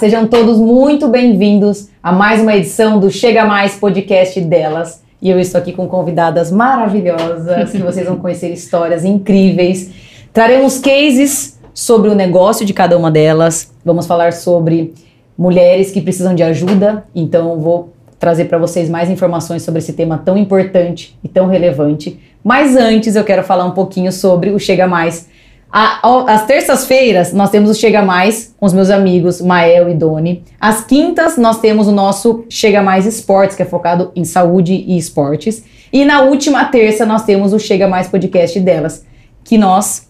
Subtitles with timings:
[0.00, 5.02] sejam todos muito bem-vindos a mais uma edição do Chega Mais Podcast delas.
[5.20, 9.90] E eu estou aqui com convidadas maravilhosas, que vocês vão conhecer histórias incríveis.
[10.32, 13.74] Traremos cases sobre o negócio de cada uma delas.
[13.84, 14.94] Vamos falar sobre
[15.36, 17.04] mulheres que precisam de ajuda.
[17.14, 22.18] Então, vou trazer para vocês mais informações sobre esse tema tão importante e tão relevante.
[22.42, 25.28] Mas antes, eu quero falar um pouquinho sobre o Chega Mais
[25.72, 30.42] às terças-feiras, nós temos o Chega Mais com os meus amigos Mael e Doni.
[30.60, 34.98] Às quintas, nós temos o nosso Chega Mais Esportes, que é focado em saúde e
[34.98, 35.64] esportes.
[35.92, 39.04] E na última terça, nós temos o Chega Mais Podcast delas,
[39.44, 40.08] que nós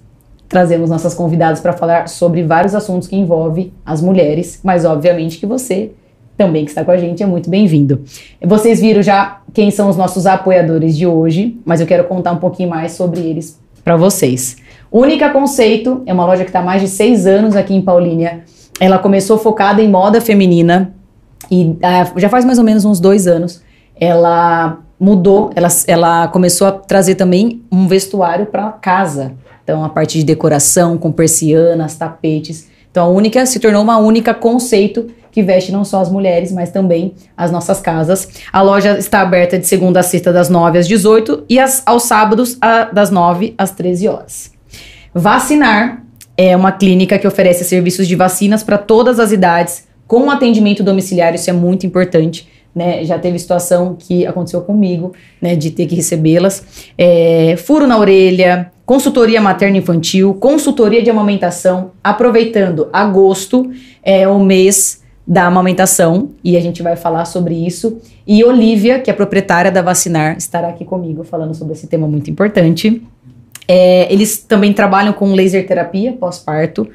[0.48, 5.46] trazemos nossas convidadas para falar sobre vários assuntos que envolvem as mulheres, mas obviamente que
[5.46, 5.92] você
[6.36, 8.02] também que está com a gente é muito bem-vindo.
[8.42, 12.38] Vocês viram já quem são os nossos apoiadores de hoje, mas eu quero contar um
[12.38, 14.56] pouquinho mais sobre eles para vocês.
[14.92, 18.42] Única Conceito é uma loja que está há mais de seis anos aqui em Paulínia.
[18.80, 20.92] Ela começou focada em moda feminina
[21.48, 23.62] e uh, já faz mais ou menos uns dois anos.
[23.94, 29.32] Ela mudou, ela, ela começou a trazer também um vestuário para casa.
[29.62, 32.68] Então, a parte de decoração, com persianas, tapetes.
[32.90, 36.72] Então, a única se tornou uma única conceito que veste não só as mulheres, mas
[36.72, 38.28] também as nossas casas.
[38.52, 42.02] A loja está aberta de segunda a sexta, das 9 às 18 e as, aos
[42.02, 44.59] sábados, a, das 9 às 13 horas.
[45.14, 46.04] Vacinar
[46.36, 51.34] é uma clínica que oferece serviços de vacinas para todas as idades, com atendimento domiciliar,
[51.34, 52.48] isso é muito importante.
[52.72, 56.88] Né, já teve situação que aconteceu comigo, né, de ter que recebê-las.
[56.96, 63.68] É, furo na orelha, consultoria materno-infantil, consultoria de amamentação, aproveitando agosto,
[64.04, 68.00] é o mês da amamentação, e a gente vai falar sobre isso.
[68.26, 72.30] E Olivia, que é proprietária da Vacinar, estará aqui comigo falando sobre esse tema muito
[72.30, 73.02] importante.
[73.72, 76.88] É, eles também trabalham com laser terapia pós-parto.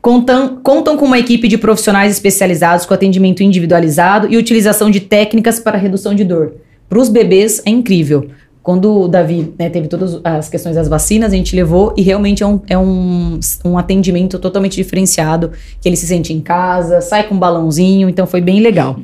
[0.00, 5.58] Contam, contam com uma equipe de profissionais especializados com atendimento individualizado e utilização de técnicas
[5.58, 6.54] para redução de dor.
[6.88, 8.28] Para os bebês é incrível.
[8.62, 12.44] Quando o Davi né, teve todas as questões das vacinas, a gente levou e realmente
[12.44, 17.24] é, um, é um, um atendimento totalmente diferenciado, que ele se sente em casa, sai
[17.24, 19.00] com um balãozinho, então foi bem legal.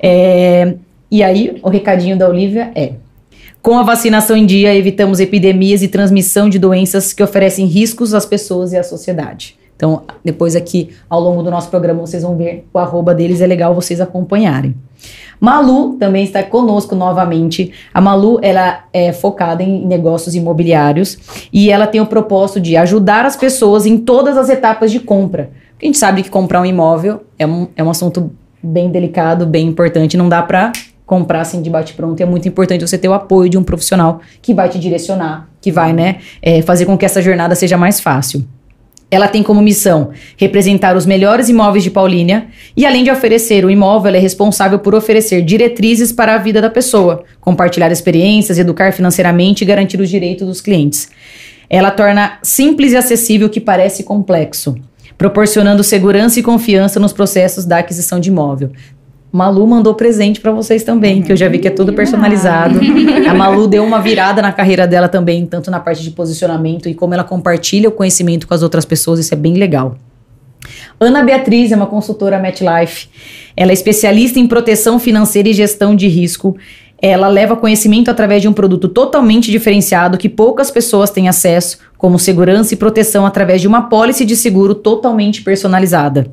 [0.00, 0.74] É,
[1.10, 2.94] e aí, o recadinho da Olivia é:
[3.62, 8.26] com a vacinação em dia, evitamos epidemias e transmissão de doenças que oferecem riscos às
[8.26, 9.56] pessoas e à sociedade.
[9.76, 13.46] Então, depois aqui, ao longo do nosso programa, vocês vão ver o arroba deles, é
[13.46, 14.74] legal vocês acompanharem.
[15.40, 17.72] Malu também está conosco novamente.
[17.94, 21.18] A Malu, ela é focada em negócios imobiliários
[21.52, 25.50] e ela tem o propósito de ajudar as pessoas em todas as etapas de compra.
[25.80, 28.30] A gente sabe que comprar um imóvel é um, é um assunto
[28.62, 30.70] bem delicado, bem importante, não dá para
[31.12, 32.22] comprar assim de bate-pronto.
[32.22, 35.70] É muito importante você ter o apoio de um profissional que vai te direcionar, que
[35.70, 38.42] vai, né, é, fazer com que essa jornada seja mais fácil.
[39.10, 40.08] Ela tem como missão
[40.38, 44.78] representar os melhores imóveis de Paulínia e, além de oferecer o imóvel, ela é responsável
[44.78, 50.08] por oferecer diretrizes para a vida da pessoa, compartilhar experiências, educar financeiramente e garantir os
[50.08, 51.10] direitos dos clientes.
[51.68, 54.74] Ela torna simples e acessível o que parece complexo,
[55.18, 58.70] proporcionando segurança e confiança nos processos da aquisição de imóvel.
[59.32, 62.78] Malu mandou presente para vocês também, que eu já vi que é tudo personalizado.
[63.26, 66.94] A Malu deu uma virada na carreira dela também, tanto na parte de posicionamento e
[66.94, 69.96] como ela compartilha o conhecimento com as outras pessoas, isso é bem legal.
[71.00, 73.08] Ana Beatriz é uma consultora MetLife.
[73.56, 76.54] Ela é especialista em proteção financeira e gestão de risco.
[77.00, 82.18] Ela leva conhecimento através de um produto totalmente diferenciado que poucas pessoas têm acesso, como
[82.18, 86.30] segurança e proteção através de uma pólice de seguro totalmente personalizada.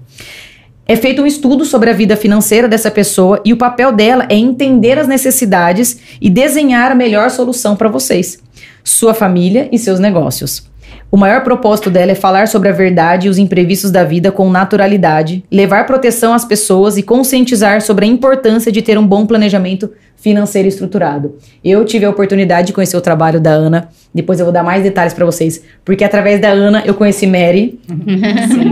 [0.89, 4.33] É feito um estudo sobre a vida financeira dessa pessoa e o papel dela é
[4.33, 8.39] entender as necessidades e desenhar a melhor solução para vocês,
[8.83, 10.68] sua família e seus negócios.
[11.11, 14.47] O maior propósito dela é falar sobre a verdade e os imprevistos da vida com
[14.47, 19.89] naturalidade, levar proteção às pessoas e conscientizar sobre a importância de ter um bom planejamento
[20.15, 21.35] financeiro estruturado.
[21.63, 24.83] Eu tive a oportunidade de conhecer o trabalho da Ana, depois eu vou dar mais
[24.83, 27.79] detalhes para vocês, porque através da Ana eu conheci Mary.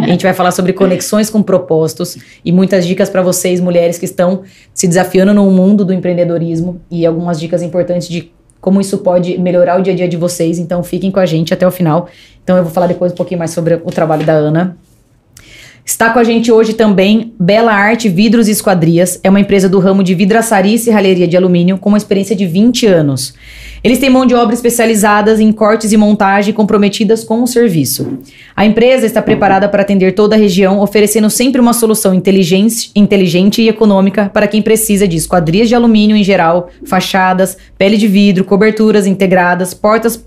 [0.04, 4.06] a gente vai falar sobre conexões com propósitos e muitas dicas para vocês, mulheres que
[4.06, 4.44] estão
[4.76, 9.80] se desafiando no mundo do empreendedorismo e algumas dicas importantes de como isso pode melhorar
[9.80, 10.60] o dia a dia de vocês.
[10.60, 12.10] Então, fiquem com a gente até o final.
[12.44, 14.78] Então, eu vou falar depois um pouquinho mais sobre o trabalho da Ana.
[15.88, 19.22] Está com a gente hoje também Bela Arte Vidros e Esquadrias.
[19.24, 22.46] É uma empresa do ramo de vidraçaria e serralheria de alumínio com uma experiência de
[22.46, 23.34] 20 anos.
[23.82, 28.20] Eles têm mão de obra especializadas em cortes e montagem comprometidas com o serviço.
[28.54, 33.62] A empresa está preparada para atender toda a região, oferecendo sempre uma solução inteligente, inteligente
[33.62, 38.44] e econômica para quem precisa de esquadrias de alumínio em geral, fachadas, pele de vidro,
[38.44, 40.22] coberturas integradas, portas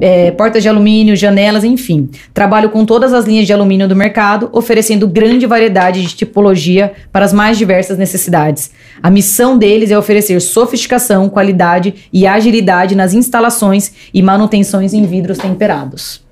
[0.00, 2.08] é, portas de alumínio, janelas, enfim.
[2.32, 7.24] Trabalho com todas as linhas de alumínio do mercado, oferecendo grande variedade de tipologia para
[7.24, 8.70] as mais diversas necessidades.
[9.02, 15.38] A missão deles é oferecer sofisticação, qualidade e agilidade nas instalações e manutenções em vidros
[15.38, 16.22] temperados.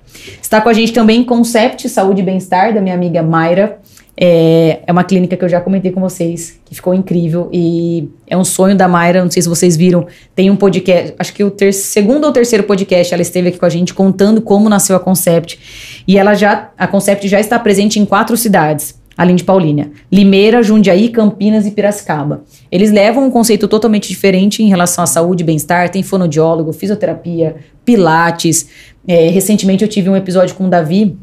[0.41, 3.79] Está com a gente também Concept Saúde e Bem-Estar, da minha amiga Mayra.
[4.25, 8.37] É, é, uma clínica que eu já comentei com vocês, que ficou incrível e é
[8.37, 9.25] um sonho da Mayra.
[9.25, 12.63] Não sei se vocês viram, tem um podcast, acho que o ter, segundo ou terceiro
[12.63, 16.05] podcast, ela esteve aqui com a gente contando como nasceu a Concept.
[16.07, 20.63] E ela já, a Concept já está presente em quatro cidades, além de Paulínia: Limeira,
[20.63, 22.45] Jundiaí, Campinas e Piracicaba.
[22.71, 25.89] Eles levam um conceito totalmente diferente em relação à saúde e bem-estar.
[25.89, 28.69] Tem fonodiólogo, fisioterapia, pilates.
[29.05, 31.19] É, recentemente eu tive um episódio com o Davi.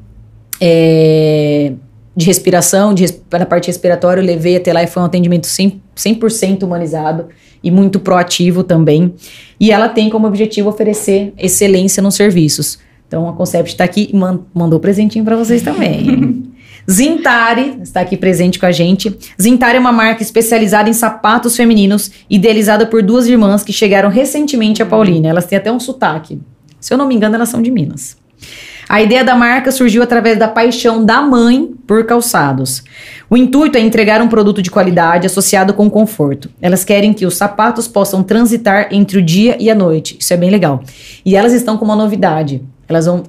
[0.59, 1.71] É,
[2.19, 6.29] de respiração, de, na parte respiratória, eu levei até lá e foi um atendimento 100%,
[6.29, 7.27] 100 humanizado
[7.63, 9.13] e muito proativo também.
[9.57, 12.77] E ela tem como objetivo oferecer excelência nos serviços.
[13.07, 16.43] Então a Concept está aqui e man mandou presentinho para vocês também.
[16.91, 19.17] Zintari está aqui presente com a gente.
[19.41, 24.83] Zintari é uma marca especializada em sapatos femininos, idealizada por duas irmãs que chegaram recentemente
[24.83, 25.29] a Paulínia.
[25.29, 26.41] Elas têm até um sotaque.
[26.81, 28.17] Se eu não me engano, elas são de Minas.
[28.89, 32.83] A ideia da marca surgiu através da paixão da mãe por calçados.
[33.29, 36.49] O intuito é entregar um produto de qualidade associado com conforto.
[36.59, 40.17] Elas querem que os sapatos possam transitar entre o dia e a noite.
[40.19, 40.81] Isso é bem legal.
[41.23, 42.63] E elas estão com uma novidade.
[42.87, 43.21] Elas vão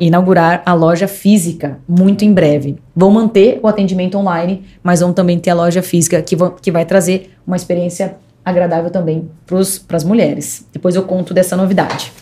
[0.00, 2.76] inaugurar a loja física muito em breve.
[2.94, 6.72] Vão manter o atendimento online, mas vão também ter a loja física que, vão, que
[6.72, 10.66] vai trazer uma experiência agradável também para as mulheres.
[10.72, 12.12] Depois eu conto dessa novidade.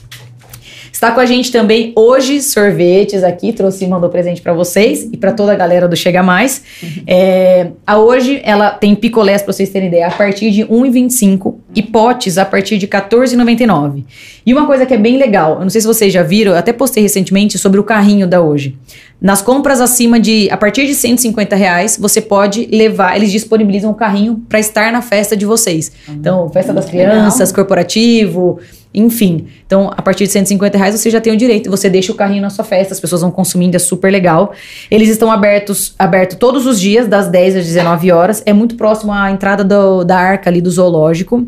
[1.02, 5.16] Está com a gente também hoje sorvetes aqui, trouxe e mandou presente para vocês e
[5.16, 6.62] para toda a galera do Chega Mais.
[6.80, 7.02] Uhum.
[7.08, 11.82] É, a hoje ela tem picolés para vocês terem ideia a partir de 1,25 e
[11.82, 14.04] potes a partir de 14,99.
[14.46, 16.58] E uma coisa que é bem legal, eu não sei se vocês já viram, eu
[16.58, 18.78] até postei recentemente sobre o carrinho da hoje.
[19.20, 23.94] Nas compras acima de, a partir de 150 reais, você pode levar, eles disponibilizam o
[23.94, 25.90] carrinho para estar na festa de vocês.
[26.08, 27.54] Então, festa das crianças, legal.
[27.54, 28.60] corporativo,
[28.94, 32.14] enfim, então a partir de 150 reais você já tem o direito, você deixa o
[32.14, 34.52] carrinho na sua festa, as pessoas vão consumindo, é super legal.
[34.90, 39.12] Eles estão abertos aberto todos os dias, das 10 às 19 horas, é muito próximo
[39.12, 41.46] à entrada do, da arca ali do zoológico.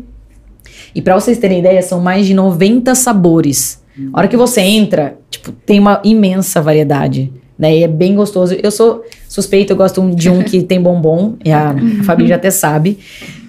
[0.93, 3.83] E para vocês terem ideia, são mais de 90 sabores.
[4.13, 7.31] A hora que você entra, tipo, tem uma imensa variedade.
[7.57, 7.77] Né?
[7.77, 8.55] E é bem gostoso.
[8.61, 12.35] Eu sou suspeita, eu gosto de um que tem bombom, e a, a Fabi já
[12.35, 12.99] até sabe.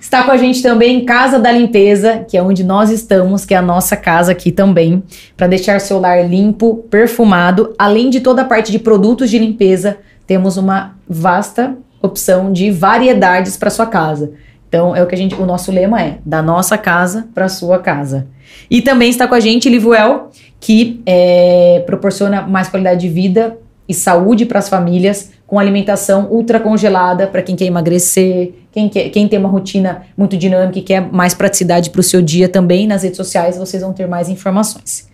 [0.07, 3.57] Está com a gente também Casa da Limpeza, que é onde nós estamos, que é
[3.57, 5.03] a nossa casa aqui também,
[5.37, 7.75] para deixar seu lar limpo, perfumado.
[7.77, 13.57] Além de toda a parte de produtos de limpeza, temos uma vasta opção de variedades
[13.57, 14.31] para sua casa.
[14.69, 17.81] Então é o que a gente, o nosso lema é da nossa casa para sua
[17.81, 18.29] casa.
[18.71, 20.31] E também está com a gente Livuel,
[20.61, 23.59] que é, proporciona mais qualidade de vida
[23.89, 29.09] e saúde para as famílias com alimentação ultra congelada para quem quer emagrecer, quem, quer,
[29.11, 32.87] quem tem uma rotina muito dinâmica e quer mais praticidade para o seu dia também.
[32.87, 35.09] Nas redes sociais vocês vão ter mais informações.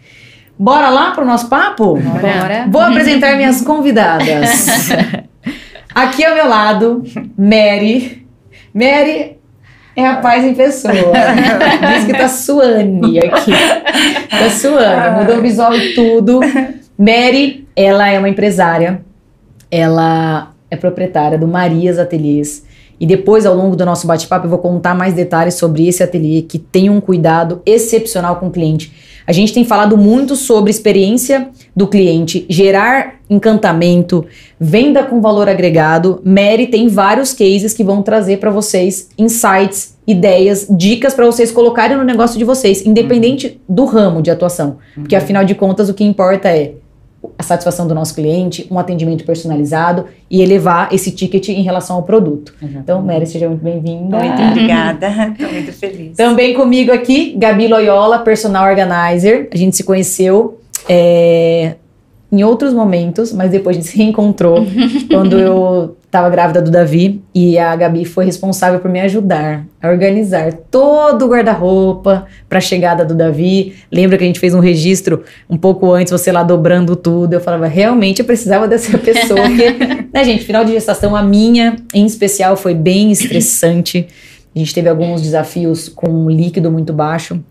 [0.59, 1.99] Bora lá para o nosso papo?
[1.99, 2.67] Bora.
[2.71, 4.89] Vou apresentar minhas convidadas.
[5.95, 7.03] Aqui ao meu lado,
[7.37, 8.27] Mary.
[8.73, 9.37] Mary
[9.95, 10.95] é a paz em pessoa.
[11.95, 13.53] Diz que tá suane aqui.
[14.31, 16.41] Tá suane, mudou o visual e tudo.
[16.97, 19.03] Mary, ela é uma empresária
[19.73, 22.65] ela é proprietária do Marias Ateliês.
[23.01, 26.43] E depois, ao longo do nosso bate-papo, eu vou contar mais detalhes sobre esse ateliê
[26.43, 28.93] que tem um cuidado excepcional com o cliente.
[29.27, 34.25] A gente tem falado muito sobre experiência do cliente, gerar encantamento,
[34.61, 36.21] venda com valor agregado.
[36.25, 41.97] Mary tem vários cases que vão trazer para vocês insights, ideias, dicas para vocês colocarem
[41.97, 43.75] no negócio de vocês, independente uhum.
[43.75, 44.79] do ramo de atuação.
[44.95, 45.23] Porque uhum.
[45.23, 46.75] afinal de contas, o que importa é
[47.39, 52.03] a satisfação do nosso cliente, um atendimento personalizado e elevar esse ticket em relação ao
[52.03, 52.55] produto.
[52.61, 52.79] Uhum.
[52.79, 54.19] Então, Mary, seja muito bem-vinda.
[54.19, 56.17] Muito obrigada, estou muito feliz.
[56.17, 59.49] Também comigo aqui, Gabi Loyola, personal organizer.
[59.53, 61.77] A gente se conheceu é,
[62.33, 64.67] em outros momentos, mas depois a gente se reencontrou
[65.09, 69.91] quando eu estava grávida do Davi e a Gabi foi responsável por me ajudar a
[69.91, 73.75] organizar todo o guarda-roupa para a chegada do Davi.
[73.91, 77.35] Lembra que a gente fez um registro um pouco antes, você lá dobrando tudo.
[77.35, 79.71] Eu falava, realmente eu precisava dessa pessoa, porque,
[80.13, 84.07] né, gente, final de gestação, a minha em especial foi bem estressante.
[84.55, 87.43] A gente teve alguns desafios com um líquido muito baixo.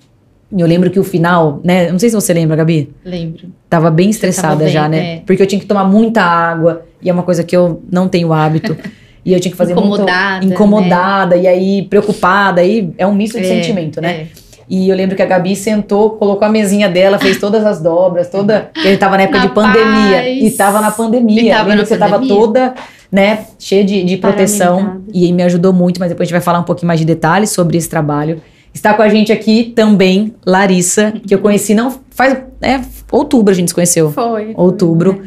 [0.56, 1.92] Eu lembro que o final, né?
[1.92, 2.90] Não sei se você lembra, Gabi.
[3.06, 3.61] Lembro.
[3.72, 5.14] Tava bem estressada tava já, bem, né?
[5.14, 5.22] É.
[5.26, 8.34] Porque eu tinha que tomar muita água, e é uma coisa que eu não tenho
[8.34, 8.76] hábito.
[9.24, 11.44] e eu tinha que fazer incomodada, muito incomodada, né?
[11.44, 14.10] e aí preocupada, aí é um misto de é, sentimento, né?
[14.10, 14.28] É.
[14.70, 18.28] E eu lembro que a Gabi sentou, colocou a mesinha dela, fez todas as dobras,
[18.28, 18.72] toda.
[18.84, 20.18] Ele tava na época Na de pandemia.
[20.18, 20.44] paz.
[20.44, 21.42] E tava na pandemia.
[21.42, 22.36] E tava Lembro que você tava pandemia.
[22.36, 22.74] toda,
[23.10, 25.02] né, cheia de, de proteção.
[25.14, 27.06] E aí me ajudou muito, mas depois a gente vai falar um pouquinho mais de
[27.06, 28.42] detalhes sobre esse trabalho.
[28.74, 32.38] Está com a gente aqui também Larissa, que eu conheci não faz.
[32.62, 32.80] É,
[33.12, 34.12] outubro a gente se conheceu.
[34.12, 34.54] Foi.
[34.56, 35.22] Outubro.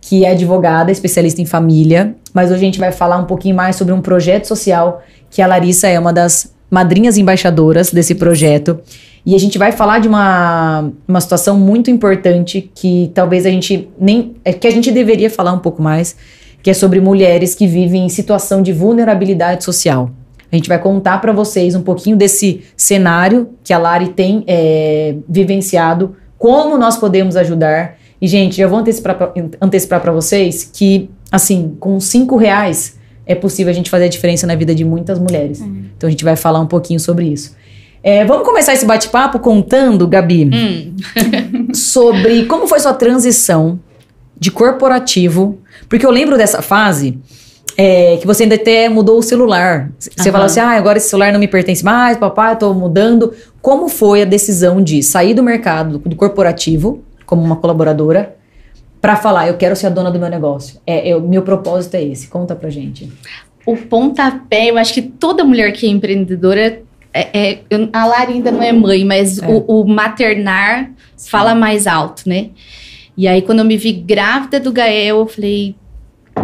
[0.00, 2.14] Que é advogada, especialista em família.
[2.32, 5.46] Mas hoje a gente vai falar um pouquinho mais sobre um projeto social que a
[5.46, 8.80] Larissa é uma das madrinhas embaixadoras desse projeto.
[9.24, 13.88] E a gente vai falar de uma, uma situação muito importante que talvez a gente
[13.98, 14.36] nem.
[14.44, 16.16] É que a gente deveria falar um pouco mais,
[16.62, 20.10] que é sobre mulheres que vivem em situação de vulnerabilidade social.
[20.50, 25.14] A gente vai contar para vocês um pouquinho desse cenário que a Lari tem é,
[25.28, 27.98] vivenciado, como nós podemos ajudar.
[28.18, 33.74] E, gente, já vou antecipar para vocês que, assim, com cinco reais é possível a
[33.74, 35.60] gente fazer a diferença na vida de muitas mulheres.
[35.60, 37.54] Então a gente vai falar um pouquinho sobre isso.
[38.02, 40.96] É, vamos começar esse bate-papo contando, Gabi, Hum,
[41.74, 43.78] sobre como foi sua transição
[44.38, 45.58] de corporativo.
[45.90, 47.18] Porque eu lembro dessa fase
[47.76, 49.90] é, que você ainda até mudou o celular.
[49.98, 50.32] Você Aham.
[50.32, 53.32] falou assim: ah, agora esse celular não me pertence mais, papai, eu tô mudando.
[53.62, 58.36] Como foi a decisão de sair do mercado do corporativo, como uma colaboradora,
[59.00, 60.78] para falar, eu quero ser a dona do meu negócio?
[60.86, 62.28] É, eu- meu propósito é esse.
[62.28, 63.10] Conta pra gente.
[63.66, 66.80] o pontapé, eu acho que toda mulher que é empreendedora.
[67.12, 67.58] É, é-
[67.92, 69.46] a Lara ainda não é mãe, mas É.
[69.46, 70.90] o, o maternar
[71.28, 72.50] fala mais alto, né?
[73.16, 75.74] E aí, quando eu me vi grávida do Gael, eu falei,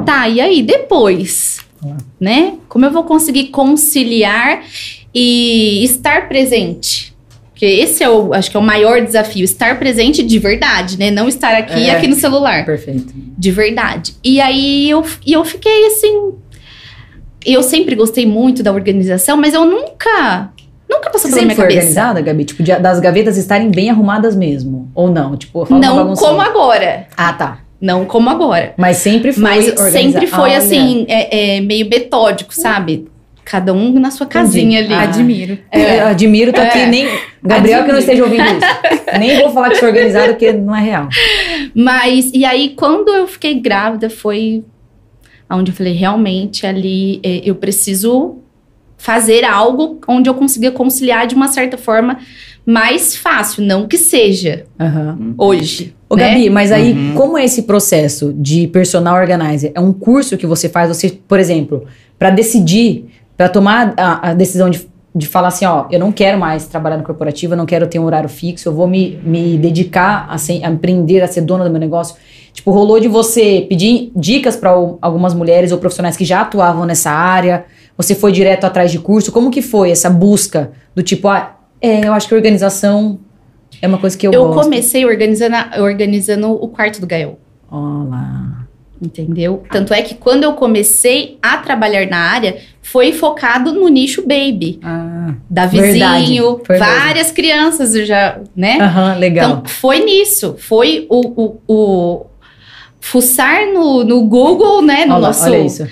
[0.05, 1.59] tá, e aí, depois?
[1.83, 1.97] Olá.
[2.21, 2.55] Né?
[2.69, 4.62] Como eu vou conseguir conciliar
[5.15, 7.15] e estar presente?
[7.50, 11.11] Porque esse é o, acho que é o maior desafio, estar presente de verdade, né?
[11.11, 11.97] Não estar aqui É.
[11.97, 13.15] aqui no celular Perfeito.
[13.17, 14.15] de verdade.
[14.23, 16.33] E aí eu, e eu fiquei assim.
[17.45, 20.50] Eu sempre gostei muito da organização, mas eu nunca.
[20.88, 21.79] Nunca passou Você pela minha foi cabeça.
[21.81, 22.45] organizada, Gabi?
[22.45, 24.91] Tipo, de- das gavetas estarem bem arrumadas mesmo?
[24.95, 25.37] Ou não?
[25.37, 27.09] Tipo, Não como agora.
[27.17, 27.59] Ah, tá.
[27.80, 28.75] Não como agora.
[28.76, 30.59] Mas sempre foi Mas organiza- sempre foi Olha.
[30.59, 33.06] assim, é, é, meio metódico, sabe?
[33.45, 34.92] Cada um na sua casinha ali.
[34.92, 35.02] Ah.
[35.02, 35.59] Admiro.
[35.71, 36.87] É, eu admiro, tô aqui É.
[36.87, 37.06] nem.
[37.42, 37.99] Gabriel que não Admiro.
[37.99, 39.09] esteja ouvindo isso.
[39.21, 41.09] nem vou falar que sou organizado, porque não é real.
[41.75, 44.64] Mas, e aí, quando eu fiquei grávida, foi
[45.49, 48.38] onde eu falei, realmente, ali é, eu preciso
[48.99, 52.18] fazer algo onde eu consiga conciliar de uma certa forma
[52.64, 55.35] mais fácil, não que seja Aham.
[55.38, 55.95] hoje.
[56.09, 56.29] Ô, né?
[56.29, 57.15] Gabi, mas aí, Uhum.
[57.15, 59.73] como é esse processo de personal organizer?
[59.75, 61.85] É um curso que você faz, você, por exemplo,
[62.19, 66.39] para decidir, para tomar a, a decisão de, de falar assim, ó, eu não quero
[66.39, 69.59] mais trabalhar no corporativo, eu não quero ter um horário fixo, eu vou me, me
[69.59, 72.15] dedicar a, ser, a empreender, a ser dona do meu negócio.
[72.53, 77.11] Tipo, rolou de você pedir dicas para algumas mulheres ou profissionais que já atuavam nessa
[77.11, 77.65] área?
[77.99, 79.33] Você foi direto atrás de curso?
[79.33, 83.19] Como que foi essa busca do tipo, ah, é, eu acho que a organização
[83.83, 84.62] é uma coisa que eu, Eu gosto.
[84.64, 87.38] comecei organizando, a- organizando o quarto do Gael.
[87.71, 88.64] Olá.
[89.00, 89.62] Entendeu?
[89.71, 94.78] Tanto é que quando eu comecei a trabalhar na área, foi focado no nicho baby.
[94.83, 96.85] Ah, Da Verdade, vizinho, mesmo.
[96.85, 98.78] várias crianças já, né?
[98.80, 99.50] aham, legal.
[99.50, 100.56] Então, foi nisso.
[100.59, 102.26] Foi o, o, o
[103.00, 105.04] fuçar no, no Google, né?
[105.04, 105.45] No olha, nosso.
[105.45, 105.87] olha isso.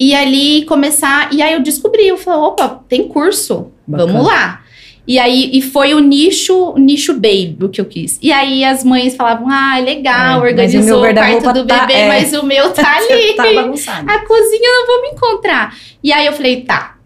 [0.00, 1.28] E ali começar.
[1.32, 3.68] E aí eu descobri, eu falei, opa, tem curso.
[3.86, 4.12] Bacana.
[4.12, 4.62] Vamos lá.
[5.06, 8.18] E aí, e foi o nicho, nicho baby o que eu quis.
[8.20, 11.66] E aí as mães falavam, ah, legal, É, o meu organizou o guarda-roupa quarto do
[11.66, 12.08] tá- bebê, é.
[12.08, 13.32] mas o meu tá ali.
[13.34, 14.10] tá bagunçado.
[14.10, 15.76] a cozinha eu não vou me encontrar.
[16.02, 16.96] E aí eu falei, tá.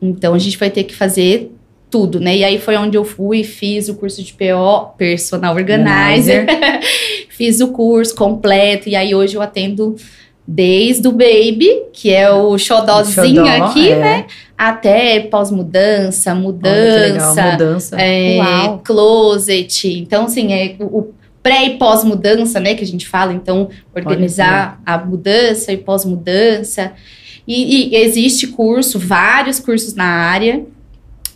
[0.00, 1.50] Então a gente vai ter que fazer
[1.90, 2.36] tudo, né?
[2.36, 6.46] E aí foi onde eu fui, fiz o curso de PO, Personal Organizer.
[7.30, 8.88] fiz o curso completo.
[8.90, 9.96] E aí hoje eu atendo
[10.50, 13.96] desde o baby, que é o xodózinho Xodó, aqui, é.
[13.98, 14.26] né?
[14.56, 18.00] Até pós-mudança, Olha que legal, mudança, mudança.
[18.00, 18.38] é,
[18.82, 19.98] closet.
[20.00, 22.74] Então, assim, é o o pré e pós-mudança, né?
[22.74, 23.32] Que a gente fala.
[23.34, 26.92] Então, organizar a mudança e pós-mudança.
[27.46, 30.64] E, e existe curso, vários cursos na área.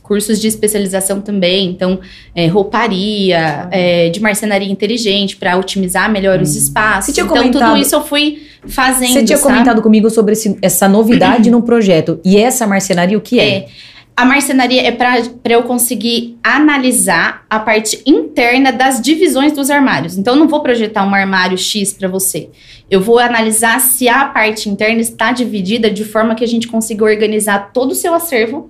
[0.03, 2.01] Cursos de especialização também, então,
[2.35, 7.07] é, rouparia, é, de marcenaria inteligente, para otimizar melhor os espaços.
[7.07, 9.13] Você tinha então, comentado- tudo isso eu fui fazendo.
[9.13, 9.53] Você tinha sabe?
[9.53, 12.21] comentado comigo sobre esse- essa novidade no projeto.
[12.25, 13.49] E essa marcenaria, o que é?
[13.57, 13.67] É.
[14.15, 20.19] A marcenaria é para eu conseguir analisar a parte interna das divisões dos armários.
[20.19, 22.51] Então, eu não vou projetar um armário X para você.
[22.91, 27.05] Eu vou analisar se a parte interna está dividida de forma que a gente consiga
[27.05, 28.69] organizar todo o seu acervo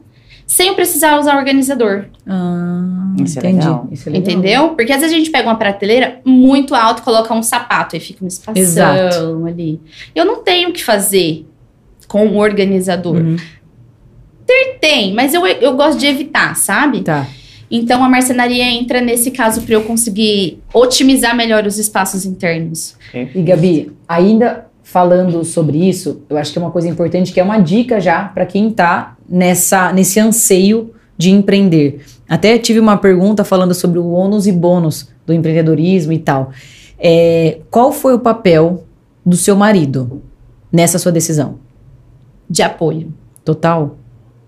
[0.52, 2.04] sem eu precisar usar organizador.
[2.26, 3.56] Ah, Isso é entendi.
[3.56, 3.88] legal.
[3.90, 4.30] Isso é legal.
[4.30, 4.68] Entendeu?
[4.74, 8.00] Porque às vezes a gente pega uma prateleira muito alta e coloca um sapato, aí
[8.00, 9.46] fica um espação Exato.
[9.46, 9.80] ali.
[10.14, 11.46] Eu não tenho o que fazer
[12.06, 13.16] com o organizador.
[13.16, 13.36] Uhum,
[14.78, 17.00] Tem, mas eu, eu gosto de evitar, sabe?
[17.00, 17.26] Tá.
[17.70, 22.94] Então a marcenaria entra nesse caso para eu conseguir otimizar melhor os espaços internos.
[23.14, 27.42] E Gabi, ainda falando sobre isso, eu acho que é uma coisa importante, que é
[27.42, 32.04] uma dica já para quem está nessa, nesse anseio de empreender.
[32.28, 36.52] Até tive uma pergunta falando sobre o ônus e bônus do empreendedorismo e tal.
[36.98, 38.84] É, qual foi o papel
[39.24, 40.22] do seu marido
[40.70, 41.58] nessa sua decisão?
[42.48, 43.12] De apoio.
[43.44, 43.96] Total?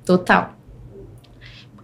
[0.05, 0.53] Total.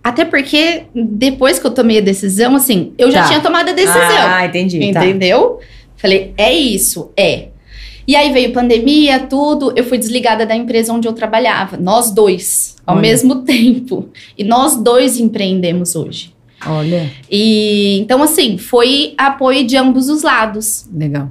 [0.03, 3.29] Até porque depois que eu tomei a decisão, assim, eu já Tá.
[3.29, 4.01] tinha tomado a decisão.
[4.03, 4.93] Ah, entendi.
[4.93, 5.05] tá.
[5.07, 5.59] Entendeu?
[5.97, 7.49] Falei, é isso, é.
[8.07, 9.73] E aí veio pandemia, tudo.
[9.77, 11.77] Eu fui desligada da empresa onde eu trabalhava.
[11.77, 13.03] Nós dois, ao Olha.
[13.03, 14.09] mesmo tempo.
[14.37, 16.35] E nós dois empreendemos hoje.
[16.67, 20.87] Olha, E então, assim, foi apoio de ambos os lados.
[20.93, 21.31] legal.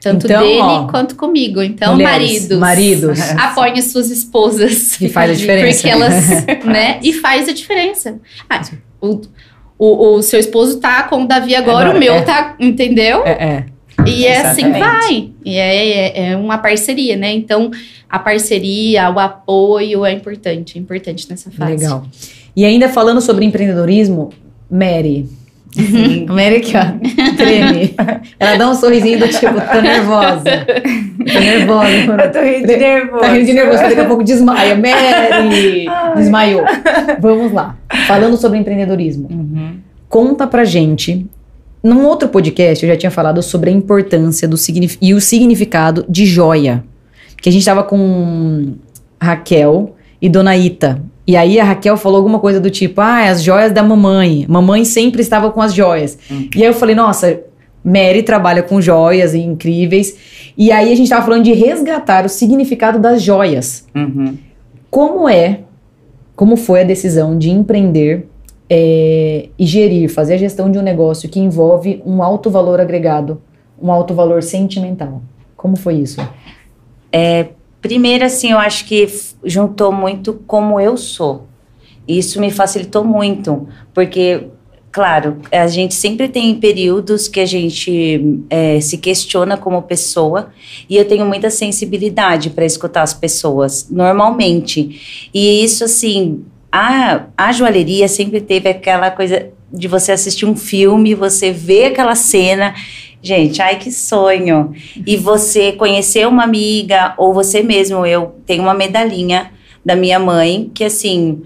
[0.00, 1.60] Tanto Então, dele ó, quanto comigo.
[1.62, 2.58] Então, Mulheres, maridos.
[2.58, 3.20] maridos.
[3.38, 4.96] Apoiem suas esposas.
[4.96, 5.78] Que faz a diferença.
[5.78, 6.98] Porque elas, né?
[7.02, 8.20] E faz a diferença.
[8.48, 8.60] Ah,
[9.00, 9.20] o,
[9.78, 12.22] o, o seu esposo tá com o Davi agora, Agora, o meu é.
[12.22, 13.22] tá, entendeu?
[13.24, 13.66] É, é.
[14.06, 14.78] E é assim Exatamente.
[14.78, 15.30] vai.
[15.44, 17.32] E é, é, é uma parceria, né?
[17.32, 17.70] Então,
[18.08, 21.72] a parceria, o apoio é importante, é importante nessa fase.
[21.72, 22.06] Legal.
[22.56, 24.30] E ainda falando sobre empreendedorismo,
[24.70, 25.28] Mary.
[26.28, 27.94] A Mary aqui, ó, treme.
[28.40, 30.66] Ela dá um sorrisinho do tipo, tô nervosa.
[31.32, 32.16] Tô nervosa.
[32.24, 33.20] Eu tô rindo de nervoso.
[33.20, 34.74] Tá rindo de nervoso, daqui a pouco desmaia.
[34.74, 35.86] Mary!
[36.16, 36.64] Desmaiou.
[37.20, 37.76] Vamos lá.
[38.06, 39.28] Falando sobre empreendedorismo.
[39.30, 39.76] Uhum.
[40.08, 41.26] Conta pra gente.
[41.86, 44.56] Num outro podcast eu já tinha falado sobre a importância do
[45.00, 46.82] e o significado de joia.
[47.40, 48.74] Que a gente tava com
[49.22, 51.00] Raquel e Dona Ita.
[51.24, 54.44] E aí a Raquel falou alguma coisa do tipo: "Ah, as joias da mamãe.
[54.48, 56.18] Mamãe sempre estava com as joias".
[56.28, 56.48] Hum.
[56.56, 57.40] E aí eu falei: "Nossa,
[57.84, 60.16] Mary trabalha com joias incríveis".
[60.58, 63.86] E aí a gente tava falando de resgatar o significado das joias.
[63.94, 64.36] Uhum.
[64.90, 65.60] Como é,
[66.34, 68.26] como foi a decisão de empreender
[68.68, 73.40] é, e gerir, fazer a gestão de um negócio que envolve um alto valor agregado,
[73.80, 75.22] um alto valor sentimental?
[75.56, 76.20] Como foi isso?
[77.80, 79.08] Primeiro, assim, eu acho que
[79.44, 81.46] juntou muito como eu sou.
[82.06, 84.48] Isso me facilitou muito, porque,
[84.90, 90.50] claro, a gente sempre tem períodos que a gente é, se questiona como pessoa,
[90.90, 95.28] e eu tenho muita sensibilidade para escutar as pessoas, normalmente.
[95.32, 101.14] E isso, assim, a, a joalheria sempre teve aquela coisa de você assistir um filme,
[101.14, 102.74] você vê aquela cena.
[103.22, 104.72] Gente, ai que sonho!
[105.06, 109.50] E você conhecer uma amiga, ou você mesmo, eu tenho uma medalhinha
[109.84, 111.42] da minha mãe, que assim,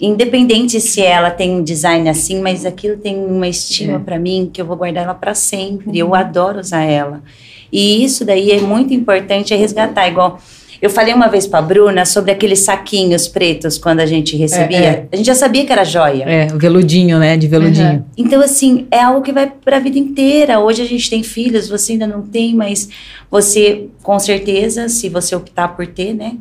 [0.00, 3.98] independente se ela tem um design assim, mas aquilo tem uma estima É.
[3.98, 5.98] pra mim que eu vou guardar ela pra sempre.
[5.98, 7.22] Eu adoro usar ela.
[7.72, 10.38] E isso daí é muito importante é resgatar, igual
[10.80, 14.78] eu falei uma vez pra Bruna sobre aqueles saquinhos pretos quando a gente recebia.
[14.78, 15.08] é.
[15.12, 16.24] A gente já sabia que era joia.
[16.24, 17.36] É, o veludinho, né?
[17.36, 18.04] De veludinho.
[18.16, 20.60] Então, assim, é algo que vai para a vida inteira.
[20.60, 22.88] Hoje a gente tem filhos, você ainda não tem, mas
[23.30, 26.36] você, com certeza, se você optar por ter, né?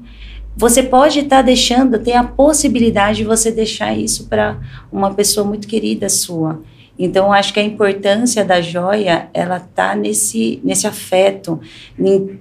[0.56, 4.58] Você pode estar deixando, ter a possibilidade de você deixar isso para
[4.92, 6.62] uma pessoa muito querida sua.
[7.00, 11.60] Então, acho que a importância da joia, ela tá nesse, nesse afeto.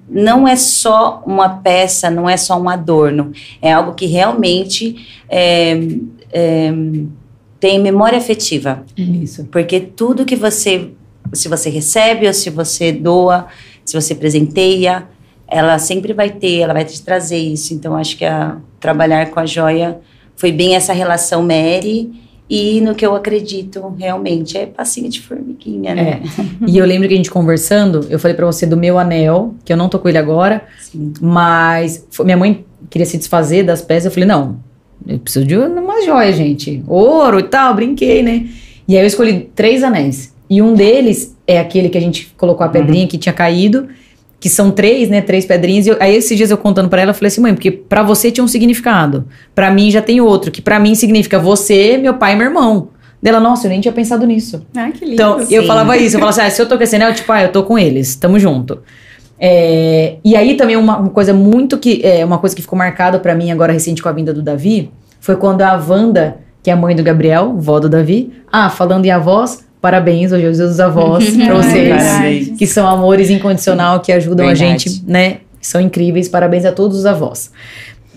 [0.09, 3.33] Não é só uma peça, não é só um adorno.
[3.61, 5.79] É algo que realmente é,
[6.33, 6.73] é,
[7.61, 8.85] tem memória afetiva.
[8.97, 9.45] Isso.
[9.53, 10.91] Porque tudo que você,
[11.35, 13.47] se você recebe ou se você doa,
[13.85, 15.07] se você presenteia,
[15.47, 17.75] ela sempre vai ter, ela vai te trazer isso.
[17.75, 20.01] Então, acho que a, trabalhar com a joia
[20.35, 25.95] foi bem essa relação Mary e no que eu acredito realmente é passinho de formiguinha,
[25.95, 26.23] né?
[26.67, 29.73] E eu lembro que a gente conversando, eu falei pra você do meu anel, que
[29.73, 31.13] eu não tô com ele agora, Sim.
[31.21, 34.05] mas foi- minha mãe queria se desfazer das peças.
[34.07, 34.59] Eu falei, não,
[35.07, 36.83] eu preciso de uma joia, gente.
[36.87, 38.47] Ouro e tal, brinquei, né?
[38.87, 40.33] E aí eu escolhi três anéis.
[40.49, 43.89] E um deles é aquele que a gente colocou a pedrinha que tinha caído,
[44.39, 45.21] que são três, né?
[45.21, 45.87] Três pedrinhas.
[45.87, 48.03] E eu- aí esses dias eu contando pra ela, eu falei assim, mãe, porque pra
[48.03, 49.27] você tinha um significado.
[49.55, 52.89] Pra mim já tem outro, que pra mim significa você, meu pai e meu irmão.
[53.23, 54.67] Dela, nossa, eu nem tinha pensado nisso.
[54.77, 55.15] Ah, que lindo.
[55.15, 55.67] Então, eu Sim.
[55.67, 57.51] falava isso, eu falava assim, ah, se eu tô com esse anel, tipo, ah, eu
[57.51, 58.81] tô com eles, tamo junto.
[59.39, 63.19] É, e aí também uma, uma coisa muito que, é, uma coisa que ficou marcada
[63.19, 66.73] pra mim agora recente com a vinda do Davi, foi quando a Wanda, que é
[66.73, 70.81] a mãe do Gabriel, vó do Davi, ah, falando em avós, parabéns, hoje dia dos
[70.81, 74.65] avós pra vocês, que são amores incondicional, que ajudam Verdade.
[74.65, 77.51] a gente, né, são incríveis, parabéns a todos os avós.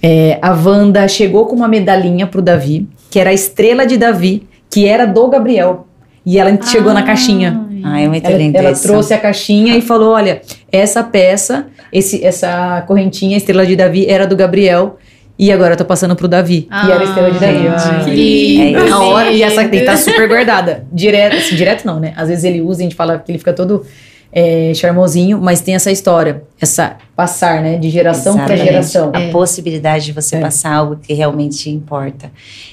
[0.01, 4.47] É, a Wanda chegou com uma medalhinha pro Davi, que era a estrela de Davi,
[4.69, 5.87] que era do Gabriel.
[6.25, 7.65] E ela chegou na caixinha.
[7.83, 10.41] Ai, é muito Ela, ela trouxe a caixinha e falou: olha,
[10.71, 14.97] essa peça, esse, essa correntinha, Estrela de Davi, era do Gabriel.
[15.39, 16.67] E agora eu tô passando pro Davi.
[16.69, 17.57] Ah, e era a estrela de Davi.
[17.63, 18.77] gente, que lindo.
[18.79, 20.85] É Na hora, e essa aqui tá super guardada.
[20.91, 22.13] Direto, assim, direto não, né?
[22.17, 23.85] Às vezes ele usa e a gente fala que ele fica todo
[24.33, 27.77] é, charmosinho, mas tem essa história, essa passar, né?
[27.77, 29.11] De geração para geração.
[29.15, 29.31] A É.
[29.31, 30.39] possibilidade de você É.
[30.41, 32.29] passar algo que realmente importa.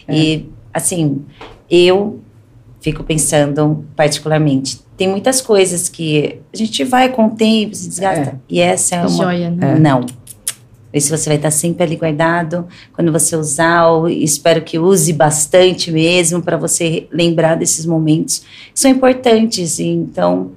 [0.09, 1.23] E, assim,
[1.71, 2.19] eu
[2.81, 8.41] fico pensando particularmente, tem muitas coisas que a gente vai com o tempo, se desgasta.
[8.49, 9.09] E essa é uma.
[9.09, 9.77] Joia, né?
[9.79, 10.05] Não.
[10.97, 12.67] Esse você vai estar sempre ali guardado.
[12.95, 18.39] Quando você usar, eu espero que use bastante mesmo para você lembrar desses momentos
[18.73, 19.79] que são importantes.
[19.79, 20.53] Então,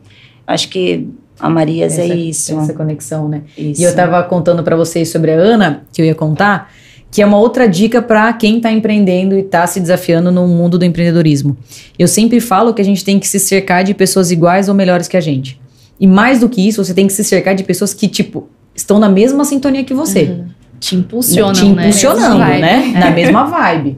[0.47, 2.57] acho que a Marias essa, é isso.
[2.57, 3.43] Essa conexão, né?
[3.57, 3.81] isso.
[3.81, 6.71] E eu tava contando pra vocês sobre a Ana, que eu ia contar,
[7.11, 10.79] que é uma outra dica pra quem tá empreendendo e tá se desafiando no mundo
[10.79, 11.57] do empreendedorismo.
[11.97, 15.09] Eu sempre falo que a gente tem que se cercar de pessoas iguais ou melhores
[15.09, 15.59] que a gente.
[15.99, 18.47] E mais do que isso, você tem que se cercar de pessoas que, tipo,
[18.79, 20.41] estão na mesma sintonia que você.
[20.79, 21.83] Te impulsionam, te né?
[21.83, 22.59] impulsionando, Vai.
[22.59, 22.93] né?
[22.95, 23.97] Na mesma vibe.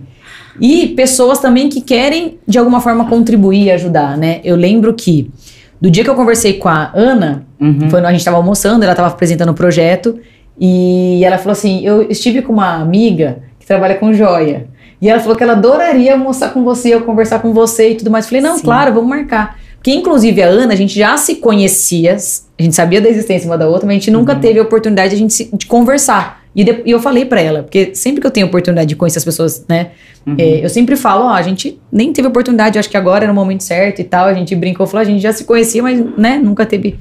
[0.59, 4.41] E pessoas também que querem, de alguma forma, contribuir e ajudar, né?
[4.43, 5.31] Eu lembro que,
[5.79, 7.89] do dia que eu conversei com a Ana, Uhum.
[7.91, 10.19] foi, a gente tava almoçando, ela tava apresentando o projeto,
[10.59, 14.67] e ela falou assim: Eu estive com uma amiga que trabalha com joia.
[15.01, 18.11] E ela falou que ela adoraria almoçar com você, eu conversar com você e tudo
[18.11, 18.25] mais.
[18.25, 18.63] Eu falei, não, Sim.
[18.63, 19.57] claro, vamos marcar.
[19.81, 23.57] Porque, inclusive, a Ana, a gente já se conhecia, a gente sabia da existência uma
[23.57, 26.43] da outra, mas a gente nunca teve a oportunidade de a gente se- de conversar.
[26.55, 29.17] E, de- e eu falei pra ela, porque sempre que eu tenho oportunidade de conhecer
[29.17, 29.91] as pessoas, né,
[30.37, 33.35] é, eu sempre falo, ó, a gente nem teve oportunidade, acho que agora era o
[33.35, 36.37] momento certo e tal, a gente brincou, falou, a gente já se conhecia, mas, né,
[36.43, 36.99] nunca teve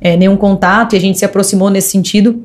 [0.00, 2.42] é, nenhum contato e a gente se aproximou nesse sentido.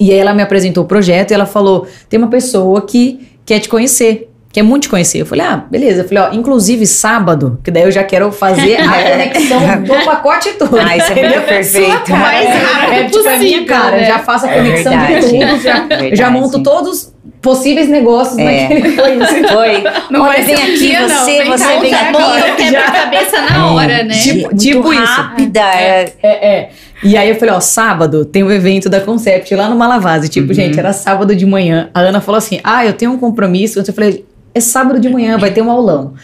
[0.00, 3.60] E aí ela me apresentou o projeto e ela falou: tem uma pessoa que quer
[3.60, 5.20] te conhecer, quer muito te conhecer.
[5.20, 6.02] Eu falei, ah, beleza.
[6.02, 10.50] Eu falei, ó, inclusive sábado, que daí eu já quero fazer a conexão do pacote
[10.52, 10.78] todo.
[10.78, 12.06] Ah, isso é perfeito.
[12.06, 14.02] Sua mais É, rápido é, tipo, é possível, cara, né?
[14.02, 15.26] eu já faço a É conexão de verdade.
[15.28, 17.12] tudo, já, eu já monto todos
[17.42, 18.68] possíveis negócios É.
[18.68, 18.96] naquele.
[19.48, 19.84] Foi.
[20.10, 21.08] Não Olha, vem um aqui dia, não.
[21.08, 22.12] você, Vem você vem já aqui.
[22.12, 24.14] monta o quebra-cabeça na hora, né?
[24.14, 25.02] Tipo- tipo isso.
[25.02, 25.60] rápida.
[25.60, 26.12] é.
[26.22, 26.70] É, é.
[27.02, 30.28] E aí eu falei, ó, sábado tem o evento da Concept lá no Malavase.
[30.30, 30.54] Tipo, Uhum.
[30.54, 31.90] gente, era sábado de manhã.
[31.92, 33.78] A Ana falou assim: ah, eu tenho um compromisso.
[33.80, 36.14] Eu falei, é sábado de manhã, vai ter um aulão.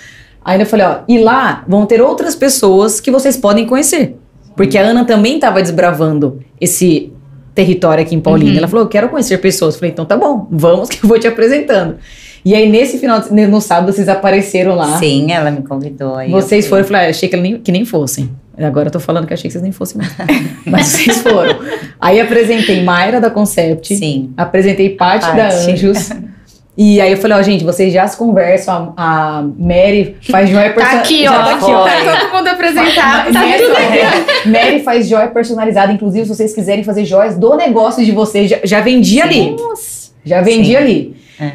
[0.45, 4.17] Aí eu falei, ó, e lá vão ter outras pessoas que vocês podem conhecer.
[4.57, 7.13] Porque a Ana também estava desbravando esse
[7.55, 8.53] território aqui em Paulínia.
[8.53, 8.59] Uhum.
[8.59, 9.75] Ela falou, eu quero conhecer pessoas.
[9.75, 11.97] Eu falei, então tá bom, vamos que eu vou te apresentando.
[12.43, 14.99] E aí, nesse final, no sábado, vocês apareceram lá.
[14.99, 16.17] Sim, ela me convidou.
[16.17, 18.31] aí Vocês eu foram, eu falei, ah, achei que, nem, que nem fossem.
[18.57, 20.15] Agora eu tô falando que achei que vocês nem fossem mesmo.
[20.67, 21.59] Mas vocês foram.
[21.99, 24.33] Aí apresentei Mayra da Concept, Sim.
[24.37, 25.49] apresentei Paty da.
[25.49, 26.11] Anjos.
[26.77, 30.71] E aí eu falei, ó, gente, vocês já se conversam, a, a Mary faz joia
[30.73, 31.01] Tá personalizada.
[31.01, 31.43] aqui, Já ó.
[31.45, 31.85] tá aqui, ó.
[31.85, 33.33] Tá todo mundo apresentado.
[33.33, 37.55] Tá Mary, tudo é, Mary faz joia personalizada, inclusive se vocês quiserem fazer joias do
[37.57, 39.51] negócio de vocês, já, já vendi ali.
[39.51, 40.11] Nossa.
[40.25, 40.77] Já vendi Sim.
[40.77, 41.17] ali.
[41.41, 41.53] É.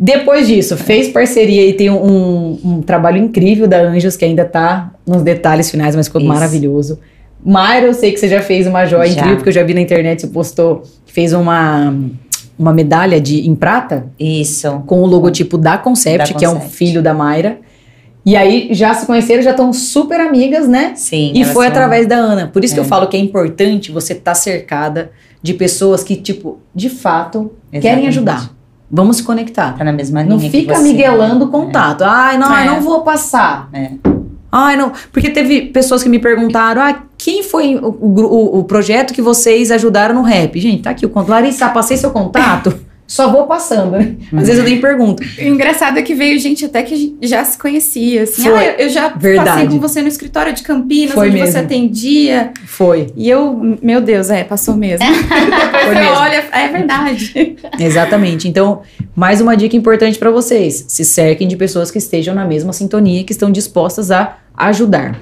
[0.00, 4.90] Depois disso, fez parceria e tem um, um trabalho incrível da Anjos, que ainda tá
[5.06, 6.28] nos detalhes finais, mas ficou Isso.
[6.28, 6.98] maravilhoso.
[7.44, 9.12] Mayra, eu sei que você já fez uma joia Já.
[9.12, 11.94] incrível, porque eu já vi na internet, você postou, fez uma,
[12.58, 14.82] uma medalha de, em prata Isso.
[14.86, 17.58] com o logotipo da Concept, Da que é um filho da Mayra.
[18.26, 20.92] E aí já se conheceram, já estão super amigas, né?
[20.96, 21.32] Sim.
[21.34, 22.48] E foi são- através da Ana.
[22.52, 22.82] Por isso que É.
[22.82, 27.78] eu falo que é importante você estar cercada de pessoas que, tipo, de fato, querem
[28.06, 28.08] Exatamente.
[28.08, 28.50] ajudar.
[28.90, 29.76] Vamos se conectar.
[29.78, 30.82] Tá na mesma linha Não que fica você.
[30.82, 32.02] miguelando o contato.
[32.02, 32.64] Ai, não, É.
[32.66, 33.68] não vou passar.
[33.72, 33.90] É.
[34.50, 34.92] Ai, não.
[35.12, 39.70] Porque teve pessoas que me perguntaram: ah, quem foi o, o o- projeto que vocês
[39.70, 40.58] ajudaram no rap?
[40.60, 41.30] Gente, tá aqui o contato.
[41.30, 42.72] Larissa, passei seu contato?
[43.08, 44.16] Só vou passando, né?
[44.34, 45.22] Às vezes eu nem pergunto.
[45.22, 48.24] O engraçado é que veio gente até que já se conhecia.
[48.24, 48.52] Assim, Foi.
[48.52, 49.48] ah, eu- eu já Verdade.
[49.48, 51.52] passei com você no escritório de Campinas, Foi onde mesmo.
[51.52, 52.52] você atendia.
[52.66, 53.06] Foi.
[53.16, 55.06] E eu, meu Deus, é, passou mesmo.
[55.86, 56.10] Foi mesmo.
[56.16, 57.56] olha, é verdade.
[57.80, 58.46] Exatamente.
[58.46, 58.82] Então,
[59.16, 63.24] mais uma dica importante para vocês: se cerquem de pessoas que estejam na mesma sintonia,
[63.24, 65.18] que estão dispostas a ajudar.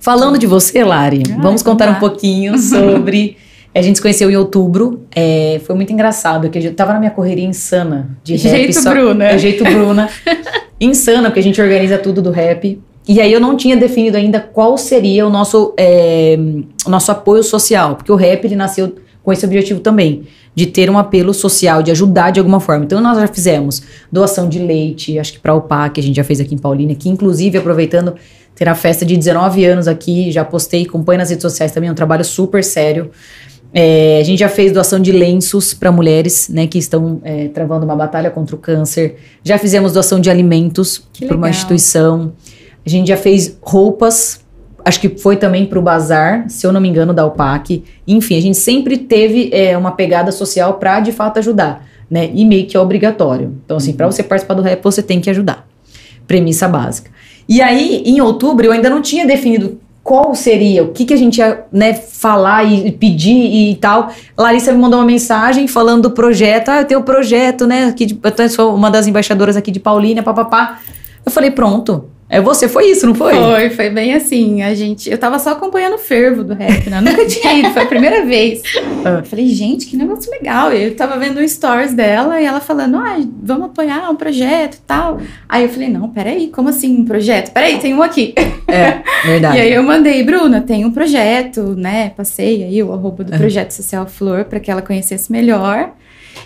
[0.00, 3.36] Falando de você, Lari, Ah, vamos contar um pouquinho sobre.
[3.74, 5.02] A gente se conheceu em outubro.
[5.14, 8.72] é, foi muito engraçado, que eu tava na minha correria insana de rap.
[8.72, 9.24] Jeito Bruna.
[9.26, 10.08] É, jeito Bruna.
[10.80, 12.80] insana, porque a gente organiza tudo do rap.
[13.08, 16.36] E aí eu não tinha definido ainda qual seria o nosso, é,
[16.84, 20.22] o nosso apoio social, porque o rap ele nasceu com esse objetivo também,
[20.54, 22.84] de ter um apelo social, de ajudar de alguma forma.
[22.84, 26.24] Então nós já fizemos doação de leite, acho que para o que a gente já
[26.24, 28.14] fez aqui em Paulínia, que inclusive aproveitando
[28.56, 31.92] ter a festa de 19 anos aqui, já postei, acompanhe nas redes sociais também, é
[31.92, 33.10] um trabalho super sério.
[33.72, 37.84] É, a gente já fez doação de lenços para mulheres, né, que estão é, travando
[37.84, 39.16] uma batalha contra o câncer.
[39.44, 42.32] Já fizemos doação de alimentos para uma instituição.
[42.84, 44.40] A gente já fez roupas,
[44.82, 47.84] acho que foi também para o bazar, se eu não me engano, da UPAC.
[48.08, 51.86] Enfim, a gente sempre teve é, uma pegada social para de fato ajudar.
[52.10, 52.30] né?
[52.32, 53.54] E meio que é obrigatório.
[53.64, 55.68] Então, assim, para você participar do rap, você tem que ajudar.
[56.26, 57.10] Premissa básica.
[57.48, 61.16] E aí, em outubro, eu ainda não tinha definido qual seria, o que, que a
[61.16, 64.12] gente ia né, falar e pedir e tal.
[64.38, 66.68] Larissa me mandou uma mensagem falando do projeto.
[66.68, 67.86] Ah, eu tenho um projeto, né?
[67.86, 70.78] Aqui de, eu sou uma das embaixadoras aqui de Paulínia, papapá.
[71.24, 72.04] Eu falei, pronto.
[72.28, 73.34] É você, foi isso, não foi?
[73.34, 74.60] Foi, foi bem assim.
[74.62, 76.98] A gente, eu tava só acompanhando o fervo do rap, né?
[76.98, 78.62] Eu nunca tinha ido, foi a primeira vez.
[78.74, 80.72] Eu falei, gente, que negócio legal.
[80.72, 84.80] Eu tava vendo um stories dela e ela falando, ah, vamos apoiar um projeto e
[84.80, 85.20] tal.
[85.48, 87.52] Aí eu falei, não, peraí, como assim um projeto?
[87.52, 88.34] Peraí, tem um aqui.
[88.66, 89.58] É, verdade.
[89.58, 92.10] e aí eu mandei, Bruna, tem um projeto, né?
[92.16, 95.92] Passei aí o arroba do projeto social Flor para que ela conhecesse melhor.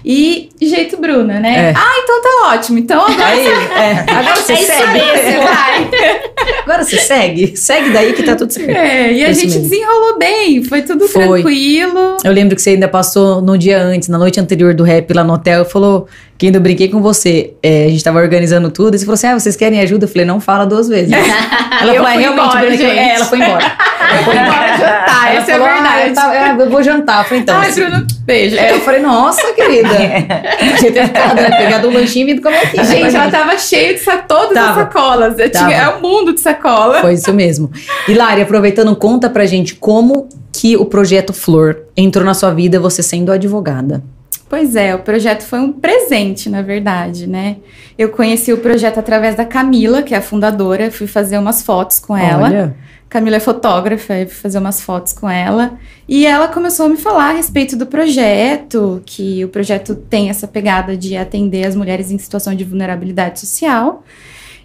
[0.05, 1.71] E jeito Bruna, né?
[1.71, 1.73] É.
[1.77, 2.79] Ah, então tá ótimo.
[2.79, 4.93] Então agora Aí, é, agora você É segue.
[4.93, 5.91] mesmo, vai.
[6.65, 7.57] Agora você segue.
[7.57, 8.71] Segue daí que tá tudo certo.
[8.71, 9.69] É, e a Isso gente mesmo.
[9.69, 11.43] desenrolou bem, foi tudo Foi.
[11.43, 12.17] tranquilo.
[12.23, 15.25] Eu lembro que você ainda passou no dia antes, na noite anterior do rap lá
[15.25, 16.07] no hotel, falou
[16.39, 17.55] que ainda brinquei com você.
[17.63, 20.05] É, a gente tava organizando tudo, e você falou assim: ah, vocês querem ajuda?
[20.05, 21.11] Eu falei, não fala duas vezes.
[21.81, 22.85] Ela falou, é, fui realmente, embora, gente.
[22.85, 23.65] é, ela foi embora.
[24.11, 26.09] Ela foi embora jantar, Ela essa é falou, ah, verdade.
[26.09, 27.19] eu, tava- é, eu vou jantar.
[27.21, 27.59] Eu falei, então.
[27.59, 28.57] Ai, assim, Bruno, beijo.
[28.57, 29.89] é, eu falei, nossa, querida.
[29.91, 31.51] Podia ter ficado, né?
[31.51, 32.85] Pegado um lanchinho e vindo comer aqui.
[32.85, 34.71] Gente, ela tava cheia de sa todas Tava.
[34.71, 35.39] as sacolas.
[35.39, 37.01] Eu tinha, é um mundo de sacola.
[37.01, 37.71] Foi isso mesmo.
[38.09, 43.03] Lari, aproveitando, conta pra gente como que o projeto Flor entrou na sua vida, você
[43.03, 44.03] sendo advogada.
[44.49, 47.59] Pois é, o projeto foi um presente, na verdade, né?
[47.97, 52.01] Eu conheci o projeto através da Camila, que é a fundadora, fui fazer umas fotos
[52.01, 52.75] com ela.
[53.11, 55.77] Camila é fotógrafa, eu fui fazer umas fotos com ela.
[56.09, 60.47] E ela começou a me falar a respeito do projeto, que o projeto tem essa
[60.47, 64.05] pegada de atender as mulheres em situação de vulnerabilidade social.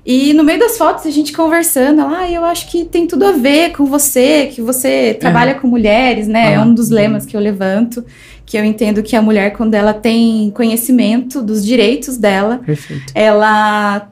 [0.06, 3.26] E no meio das fotos, a gente conversando, ela, ah, eu acho que tem tudo
[3.26, 6.54] a ver com você, que você trabalha com mulheres, né?
[6.54, 6.62] É Ah.
[6.62, 8.06] um dos lemas que eu levanto,
[8.46, 13.12] que eu entendo que a mulher, quando ela tem conhecimento dos direitos dela, Perfeito.
[13.16, 14.08] ela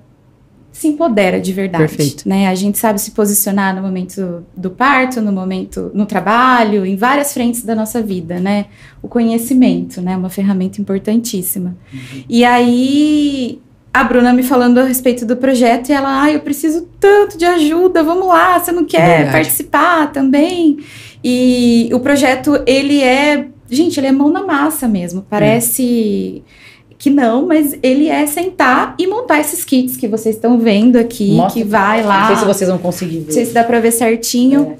[0.73, 1.86] se empodera de verdade.
[1.86, 2.27] Perfeito.
[2.27, 2.47] Né?
[2.47, 7.31] A gente sabe se posicionar no momento do parto, no momento no trabalho, em várias
[7.31, 8.65] frentes da nossa vida, né?
[9.01, 10.17] O conhecimento, né?
[10.17, 11.77] Uma ferramenta importantíssima.
[12.27, 13.62] E aí
[13.93, 17.45] a Bruna me falando a respeito do projeto e ela, ah, eu preciso tanto de
[17.45, 19.31] ajuda, vamos lá, você não quer Verdade.
[19.31, 20.79] participar também?
[21.23, 26.43] E o projeto, ele é, gente, ele é mão na massa mesmo, parece
[27.03, 31.33] que não, mas ele é sentar e montar esses kits que vocês estão vendo aqui,
[31.33, 32.21] Mostra que vai lá.
[32.21, 33.25] Não sei se vocês vão conseguir ver.
[33.25, 34.71] Não sei se dá pra ver certinho.
[34.71, 34.75] É.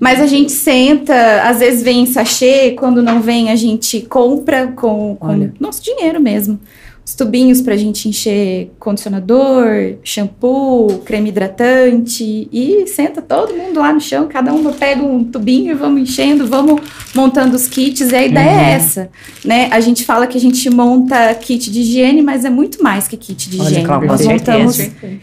[0.00, 4.68] Mas a gente senta, às vezes vem em sachê, quando não vem, a gente compra
[4.68, 5.52] com, com Olha.
[5.60, 6.58] nosso dinheiro mesmo.
[7.06, 14.00] Os tubinhos pra gente encher condicionador, shampoo, creme hidratante e senta todo mundo lá no
[14.00, 16.80] chão, cada um pega um tubinho e vamos enchendo, vamos
[17.14, 18.10] montando os kits.
[18.10, 18.58] E a ideia Uhum.
[18.58, 19.08] é essa,
[19.44, 19.68] né?
[19.70, 23.16] A gente fala que a gente monta kit de higiene, mas é muito mais que
[23.16, 23.84] kit de Olha, higiene.
[23.86, 24.76] claro, Nós montamos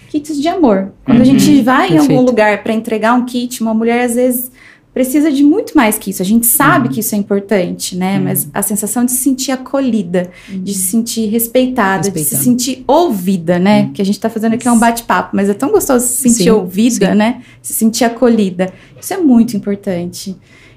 [0.10, 0.94] kits de amor.
[1.04, 2.26] Quando a Uhum, gente vai em algum perfeito.
[2.30, 4.50] lugar para entregar um kit, uma mulher às vezes
[4.94, 6.22] precisa de muito mais que isso.
[6.22, 8.18] A gente sabe que isso é importante, né?
[8.18, 8.26] Uhum.
[8.26, 13.58] Mas a sensação de se sentir acolhida, de se sentir respeitada, de se sentir ouvida,
[13.58, 13.90] né?
[13.94, 16.44] Que a gente tá fazendo aqui é um bate-papo, mas é tão gostoso se sentir
[16.44, 17.16] Sim, ouvida, sim.
[17.16, 17.42] né?
[17.62, 18.72] Se sentir acolhida.
[19.02, 20.36] Isso é muito importante.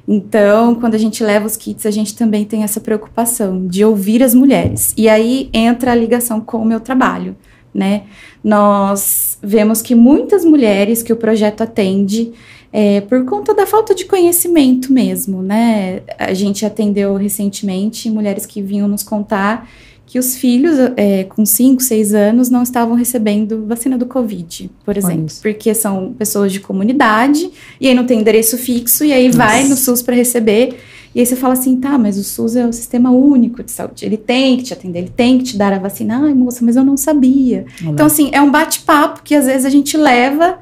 [0.08, 4.22] Então, quando a gente leva os kits, a gente também tem essa preocupação de ouvir
[4.22, 4.94] as mulheres.
[4.96, 7.36] E aí entra a ligação com o meu trabalho,
[7.74, 8.04] né?
[8.42, 12.32] Nós vemos que muitas mulheres que o projeto atende,
[12.72, 16.02] é, por conta da falta de conhecimento mesmo, né?
[16.18, 19.68] A gente atendeu recentemente mulheres que vinham nos contar
[20.06, 24.96] que os filhos é, com 5, 6 anos não estavam recebendo vacina do Covid, por
[24.96, 27.50] exemplo, porque são pessoas de comunidade
[27.80, 30.78] e aí não tem endereço fixo e aí vai no SUS para receber.
[31.12, 34.04] E aí você fala assim, tá, mas o SUS é o sistema único de saúde,
[34.04, 36.20] ele tem que te atender, ele tem que te dar a vacina.
[36.24, 37.64] Ai, moça, mas eu não sabia.
[37.82, 37.90] Olha.
[37.90, 40.58] Então, assim, é um bate-papo que às vezes a gente leva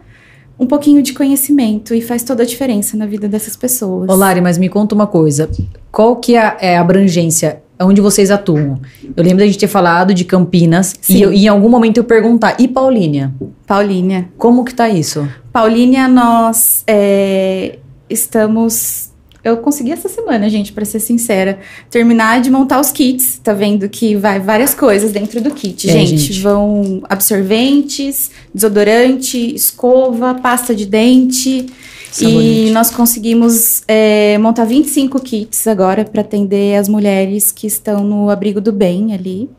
[0.59, 4.09] um pouquinho de conhecimento e faz toda a diferença na vida dessas pessoas.
[4.09, 5.49] Ô, Lari, mas me conta uma coisa.
[5.91, 8.81] Qual que é a, é a abrangência onde vocês atuam?
[9.17, 11.17] Eu lembro da gente ter falado de Campinas Sim.
[11.17, 13.33] e, eu- e em algum momento eu perguntar, e Paulínia?
[13.67, 14.29] Paulínia.
[14.39, 15.29] Como que tá isso?
[15.53, 19.11] Paulínia, nós é, estamos.
[19.45, 21.59] Eu consegui essa semana, gente, pra ser sincera,
[21.91, 23.39] terminar de montar os kits.
[23.45, 26.17] Tá vendo que vai várias coisas dentro do kit, É, gente.
[26.17, 26.41] gente.
[26.41, 31.67] Vão absorventes, desodorante, escova, pasta de dente.
[32.11, 32.69] Sabonete.
[32.69, 38.31] E nós conseguimos é, montar 25 kits agora para atender as mulheres que estão no
[38.31, 39.51] abrigo do bem ali.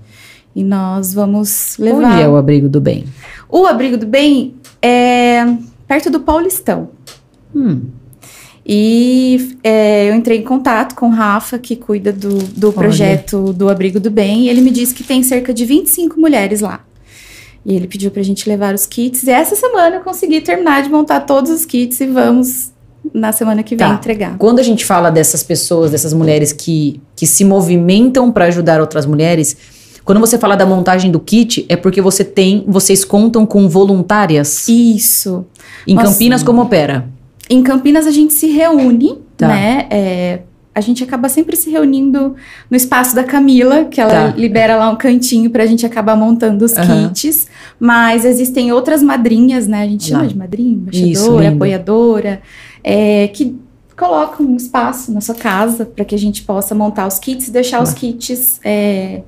[0.55, 2.13] E nós vamos levar.
[2.13, 3.03] Onde é o abrigo do bem?
[3.49, 5.45] O abrigo do bem é
[5.85, 6.89] perto do Paulistão.
[7.53, 7.81] Hum,
[8.65, 13.69] E é, eu entrei em contato com o Rafa, que cuida do, do projeto do
[13.69, 16.83] Abrigo do Bem, e ele me disse que tem cerca de 25 mulheres lá.
[17.63, 19.23] E ele pediu pra gente levar os kits.
[19.23, 22.71] E essa semana eu consegui terminar de montar todos os kits e vamos
[23.13, 23.93] na semana que vem Tá.
[23.93, 24.37] entregar.
[24.37, 29.05] Quando a gente fala dessas pessoas, dessas mulheres que, que se movimentam para ajudar outras
[29.05, 29.55] mulheres,
[30.03, 34.67] quando você fala da montagem do kit, é porque você tem, vocês contam com voluntárias.
[34.67, 35.45] Isso.
[35.87, 36.11] em Nossa.
[36.11, 37.07] Campinas, como opera?
[37.49, 39.47] Em Campinas a gente se reúne, Tá.
[39.47, 39.87] né?
[39.89, 40.39] É,
[40.73, 42.35] a gente acaba sempre se reunindo
[42.69, 44.37] no espaço da Camila, que ela Tá.
[44.37, 47.09] libera lá um cantinho pra gente acabar montando os Aham.
[47.13, 47.47] kits.
[47.79, 49.83] Mas existem outras madrinhas, né?
[49.83, 50.27] A gente chama Lá.
[50.27, 52.41] de madrinha, embaixadora, apoiadora,
[52.83, 53.55] é, que
[53.97, 57.51] colocam um espaço na sua casa para que a gente possa montar os kits e
[57.51, 59.21] deixar os kits é,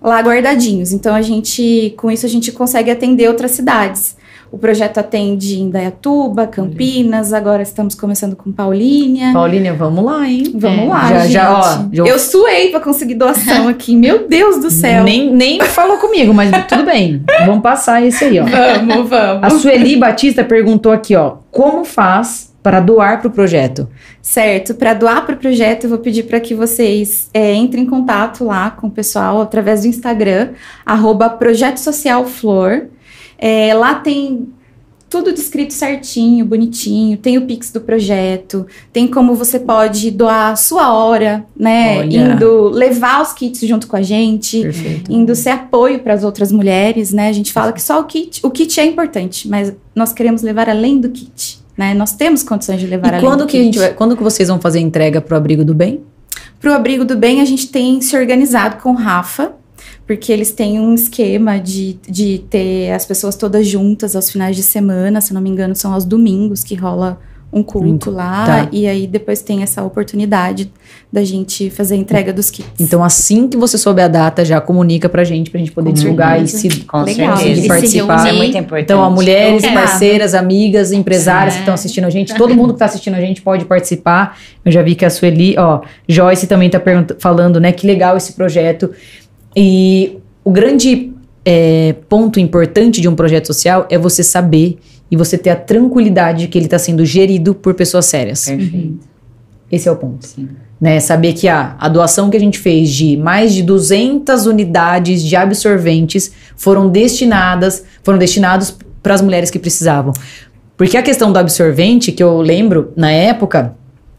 [0.00, 0.92] lá guardadinhos.
[0.92, 4.16] Então a gente, com isso, a gente consegue atender outras cidades.
[4.52, 9.32] O projeto atende em Dayatuba, Campinas, agora estamos começando com Paulínia.
[9.32, 10.52] Paulinha, vamos lá, hein?
[10.54, 10.88] Vamos É.
[10.88, 11.32] lá, Já- gente.
[11.32, 13.96] já, ó, já- Eu suei pra conseguir doação aqui.
[13.96, 15.04] Meu Deus do céu.
[15.04, 17.22] Nem, nem falou comigo, mas tudo bem.
[17.46, 18.44] Vamos passar esse aí, ó.
[18.44, 19.42] Vamos, vamos.
[19.42, 21.36] A Sueli Batista perguntou aqui, ó.
[21.50, 23.88] Como faz para doar pro projeto?
[24.20, 27.86] Certo, para doar para o projeto, eu vou pedir para que vocês é, entrem em
[27.86, 30.50] contato lá com o pessoal através do Instagram,
[30.84, 32.82] arroba Projeto Social Flor.
[33.44, 34.46] É, lá tem
[35.10, 40.56] tudo descrito certinho, bonitinho, tem o Pix do projeto, tem como você pode doar a
[40.56, 41.98] sua hora, né?
[41.98, 42.34] Olha.
[42.34, 44.62] Indo levar os kits junto com a gente.
[44.62, 45.12] Perfeito.
[45.12, 47.28] Indo ser apoio para as outras mulheres, né?
[47.28, 50.70] A gente fala que só o kit, o kit é importante, mas nós queremos levar
[50.70, 51.92] além do kit, né?
[51.92, 53.64] Nós temos condições de levar E além quando do que, a kit.
[53.64, 56.00] gente vai, quando que vocês vão fazer a entrega pro Abrigo do Bem?
[56.58, 59.52] Para o Abrigo do Bem, a gente tem se organizado com o Rafa,
[60.06, 64.62] porque eles têm um esquema de, de ter as pessoas todas juntas aos finais de
[64.62, 67.18] semana, se não me engano, são aos domingos que rola
[67.54, 68.68] um culto lá, tá.
[68.72, 70.72] e aí depois tem essa oportunidade
[71.12, 72.70] da gente fazer a entrega dos kits.
[72.80, 75.94] Então, assim que você souber a data, já comunica pra gente, pra gente poder Com
[75.94, 76.76] divulgar e certeza.
[76.76, 77.36] se Com Legal.
[77.36, 77.60] certeza.
[77.66, 78.26] E participar.
[78.26, 78.84] É muito importante.
[78.84, 79.74] Então, ó, mulheres, É.
[79.74, 81.56] parceiras, amigas, empresárias É.
[81.58, 84.38] que estão assistindo a gente, todo mundo que está assistindo a gente pode participar.
[84.64, 86.80] Eu já vi que a Sueli, ó, Joyce também está
[87.18, 87.70] falando, né?
[87.70, 88.90] Que legal esse projeto.
[89.56, 91.12] E o grande
[91.44, 94.78] é, ponto importante de um projeto social é você saber
[95.10, 98.46] e você ter a tranquilidade de que ele está sendo gerido por pessoas sérias.
[98.46, 99.00] Perfeito.
[99.70, 100.26] Esse é o ponto.
[100.26, 100.48] Sim.
[100.80, 105.22] Né, saber que a, a doação que a gente fez de mais de 200 unidades
[105.22, 110.12] de absorventes foram destinadas, foram destinados para as mulheres que precisavam.
[110.76, 113.76] Porque a questão do absorvente, que eu lembro na época,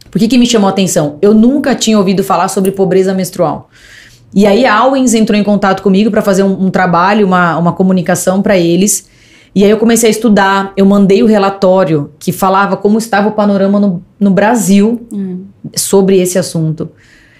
[0.09, 1.17] por que, que me chamou a atenção?
[1.21, 3.69] Eu nunca tinha ouvido falar sobre pobreza menstrual.
[4.33, 7.71] E aí a Alwens entrou em contato comigo para fazer um, um trabalho, uma, uma
[7.71, 9.07] comunicação para eles.
[9.55, 13.31] E aí eu comecei a estudar, eu mandei o relatório que falava como estava o
[13.33, 15.45] panorama no, no Brasil Hum.
[15.75, 16.89] sobre esse assunto.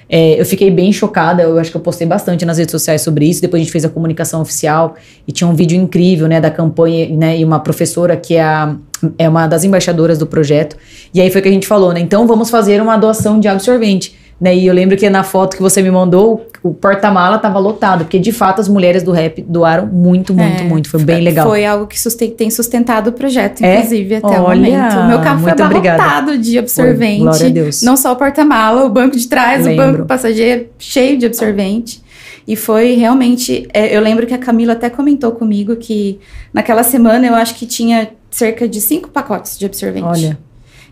[0.07, 3.25] É, eu fiquei bem chocada, eu acho que eu postei bastante nas redes sociais sobre
[3.25, 3.41] isso.
[3.41, 4.93] Depois a gente fez a comunicação oficial
[5.27, 8.75] e tinha um vídeo incrível, né, da campanha, né, e uma professora que é, a,
[9.17, 10.77] é uma das embaixadoras do projeto.
[11.15, 14.15] E aí foi que a gente falou, né, então vamos fazer uma doação de absorvente.
[14.43, 17.99] Né, e eu lembro que na foto que você me mandou, o porta-mala tava lotado,
[18.03, 20.89] porque de fato as mulheres do rap doaram muito, muito, É, muito.
[20.89, 21.47] Foi bem legal.
[21.47, 23.77] Foi algo que susten- tem sustentado o projeto, É?
[23.77, 24.95] inclusive, até o Olha, momento.
[24.99, 27.21] O meu carro foi abarrotado de absorvente.
[27.21, 27.81] glória a Deus.
[27.83, 29.85] Não só o porta-mala, o banco de trás, Lembro.
[29.85, 32.03] o banco passageiro, cheio de absorvente.
[32.45, 33.65] E foi realmente.
[33.73, 36.19] é, eu lembro que a Camila até comentou comigo que
[36.53, 40.05] naquela semana eu acho que tinha cerca de cinco pacotes de absorvente.
[40.05, 40.37] Olha,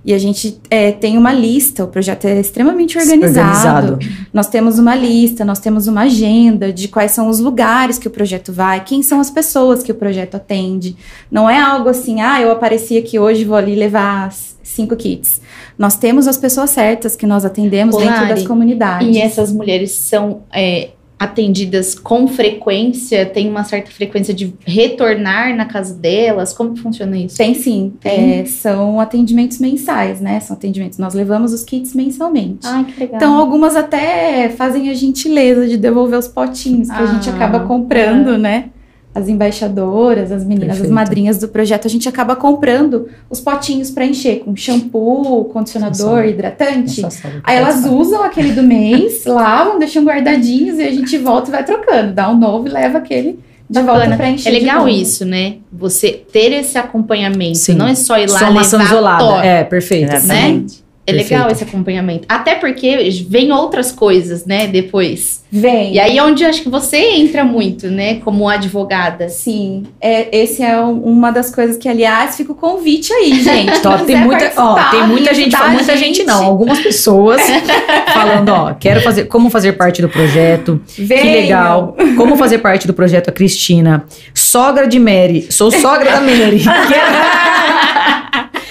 [0.03, 3.93] E a gente é, tem uma lista, o projeto é extremamente organizado.
[3.93, 4.27] organizado.
[4.33, 8.11] Nós temos uma lista, nós temos uma agenda de quais são os lugares que o
[8.11, 10.95] projeto vai, quem são as pessoas que o projeto atende.
[11.29, 14.31] Não é algo assim, ah, eu apareci aqui hoje, vou ali levar
[14.63, 15.39] cinco kits.
[15.77, 19.15] Nós temos as pessoas certas que nós atendemos dentro das comunidades.
[19.15, 20.89] E essas mulheres são é,
[21.21, 23.25] atendidas com frequência?
[23.27, 26.51] Tem uma certa frequência de retornar na casa delas?
[26.51, 27.37] Como que funciona isso?
[27.37, 28.39] Tem sim, Tem?
[28.39, 30.39] é, são atendimentos mensais, né?
[30.39, 32.65] São atendimentos, nós levamos os kits mensalmente.
[32.65, 33.17] Ai, que legal.
[33.17, 37.59] Então, algumas até fazem a gentileza de devolver os potinhos que a gente Ah, acaba
[37.61, 38.69] comprando, né?
[39.13, 40.85] As embaixadoras, as meninas, Perfeito.
[40.85, 46.25] as madrinhas do projeto, a gente acaba comprando os potinhos para encher com shampoo, condicionador,
[46.25, 47.01] hidratante.
[47.43, 51.65] Aí elas usam aquele do mês, lavam, deixam guardadinhos e a gente volta e vai
[51.65, 52.13] trocando.
[52.13, 53.39] Dá um novo e leva aquele
[53.71, 54.49] de volta para encher.
[54.49, 54.89] É de legal novo.
[54.89, 55.55] isso, né?
[55.71, 57.57] Você ter esse acompanhamento.
[57.57, 57.75] Sim.
[57.75, 59.45] Não é só ir lá Só uma ação levar isolada.
[59.45, 60.13] É, perfeito.
[60.13, 60.83] Exatamente.
[61.11, 61.51] É É legal Perfeito.
[61.51, 62.25] esse acompanhamento.
[62.29, 65.41] Até porque vem outras coisas, né, depois.
[65.53, 65.93] Vem.
[65.95, 69.27] E aí é onde eu acho que você entra muito, né, como advogada.
[69.27, 73.85] Sim, é, esse é um- uma das coisas que, aliás, fica o convite aí, gente.
[73.85, 77.41] Ó, Quem tem muita, ó, tem muita gente, muita gente não, algumas pessoas
[78.13, 81.23] falando, ó, quero fazer, como fazer parte do projeto, que Venham.
[81.33, 86.61] legal, como fazer parte do projeto a Cristina, sogra de Mary, sou sogra da Mary,
[86.87, 88.20] Quero-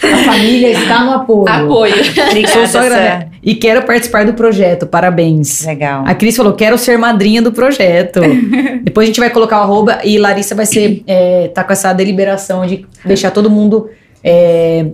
[0.03, 1.95] a família está no apoio, Apoio.
[1.95, 2.97] Obrigada, sou sogra.
[2.97, 3.27] Mary.
[3.43, 5.65] e quero participar do projeto, parabéns.
[5.65, 6.05] Legal.
[6.07, 8.21] A Cris falou, quero ser madrinha do projeto.
[8.83, 11.93] Depois a gente vai colocar o arroba e Larissa vai ser, é, tá com essa
[11.93, 13.91] deliberação de deixar todo mundo
[14.23, 14.87] é,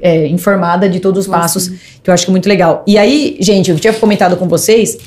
[0.00, 1.68] é, informada de todos os passos,
[2.02, 2.84] que eu acho que é muito legal.
[2.86, 4.98] E aí, gente, eu tinha comentado com vocês,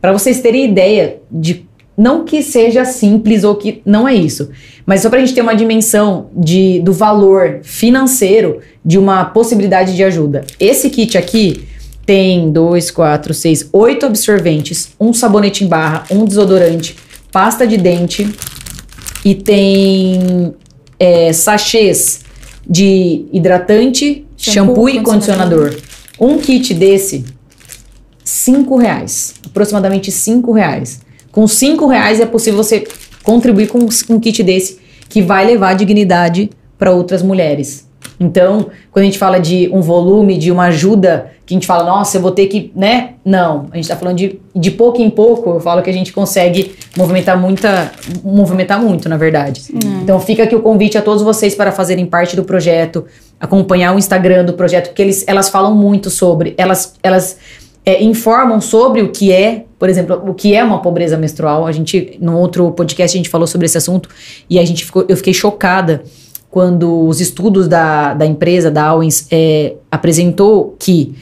[0.00, 4.50] para vocês terem ideia de, não que seja simples ou que não é isso,
[4.86, 10.04] mas só pra gente ter uma dimensão de, do valor financeiro de uma possibilidade de
[10.04, 10.44] ajuda.
[10.60, 11.66] Esse kit aqui
[12.04, 16.96] tem dois, quatro, seis, oito absorventes, um sabonete em barra, um desodorante,
[17.32, 18.28] pasta de dente
[19.24, 20.54] e tem
[20.98, 22.20] é, sachês
[22.68, 25.76] de hidratante, shampoo, Shampoo, e condicionador.
[26.20, 27.24] Um kit desse,
[28.22, 31.00] cinco reais, aproximadamente cinco reais.
[31.32, 32.86] Com cinco reais é possível você
[33.24, 37.88] contribuir com um kit desse que vai levar dignidade para outras mulheres.
[38.20, 41.84] Então, quando a gente fala de um volume, de uma ajuda, que a gente fala,
[41.84, 43.14] nossa, eu vou ter que, né?
[43.24, 46.12] Não, a gente tá falando de, de pouco em pouco, eu falo que a gente
[46.12, 49.62] consegue movimentar muita, movimentar muito, na verdade.
[50.02, 53.04] Então, fica aqui o convite a todos vocês para fazerem parte do projeto,
[53.40, 57.38] acompanhar o Instagram do projeto, porque eles, elas falam muito sobre, elas, elas
[57.84, 61.66] é, informam sobre o que é, por exemplo, o que é uma pobreza menstrual.
[61.66, 64.08] A gente, no outro podcast, a gente falou sobre esse assunto
[64.48, 66.02] e a gente ficou, eu fiquei chocada
[66.50, 71.14] quando os estudos da, da empresa, da Owens, é, apresentou que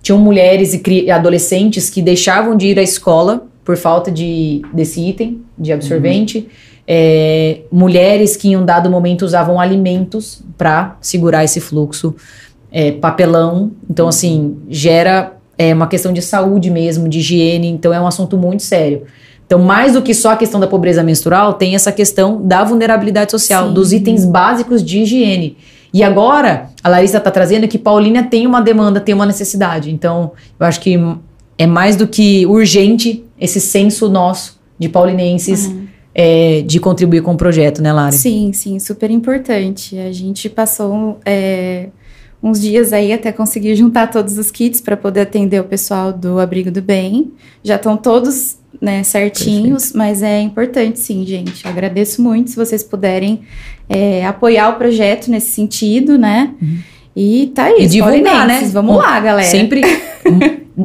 [0.00, 5.42] tinham mulheres e adolescentes que deixavam de ir à escola por falta de, desse item,
[5.58, 6.48] de absorvente.
[6.86, 12.14] É, mulheres que em um dado momento usavam alimentos para segurar esse fluxo,
[12.70, 13.72] é, papelão.
[13.90, 17.68] Então, assim, gera é, uma questão de saúde mesmo, de higiene.
[17.68, 19.02] Então, é um assunto muito sério.
[19.46, 23.30] Então, mais do que só a questão da pobreza menstrual, tem essa questão da vulnerabilidade
[23.30, 23.74] social, Sim.
[23.74, 25.56] dos itens básicos de higiene.
[25.94, 29.90] E agora, a Larissa está trazendo que Paulínia tem uma demanda, tem uma necessidade.
[29.90, 30.98] Então, eu acho que
[31.56, 35.72] é mais do que urgente esse senso nosso de paulinenses
[36.14, 38.16] é, de contribuir com o projeto, né, Lari?
[38.16, 39.98] Sim, sim, super importante.
[39.98, 41.88] A gente passou é,
[42.42, 46.38] uns dias aí até conseguir juntar todos os kits para poder atender o pessoal do
[46.38, 47.32] Abrigo do Bem.
[47.62, 51.64] Já estão todos né, certinhos, mas é importante sim, gente.
[51.64, 53.40] Eu agradeço muito se vocês puderem
[53.88, 56.54] é, apoiar o projeto nesse sentido, né?
[57.16, 58.60] E tá aí, E divulgar, né?
[58.72, 59.48] Vamos Bom, lá, galera.
[59.48, 59.80] Sempre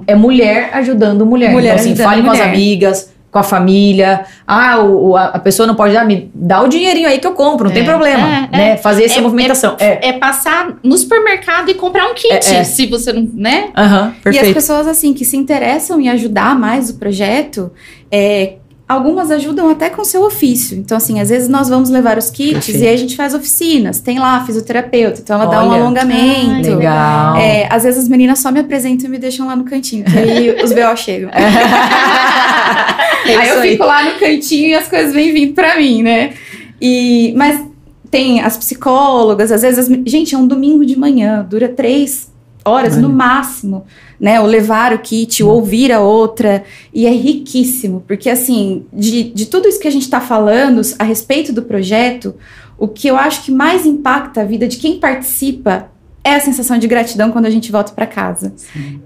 [0.07, 1.51] é mulher ajudando mulher.
[1.51, 2.53] Mulher então, assim, ajudando fale com as mulher.
[2.53, 4.25] amigas, com a família.
[4.45, 7.31] Ah, o, o- a pessoa não pode dar, me dá o dinheirinho aí que eu
[7.33, 8.27] compro, não tem É, problema.
[8.51, 8.77] é, né?
[8.77, 9.75] Fazer essa É- movimentação.
[9.79, 10.09] É.
[10.09, 12.63] É passar no supermercado e comprar um kit, É, é.
[12.65, 13.69] se você não, né?
[13.75, 14.53] Aham, E as perfeito.
[14.53, 17.71] pessoas, assim, que se interessam em ajudar mais o projeto,
[18.11, 18.55] é,
[18.91, 20.77] algumas ajudam até com seu ofício.
[20.77, 22.79] Então, assim, às vezes nós vamos levar os kits Perfeito.
[22.79, 23.99] e aí a gente faz oficinas.
[23.99, 25.81] Tem lá a fisioterapeuta, então ela dá um Olha.
[25.81, 26.67] alongamento.
[26.67, 27.35] Ai, Legal.
[27.37, 30.17] É, às vezes as meninas só me apresentam e me deixam lá no cantinho, que
[30.17, 31.29] aí os BO chegam.
[31.29, 31.37] É
[33.37, 36.33] aí eu fico lá no cantinho e as coisas vêm vindo pra mim, né?
[36.81, 37.63] E, mas
[38.09, 39.89] tem as psicólogas, às vezes.
[39.89, 42.29] as gente, é um domingo de manhã, dura três
[42.65, 43.15] horas no Olha.
[43.15, 43.85] máximo,
[44.21, 44.39] né?
[44.39, 46.63] O levar o kit, o ouvir a outra.
[46.93, 51.03] E é riquíssimo, porque assim, de, de tudo isso que a gente tá falando a
[51.03, 52.35] respeito do projeto,
[52.77, 55.89] o que eu acho que mais impacta a vida de quem participa
[56.23, 58.53] é a sensação de gratidão quando a gente volta para casa.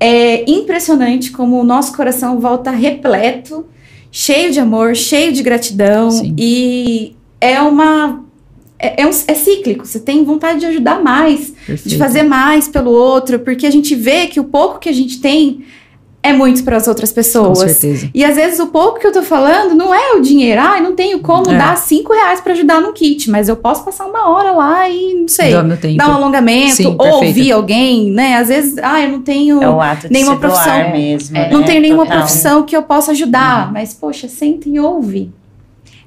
[0.02, 3.66] É impressionante como o nosso coração volta repleto,
[4.12, 6.36] cheio de amor, cheio de gratidão Sim.
[6.38, 8.22] e é uma
[8.80, 9.86] é, é um- é cíclico.
[9.86, 11.98] Você tem vontade de ajudar mais, de Perfeito.
[11.98, 15.64] fazer mais pelo outro, porque a gente vê que o pouco que a gente tem
[16.22, 17.60] é muito para as outras Com pessoas.
[17.60, 18.10] certeza.
[18.12, 20.60] E às vezes o pouco que eu tô falando não é o dinheiro.
[20.60, 21.56] Ah, eu não tenho como É.
[21.58, 25.14] dar cinco reais para ajudar no kit, mas eu posso passar uma hora lá e
[25.14, 25.52] não sei.
[25.96, 28.38] Dar um alongamento, Sim, ou ouvir alguém, né?
[28.38, 29.62] Às vezes, ah, eu não tenho.
[29.62, 30.92] É de Nenhuma se doar profissão.
[30.92, 31.38] mesmo.
[31.38, 31.52] É.
[31.52, 31.66] não né?
[31.68, 32.18] tenho nenhuma Total.
[32.22, 35.32] profissão que eu possa ajudar, mas poxa, senta e ouve.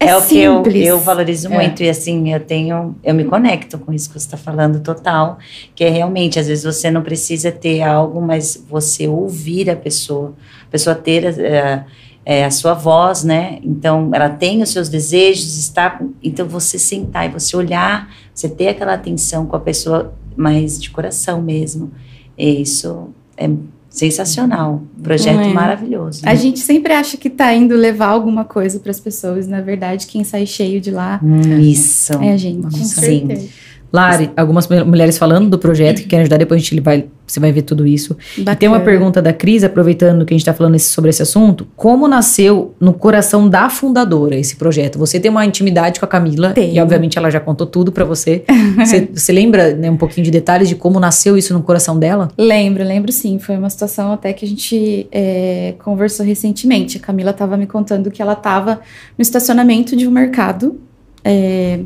[0.01, 1.55] É, É, o que eu, eu valorizo É.
[1.55, 1.83] muito.
[1.83, 5.39] E assim, eu tenho, eu me conecto com isso que você está falando total.
[5.75, 10.35] Que é realmente, às vezes você não precisa ter algo, mas você ouvir a pessoa,
[10.67, 11.85] a pessoa ter eh,
[12.25, 13.59] eh, a sua voz, né?
[13.63, 16.01] Então, ela tem os seus desejos, está.
[16.23, 20.91] Então, você sentar e você olhar, você ter aquela atenção com a pessoa, mas de
[20.91, 21.91] coração mesmo.
[22.37, 23.51] E isso é
[23.99, 24.83] sensacional.
[25.03, 25.53] Projeto É.
[25.53, 26.21] maravilhoso.
[26.25, 29.47] A gente sempre acha que tá indo levar alguma coisa para as pessoas.
[29.47, 31.21] Na verdade, quem sai cheio de lá
[31.61, 32.13] Isso.
[32.23, 32.63] é a gente.
[32.63, 32.85] Com Sim.
[32.85, 33.49] certeza.
[33.93, 37.41] Lari, algumas mu- mulheres falando do projeto que querem ajudar, depois a gente vai, você
[37.41, 38.17] vai ver tudo isso.
[38.37, 41.23] E tem uma pergunta da Cris, aproveitando que a gente está falando esse- sobre esse
[41.23, 41.67] assunto.
[41.75, 44.99] Como nasceu no coração da fundadora esse projeto?
[44.99, 46.75] Você tem uma intimidade com a Camila, Tenho.
[46.75, 48.45] e obviamente ela já contou tudo pra você.
[48.77, 52.29] você, você lembra né, um pouquinho de detalhes de como nasceu isso no coração dela?
[52.37, 53.39] Lembro, lembro sim.
[53.39, 56.99] Foi uma situação até que a gente é, conversou recentemente.
[56.99, 58.81] A Camila estava me contando que ela estava
[59.17, 60.79] no estacionamento de um mercado
[61.25, 61.81] é,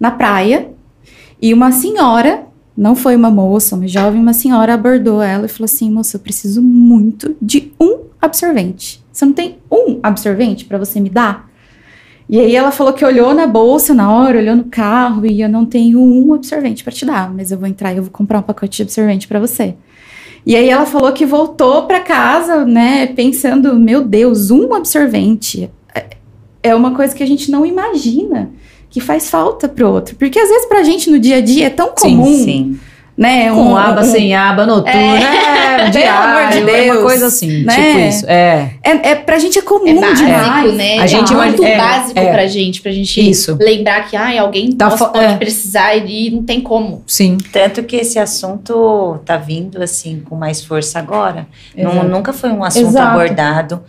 [0.00, 0.68] na praia
[1.40, 5.64] e uma senhora, não foi uma moça, uma jovem, uma senhora abordou ela e falou
[5.64, 9.02] assim: moça, eu preciso muito de um absorvente.
[9.12, 11.48] Você não tem um absorvente para você me dar?
[12.28, 15.48] E aí ela falou que olhou na bolsa na hora, olhou no carro e eu
[15.48, 18.40] não tenho um absorvente para te dar, mas eu vou entrar e eu vou comprar
[18.40, 19.74] um pacote de absorvente para você.
[20.44, 26.06] E aí ela falou que voltou para casa, né, pensando, meu Deus, um absorvente é-
[26.62, 28.50] é uma coisa que a gente não imagina
[28.90, 31.70] que faz falta pro outro, porque às vezes pra gente no dia a dia é
[31.70, 32.78] tão comum, Sim.
[33.18, 37.02] Né, Com um- aba, um- sem aba, noturna, é, Pelo amor de é uma Deus,
[37.02, 37.74] coisa assim, né?
[37.74, 38.26] tipo isso.
[38.28, 40.74] É, é, é pra gente é comum É básico, demais.
[40.74, 40.98] né?
[40.98, 42.32] A gente é muito é, básico é.
[42.32, 43.56] pra gente, pra gente Isso.
[43.60, 45.36] lembrar que ai, alguém Tá pode, é.
[45.36, 47.02] precisar e não tem como.
[47.06, 47.36] sim.
[47.52, 51.46] Tanto que esse assunto tá vindo assim com mais força agora.
[51.76, 53.08] Não- nunca foi um assunto Exato.
[53.10, 53.80] abordado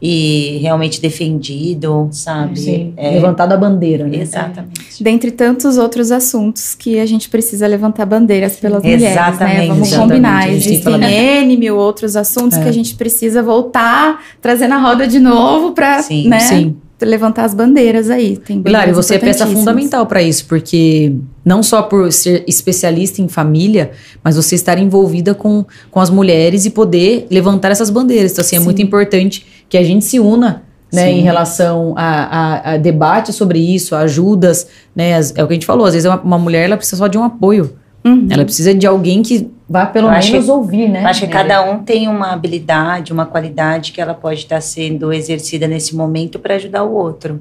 [0.00, 2.58] e realmente defendido, sabe?
[2.58, 4.18] Sim, É, levantado a bandeira, né?
[4.18, 5.02] Exatamente.
[5.02, 9.10] Dentre tantos outros assuntos que a gente precisa levantar bandeiras mulheres, né?
[9.12, 10.08] Exatamente, Vamos exatamente.
[10.10, 10.52] combinar.
[10.52, 10.94] Existem
[11.42, 12.62] N mil outros assuntos É.
[12.62, 16.76] que a gente precisa voltar, trazer na roda de novo para né, Sim.
[17.00, 18.36] levantar as bandeiras aí.
[18.36, 21.12] Tem Hilário, você é peça fundamental para isso, porque
[21.44, 26.64] não só por ser especialista em família, mas você estar envolvida com, com as mulheres
[26.66, 28.32] e poder levantar essas bandeiras.
[28.32, 28.64] Então, assim, é Sim.
[28.64, 30.62] muito importante que a gente se una.
[30.90, 31.18] Né, Sim.
[31.18, 35.52] em relação a, a, a debate sobre isso, a ajudas, né, as- é o que
[35.52, 37.74] a gente falou, às vezes uma, uma mulher ela precisa só de um apoio,
[38.04, 38.28] Uhum.
[38.30, 41.04] ela precisa de alguém que vá pelo menos que- ouvir, né?
[41.04, 41.28] Acho que É.
[41.30, 46.38] cada um tem uma habilidade, uma qualidade que ela pode estar sendo exercida nesse momento
[46.38, 47.40] para ajudar o outro.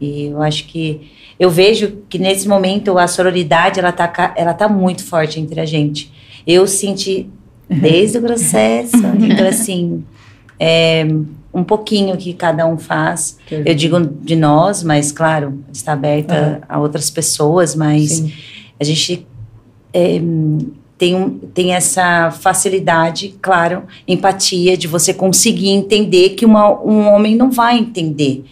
[0.00, 1.10] E eu acho que
[1.40, 5.64] eu vejo que nesse momento a sororidade ela tá, ela tá muito forte entre a
[5.64, 6.12] gente.
[6.46, 7.28] Eu senti
[7.68, 10.04] desde o processo, então assim,
[10.60, 11.06] é,
[11.52, 13.38] um pouquinho que cada um faz.
[13.46, 16.60] Que Eu digo de nós, mas claro, está aberta Aham.
[16.68, 18.32] a outras pessoas, mas Sim.
[18.78, 19.26] a gente
[19.92, 20.20] é,
[20.96, 27.36] tem, um, tem essa facilidade, claro, empatia de você conseguir entender que uma, um homem
[27.36, 28.44] não vai entender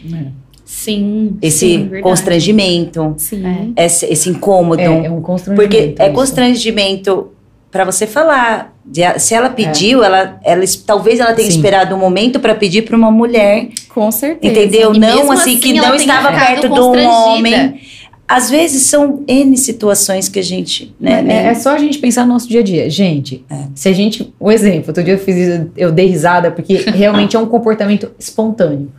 [0.65, 1.37] Sim.
[1.43, 2.03] esse sim, verdade.
[2.03, 3.73] constrangimento, Sim.
[3.77, 4.81] esse, esse incômodo.
[4.81, 5.71] É, é um constrangimento.
[5.71, 6.15] porque é isso.
[6.15, 7.29] constrangimento
[7.71, 8.75] para você falar.
[8.89, 11.51] de- se ela pediu, ela, ela, es- talvez ela tenha É.
[11.51, 11.57] Sim.
[11.57, 14.53] esperado um momento para pedir para uma mulher, Com certeza.
[14.61, 14.95] entendeu?
[14.95, 17.81] E não mesmo assim, que assim, ela não estava perto de um homem.
[18.29, 20.95] Às vezes são N situações que a gente.
[21.01, 22.91] Né, nem- É, é só a gente pensar no nosso dia a dia.
[22.91, 23.57] Gente, É.
[23.75, 24.35] se a gente.
[24.41, 28.11] Um exemplo, outro dia eu fiz isso, eu dei risada, porque realmente é um comportamento
[28.19, 28.91] espontâneo.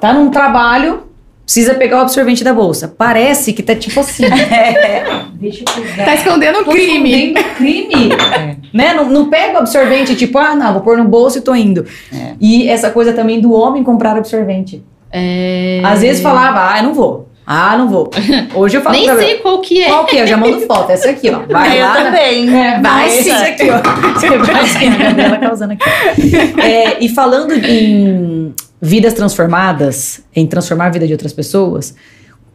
[0.00, 1.04] Tá num trabalho,
[1.44, 2.86] precisa pegar o absorvente da bolsa.
[2.88, 4.24] Parece que tá tipo assim.
[5.40, 6.04] Deixa eu pegar.
[6.04, 7.10] Tá escondendo um Tô crime.
[7.12, 8.08] escondendo crime.
[8.72, 8.92] Né?
[8.94, 11.86] Não, não pega o absorvente, tipo, ah, não, vou pôr no bolso e tô indo.
[12.12, 12.34] É.
[12.40, 14.82] E essa coisa também do homem comprar absorvente.
[15.10, 15.80] É...
[15.84, 17.28] Às vezes falava, ah, eu não vou.
[17.46, 18.10] Ah, não vou.
[18.54, 19.88] Hoje eu falo Nem pra sei qual que é.
[19.88, 20.22] Qual que é?
[20.22, 20.90] Eu já mando foto.
[20.90, 21.40] Essa aqui, ó.
[21.50, 21.94] Vai eu lá.
[21.94, 22.56] também.
[22.56, 23.30] É, vai sim.
[23.30, 24.12] aqui, ó.
[24.14, 25.84] Você vai sim, a Gabriela causando aqui.
[26.60, 31.94] É, e falando em vidas transformadas, em transformar a vida de outras pessoas,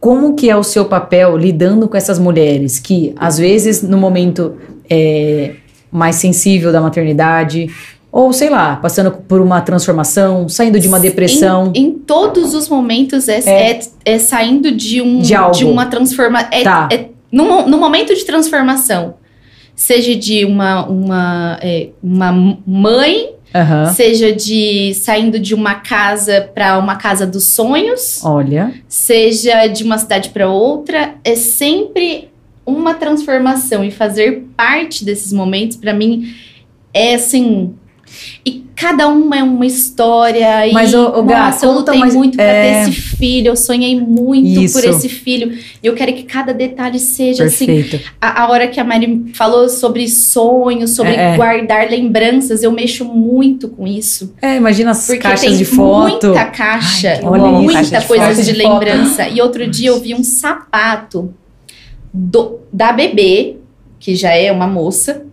[0.00, 4.56] como que é o seu papel lidando com essas mulheres que, às vezes, no momento
[4.88, 5.54] é,
[5.90, 7.68] mais sensível da maternidade,
[8.12, 11.72] ou sei lá, passando por uma transformação, saindo de uma depressão.
[11.74, 13.70] Em, em todos os momentos é, É.
[13.72, 13.80] é.
[14.04, 15.64] é saindo de um De algo.
[15.70, 16.48] uma transformação.
[16.52, 16.88] É, Tá.
[16.92, 19.14] é no, no momento de transformação.
[19.76, 22.32] Seja de uma, uma, é, uma
[22.66, 23.92] mãe, Aham.
[23.94, 28.74] seja de saindo de uma casa para uma casa dos sonhos, Olha.
[28.88, 32.28] seja de uma cidade para outra, é sempre
[32.66, 36.24] uma transformação e fazer parte desses momentos para mim
[36.92, 37.72] é assim
[38.44, 42.14] e cada uma é uma história e Mas, ô, ô, Gá, nossa, eu lutei mais-
[42.14, 42.84] muito pra é.
[42.84, 44.80] ter esse filho, eu sonhei muito Isso.
[44.80, 45.52] por esse filho.
[45.82, 48.10] E eu quero que cada detalhe seja assim, Perfeito.
[48.20, 51.36] a, a hora que a Mari falou sobre sonhos, sobre É, é.
[51.36, 54.34] guardar lembranças, eu mexo muito com isso.
[54.40, 56.28] É, imagina as Porque caixas de foto.
[56.28, 59.28] muita caixa, Ai, Olha muita coisa de, de lembrança.
[59.28, 61.34] E outro dia eu vi um sapato
[62.12, 63.56] do- da bebê,
[63.98, 65.26] que já é uma moça,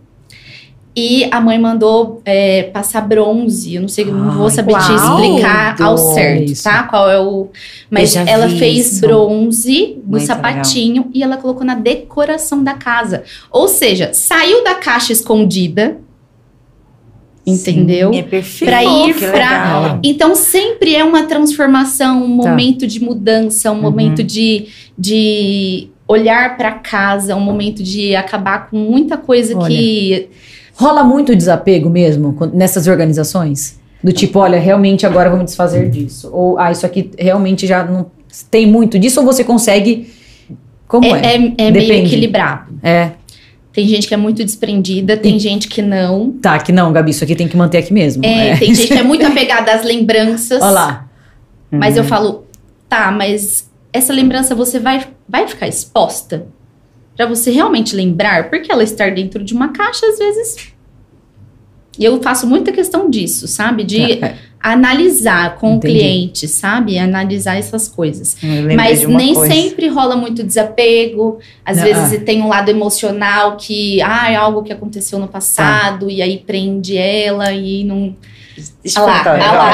[0.96, 3.74] E a mãe mandou é, passar bronze.
[3.76, 6.64] Eu não sei, não vou Ai, saber te explicar ao certo, Isso.
[6.64, 6.82] tá?
[6.84, 7.48] Qual é o.
[7.88, 9.00] Mas ela fez isso.
[9.02, 13.22] bronze no Muito sapatinho e ela colocou na decoração da casa.
[13.50, 15.98] Ou seja, saiu da caixa escondida.
[17.46, 18.12] Entendeu?
[18.12, 18.70] É perfeito.
[18.70, 19.30] Pra ir que pra-
[19.80, 20.00] legal.
[20.02, 22.50] Então sempre é uma transformação, um Tá.
[22.50, 23.80] momento de mudança, um Uhum.
[23.82, 24.66] momento de,
[24.98, 29.68] de olhar pra casa, um momento de acabar com muita coisa Olha.
[29.68, 30.28] que
[30.78, 33.78] Rola muito desapego mesmo nessas organizações?
[34.02, 36.30] Do tipo, olha, realmente agora me desfazer disso.
[36.32, 38.06] Ou, ah, isso aqui realmente já não
[38.48, 40.12] tem muito disso, ou você consegue.
[40.86, 41.36] Como é, é?
[41.36, 42.78] é- é meio equilibrado.
[42.82, 43.10] É.
[43.72, 46.32] Tem gente que é muito desprendida, tem gente que não.
[46.40, 48.24] Tá, que não, Gabi, isso aqui tem que manter aqui mesmo.
[48.24, 50.62] É, Tem gente que é muito apegada às lembranças.
[50.62, 51.08] Olha lá.
[51.70, 52.08] Mas eu Uhum.
[52.08, 52.44] falo,
[52.88, 56.46] tá, mas essa lembrança você vai, vai ficar exposta?
[57.18, 58.48] Pra você realmente lembrar?
[58.48, 60.72] Porque ela estar dentro de uma caixa, às vezes.
[61.98, 63.82] E eu faço muita questão disso, sabe?
[63.82, 65.94] De É, analisar com Entendi.
[65.96, 66.96] o cliente, sabe?
[66.96, 68.36] Analisar essas coisas.
[68.76, 69.52] Mas nem coisa.
[69.52, 71.40] sempre rola muito desapego.
[71.64, 72.24] Às Não, vezes ah.
[72.24, 76.96] tem um lado emocional que, ah, é algo que aconteceu no passado, e aí prende
[76.96, 78.14] ela e não.
[78.82, 79.72] Deixa Olha lá, perguntar olha lá.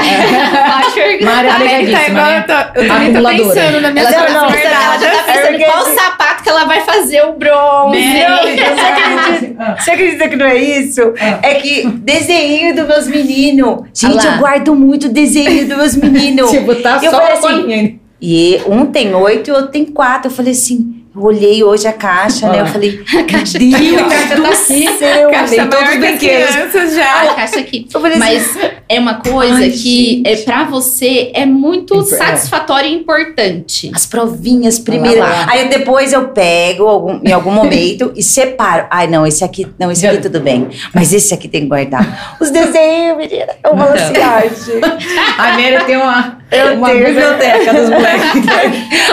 [0.92, 2.38] que- Mária Tá né?
[2.38, 5.10] eu, tô, eu também tô pensando na minha Ela Não, tá não, pensando, ela já
[5.10, 7.98] tá pensando qual sapato que ela vai fazer o bronze.
[7.98, 11.00] Não, você acredita, você acredita que não é isso?
[11.42, 13.80] É que desenho dos meus meninos.
[13.94, 16.50] Gente, Ah eu guardo muito desenho dos meus meninos.
[16.50, 18.00] Tipo, tá Eu só falei assim.
[18.20, 20.30] E um tem oito e o outro tem quatro.
[20.30, 22.60] Eu falei assim, olhei hoje a caixa, né?
[22.60, 22.66] Eu Ah.
[22.66, 24.36] falei, A caixa Deus aqui, ó.
[24.36, 26.50] do céu, Caixa vem todos maior os brinquedos.
[26.50, 27.22] crianças já.
[27.22, 27.86] A caixa aqui.
[27.90, 28.58] Falei assim, Mas
[28.88, 32.04] é uma coisa Ai, que é, pra você é muito É.
[32.04, 33.90] satisfatória e importante.
[33.94, 35.20] as provinhas primeiro.
[35.20, 35.46] Lá.
[35.50, 38.86] Aí depois eu pego algum- em algum momento e separo.
[38.90, 40.68] Ai, não, esse aqui, não, esse aqui tudo bem.
[40.94, 42.36] Mas esse aqui tem que guardar.
[42.40, 43.52] Os desenhos, menina.
[43.64, 44.04] Eu falo Então.
[44.04, 45.18] assim, ai, gente.
[45.38, 47.04] A Mary tem uma, Eu uma tenho.
[47.06, 48.42] biblioteca dos moleques.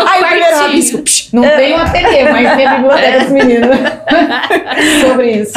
[0.06, 1.04] Ai, o primeiro rabisco.
[1.34, 3.70] Não tem uma TV, mas tem a biblioteca dos meninos.
[5.02, 5.54] Sobre isso.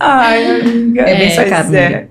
[0.00, 1.02] Ai, amiga.
[1.02, 2.06] É bem É, sacado, pois é.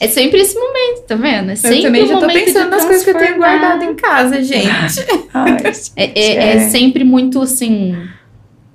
[0.00, 1.50] É sempre esse momento, tá vendo?
[1.50, 4.42] É sempre Eu também já tô pensando nas coisas que eu tenho guardado em casa,
[4.42, 5.04] gente.
[5.34, 5.56] Ai,
[5.96, 7.96] É, é- é sempre muito assim.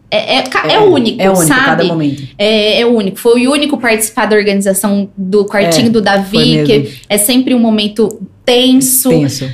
[0.10, 1.66] É, é, é É, único, É único, sabe?
[1.66, 2.24] cada momento.
[2.38, 3.18] É, é único.
[3.20, 7.60] Foi o único participar da organização do quartinho É, do Davi, que é sempre um
[7.60, 9.10] momento tenso.
[9.10, 9.52] Tenso.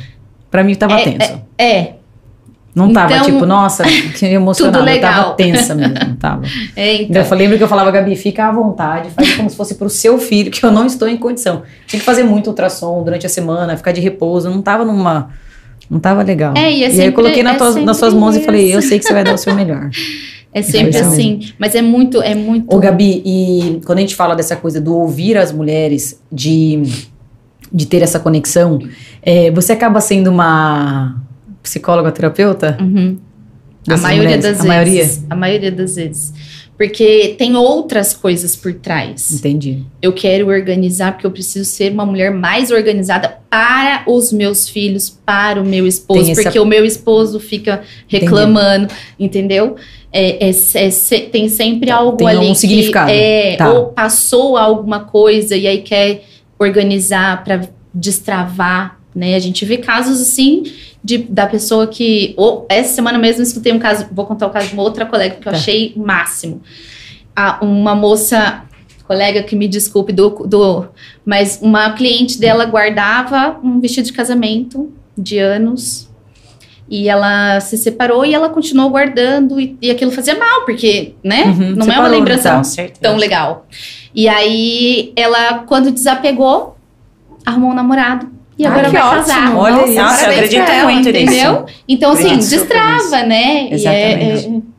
[0.54, 1.42] Pra mim tava É, tenso.
[1.58, 1.94] É,
[2.76, 4.78] Não tava Então, tipo, nossa, que emocionada.
[4.86, 5.36] tudo Eu tava legal.
[5.36, 6.44] tensa mesmo, tava.
[6.76, 7.22] é, Então.
[7.22, 7.26] então.
[7.32, 10.20] Eu lembro que eu falava, Gabi, fica à vontade, faz como se fosse pro seu
[10.20, 11.64] filho, que eu não estou em condição.
[11.88, 15.30] Tinha que fazer muito ultrassom durante a semana, ficar de repouso, não tava numa.
[15.90, 16.54] Não tava legal.
[16.56, 18.46] É, e é aí eu sempre- coloquei na é tuas- nas suas mãos e sempre
[18.46, 18.76] falei, isso.
[18.78, 19.90] eu sei que você vai dar o seu melhor.
[20.56, 21.40] É sempre isso assim.
[21.58, 22.72] Mas é muito, é muito.
[22.72, 26.84] Ô, Gabi, e quando a gente fala dessa coisa do ouvir as mulheres, de,
[27.74, 28.80] de ter essa conexão,
[29.22, 31.16] é, você acaba sendo uma
[31.62, 32.78] psicóloga terapeuta?
[32.80, 33.18] Uhum.
[33.90, 34.46] A maioria mulheres?
[34.46, 35.04] das A maioria?
[35.04, 35.26] vezes.
[35.30, 36.34] A maioria das vezes.
[36.78, 39.32] Porque tem outras coisas por trás.
[39.32, 39.84] Entendi.
[40.02, 45.10] Eu quero organizar porque eu preciso ser uma mulher mais organizada para os meus filhos,
[45.10, 48.88] para o meu esposo, Tem esse porque o meu esposo fica reclamando,
[49.20, 49.76] entendeu?
[50.12, 50.90] É, é- é
[51.32, 53.12] tem sempre algo Tem ali algum que significado.
[53.12, 53.72] é Tá.
[53.72, 56.24] ou passou alguma coisa e aí quer
[56.60, 57.62] organizar para
[57.94, 59.36] destravar, né?
[59.36, 60.64] A gente vê casos assim
[61.04, 64.68] de, da pessoa que ou, essa semana mesmo escutei um caso, vou contar o caso
[64.70, 65.58] de uma outra colega que eu Tá.
[65.58, 66.62] achei máximo.
[67.36, 68.64] A- uma moça
[69.08, 70.86] colega que me desculpe do, do
[71.26, 76.10] mas uma cliente dela guardava um vestido de casamento de anos
[76.90, 81.44] e ela se separou e ela continuou guardando e, e aquilo fazia mal porque né
[81.46, 82.16] Uhum, não é uma né?
[82.18, 83.02] lembrança certeza.
[83.02, 83.68] tão legal
[84.16, 86.78] e aí ela quando desapegou
[87.46, 89.16] arrumou um namorado e Ah, agora que vai ótimo.
[89.26, 90.02] casar Olha Nossa, isso.
[90.02, 91.24] Nossa, eu acredito ela, muito nisso.
[91.24, 94.48] entendeu então assim destrava né E Exatamente.
[94.48, 94.74] é- é-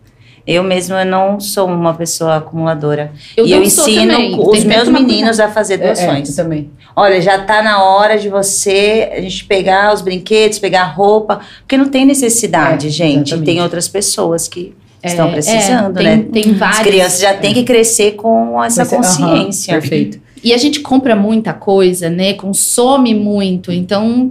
[0.46, 3.12] Eu mesma não sou uma pessoa acumuladora.
[3.34, 4.38] eu e eu ensino também.
[4.38, 6.28] os Tem meus meninos a fazer É, é, doações.
[6.38, 6.70] eu também.
[6.94, 11.40] Olha, já tá na hora de você, a gente pegar os brinquedos, pegar a roupa,
[11.60, 13.28] porque não tem necessidade, É, gente.
[13.30, 13.46] exatamente.
[13.46, 16.24] Tem outras pessoas que É, estão precisando, é, tem, né?
[16.32, 16.78] Tem As vários.
[16.80, 19.72] crianças já têm que crescer com essa Você- consciência.
[19.74, 20.18] perfeito.
[20.42, 22.34] E a gente compra muita coisa, né?
[22.34, 23.72] Consome muito.
[23.72, 24.30] Então,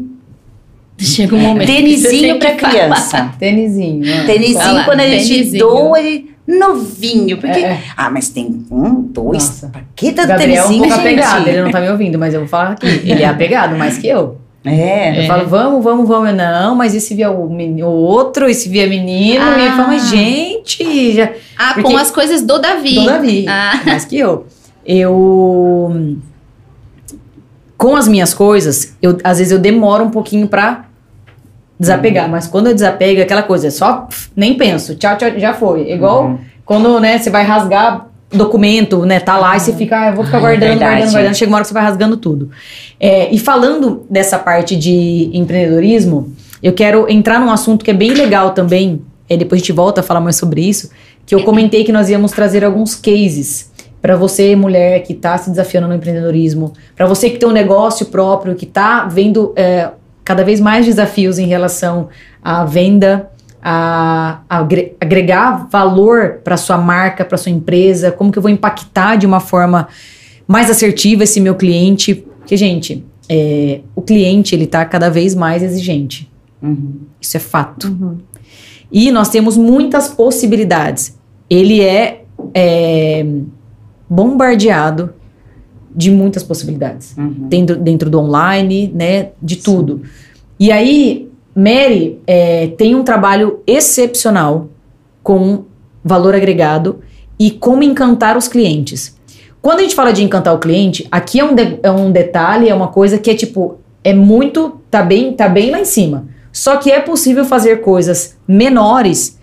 [0.99, 1.67] chega um momento.
[1.67, 2.71] que você Tênisinho pra falar.
[2.71, 3.33] criança.
[3.39, 4.05] Tênisinho.
[4.05, 5.59] Vai Tênisinho, lá, quando a gente tênisinho.
[5.67, 7.37] doa, ele novinho.
[7.37, 7.81] Porque, É, é.
[7.97, 9.43] ah, mas tem um, dois.
[9.43, 9.67] Nossa.
[9.69, 12.41] Pra que tanto Gabriel é um pouco apegado, ele não tá me ouvindo, mas eu
[12.41, 12.85] vou falar aqui.
[12.87, 14.37] Ele é apegado mais que eu.
[14.65, 15.23] É.
[15.23, 16.29] Eu falo, vamos, vamos, vamos.
[16.29, 19.43] Eu, Não, mas e se vier o, meni- o outro, e se vier menino?
[19.43, 19.57] Ah.
[19.59, 21.29] E ele fala, mas gente, já...
[21.57, 22.95] Ah, Porque- com as coisas do Davi.
[22.95, 23.81] do Davi, Ah.
[23.85, 24.45] mais que eu.
[24.85, 26.15] eu
[27.77, 30.85] com as minhas coisas, eu às vezes eu demoro um pouquinho pra
[31.79, 35.29] desapegar, mas quando eu desapego, é aquela coisa, é só pff, nem penso, tchau, tchau,
[35.37, 35.89] já foi.
[35.89, 36.39] É Igual Uhum.
[36.63, 40.25] quando, né, você vai rasgar documento, né, tá lá e você fica, ah, eu vou
[40.25, 40.91] ficar Ah, é guardando, verdade.
[40.91, 42.49] guardando, guardando, chega uma hora que você vai rasgando tudo.
[42.99, 48.11] É, e falando dessa parte de empreendedorismo, eu quero entrar num assunto que é bem
[48.13, 50.89] legal também, é, depois a gente volta a falar mais sobre isso,
[51.25, 53.71] que eu comentei que nós íamos trazer alguns cases
[54.01, 58.07] para você, mulher, que está se desafiando no empreendedorismo, para você que tem um negócio
[58.07, 59.89] próprio, que está vendo é,
[60.25, 62.09] cada vez mais desafios em relação
[62.43, 63.29] à venda,
[63.63, 68.51] a, a agre- agregar valor para sua marca, para sua empresa, como que eu vou
[68.51, 69.87] impactar de uma forma
[70.47, 75.63] mais assertiva esse meu cliente, porque gente, é, o cliente ele está cada vez mais
[75.63, 76.29] exigente,
[76.61, 76.95] Uhum.
[77.21, 78.17] isso é fato.
[78.91, 81.17] E nós temos muitas possibilidades.
[81.49, 83.25] Ele é, é,
[84.09, 85.13] bombardeado
[85.95, 87.15] de muitas possibilidades.
[87.17, 87.47] Uhum.
[87.49, 89.29] Dentro, dentro do online, né?
[89.41, 90.01] De tudo.
[90.59, 94.67] E aí, Mary é, tem um trabalho excepcional
[95.21, 95.65] com
[96.03, 96.99] valor agregado
[97.39, 99.15] e como encantar os clientes.
[99.61, 102.67] Quando a gente fala de encantar o cliente, aqui é um, de- é um detalhe,
[102.67, 106.27] é uma coisa que é tipo, é muito, tá bem, tá bem lá em cima.
[106.51, 109.39] Só que é possível fazer coisas menores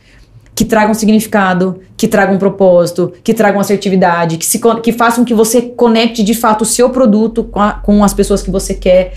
[0.55, 5.63] que tragam significado, que tragam propósito, que tragam assertividade, que, se, que façam que você
[5.63, 9.15] conecte de fato o seu produto com, a- com as pessoas que você quer.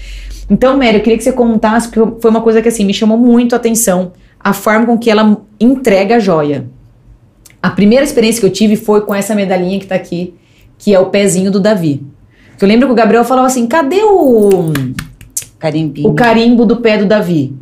[0.49, 3.17] Então, Mary, eu queria que você contasse, porque foi uma coisa que assim me chamou
[3.17, 6.65] muito a atenção, a forma com que ela entrega a joia.
[7.61, 10.33] A primeira experiência que eu tive foi com essa medalhinha que tá aqui,
[10.77, 12.05] que é o pezinho do Davi.
[12.61, 14.71] Eu lembro que o Gabriel falava assim: cadê o,
[15.59, 16.09] Carimbinho.
[16.09, 17.53] o carimbo do pé do Davi?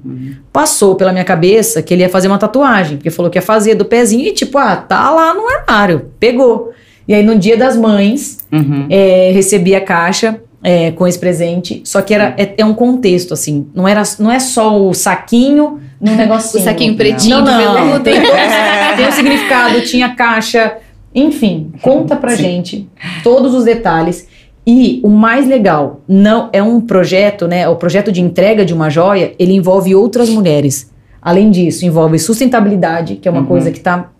[0.51, 3.75] Passou pela minha cabeça que ele ia fazer uma tatuagem, porque falou que ia fazer
[3.75, 6.71] do pezinho e tipo, ah, tá lá no armário, pegou.
[7.07, 8.86] E aí no dia das mães, Uhum.
[8.89, 13.34] é, recebi a caixa é, com esse presente, só que era, é, é um contexto,
[13.34, 16.64] assim, não, era, não é só o saquinho no O negocinho.
[16.64, 18.14] saquinho pretinho Não, não, tem,
[18.95, 20.78] tem um significado, tinha caixa,
[21.14, 22.88] enfim, conta pra gente
[23.24, 24.28] todos os detalhes.
[24.66, 27.68] E o mais legal, não é um projeto, né?
[27.68, 30.91] O projeto de entrega de uma joia, ele envolve outras mulheres.
[31.20, 33.47] Além disso, envolve sustentabilidade, que é uma Uhum.
[33.47, 34.12] coisa que tá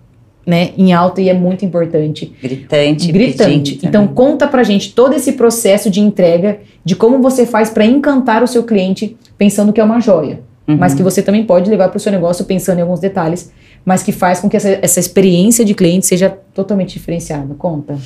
[0.46, 3.12] né, em alta e é muito importante Gritante.
[3.12, 3.80] gritante.
[3.84, 8.44] Então conta pra gente todo esse processo de entrega, de como você faz pra encantar
[8.44, 10.78] o seu cliente pensando que é uma joia, Uhum.
[10.80, 13.52] mas que você também pode levar pro seu negócio pensando em alguns detalhes,
[13.84, 17.56] mas que faz com que essa, essa experiência de cliente seja totalmente diferenciada.
[17.56, 17.98] Conta.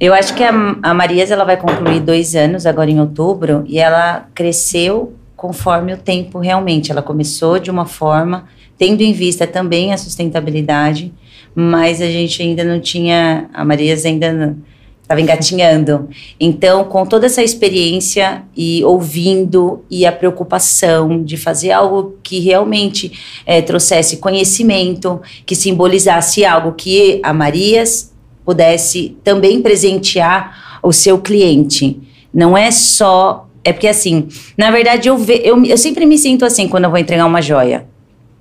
[0.00, 0.50] Eu acho que a,
[0.82, 5.98] a Marias ela vai concluir dois anos agora em outubro e ela cresceu conforme o
[5.98, 6.90] tempo realmente.
[6.90, 8.44] Ela começou de uma forma,
[8.78, 11.12] tendo em vista também a sustentabilidade,
[11.54, 14.56] mas a gente ainda não tinha, a Marias ainda
[15.02, 16.08] estava engatinhando.
[16.40, 23.12] Então, com toda essa experiência e ouvindo e a preocupação de fazer algo que realmente
[23.44, 28.12] eh, trouxesse conhecimento, que simbolizasse algo que a Marias
[28.44, 32.00] pudesse também presentear o seu cliente.
[32.32, 33.48] Não é só.
[33.64, 36.90] É porque assim, na verdade, eu, ve, eu, eu sempre me sinto assim quando eu
[36.90, 37.86] vou entregar uma joia.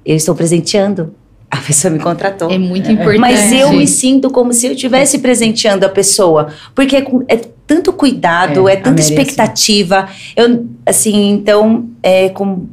[0.05, 1.13] Eu estou presenteando.
[1.51, 2.49] A pessoa me contratou.
[2.49, 3.19] É muito importante.
[3.19, 6.47] Mas eu me sinto como se eu estivesse presenteando a pessoa.
[6.73, 10.07] Porque é, é tanto cuidado, É, é, tanta é expectativa.
[10.35, 12.67] Eu, assim, então, é, com,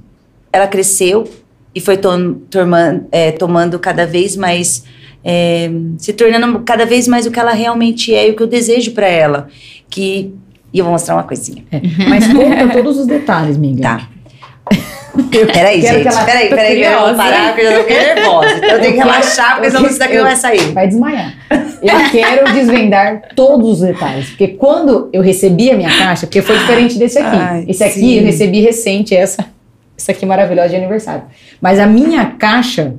[0.53, 1.29] ela cresceu
[1.75, 4.85] e foi tom- torma- é, tomando cada vez mais.
[5.25, 5.69] é,
[5.99, 8.93] se tornando cada vez mais o que ela realmente é e o que eu desejo
[8.93, 9.49] para ela.
[9.91, 10.33] Que.
[10.73, 11.65] E eu vou mostrar uma coisinha.
[12.09, 13.83] Mas conta todos os detalhes, Miguel.
[13.83, 14.09] Tá.
[15.53, 16.07] Peraí, gente.
[16.07, 18.51] ela- Peraí, peraí, eu vou parar porque eu já nervosa.
[18.57, 20.73] Então eu tenho que relaxar, porque senão isso daqui eu- não vai sair.
[20.73, 21.35] Vai desmaiar.
[21.83, 24.29] Eu quero desvendar todos os detalhes.
[24.31, 27.37] Porque quando eu recebi a minha caixa, porque foi diferente desse aqui.
[27.37, 28.19] Ai, Esse aqui sim.
[28.19, 29.45] eu recebi recente, essa,
[29.99, 31.23] essa aqui maravilhosa de aniversário.
[31.61, 32.95] Mas a minha caixa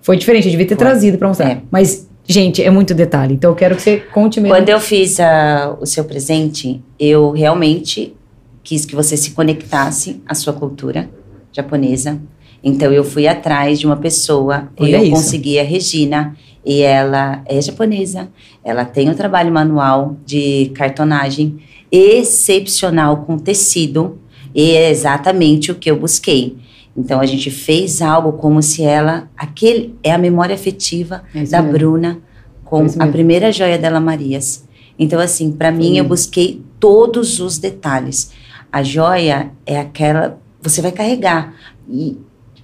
[0.00, 0.84] foi diferente, eu devia ter Foi.
[0.86, 1.50] trazido pra mostrar.
[1.50, 1.58] É.
[1.70, 3.34] Mas, gente, é muito detalhe.
[3.34, 4.54] Então eu quero que você conte mesmo.
[4.56, 8.14] Quando eu fiz ah, o seu presente, eu realmente
[8.62, 11.08] quis que você se conectasse à sua cultura
[11.52, 12.20] japonesa.
[12.62, 15.12] Então eu fui atrás de uma pessoa, Olha eu isso.
[15.12, 18.28] consegui a Regina, e ela é japonesa,
[18.62, 21.58] ela tem um trabalho manual de cartonagem
[21.90, 24.18] excepcional com tecido,
[24.54, 26.58] e é exatamente o que eu busquei.
[26.96, 31.62] Então a gente fez algo como se ela, aquele é a memória afetiva É da
[31.62, 31.72] mesmo.
[31.78, 32.18] Bruna
[32.64, 34.64] com É a primeira joia dela, Marias.
[34.98, 38.32] Então, assim, para mim, eu busquei todos os detalhes.
[38.72, 40.38] A joia é aquela.
[40.62, 41.54] Você vai carregar.
[41.88, 42.16] E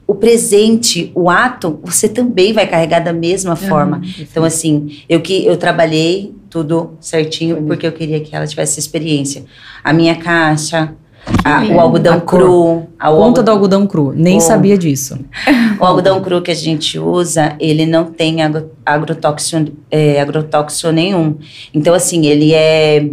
[0.07, 4.01] o presente, o ato, você também vai carregar da mesma forma.
[4.19, 9.45] Então, assim, eu que eu trabalhei tudo certinho porque eu queria que ela tivesse experiência.
[9.83, 10.95] A minha caixa,
[11.45, 14.13] a- o algodão cru, a, o Conta do algodão, cru.
[14.15, 14.41] Nem Oh.
[14.41, 15.19] sabia disso.
[15.81, 21.37] o algodão cru que a gente usa, ele não tem agro- agrotóxico, é, agrotóxico nenhum.
[21.75, 23.09] Então, assim, ele é,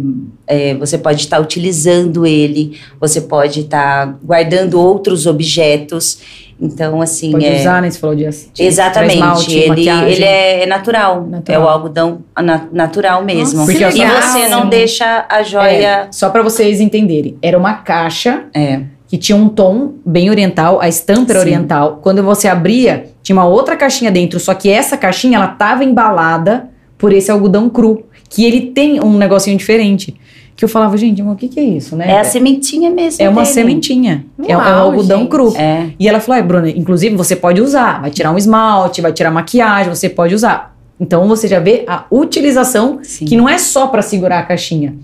[0.46, 6.18] é, Você pode estar utilizando ele, você pode estar guardando outros objetos.
[6.60, 7.32] Então, assim.
[7.32, 7.90] Pode é, usar, né?
[7.90, 10.12] Você falou de de Exatamente, esmalte, ele, maquiagem.
[10.12, 11.60] ele é natural, Natural.
[11.60, 13.58] é o algodão na- natural mesmo.
[13.58, 16.08] Nossa, Porque que e você não deixa a É, joia.
[16.10, 17.36] só pra vocês entenderem.
[17.42, 21.46] Era uma caixa É, que tinha um tom bem oriental, a estampa era Sim.
[21.46, 21.98] oriental.
[22.02, 26.68] Quando você abria, tinha uma outra caixinha dentro, só que essa caixinha, ela tava embalada
[26.96, 30.14] por esse algodão cru, que ele tem um negocinho diferente.
[30.56, 32.08] Que eu falava, gente, mas o que que é isso, né?
[32.08, 33.20] é a sementinha mesmo.
[33.22, 33.52] É uma dele.
[33.54, 34.24] sementinha.
[34.46, 35.28] é, é um Uau, algodão gente.
[35.30, 35.52] cru.
[35.56, 39.12] É, E ela falou, ai, Bruna, inclusive você pode usar, vai tirar um esmalte, vai
[39.12, 40.76] tirar maquiagem, você pode usar.
[41.00, 43.24] Então você já vê a utilização, sim.
[43.24, 44.94] que não é só pra segurar a caixinha.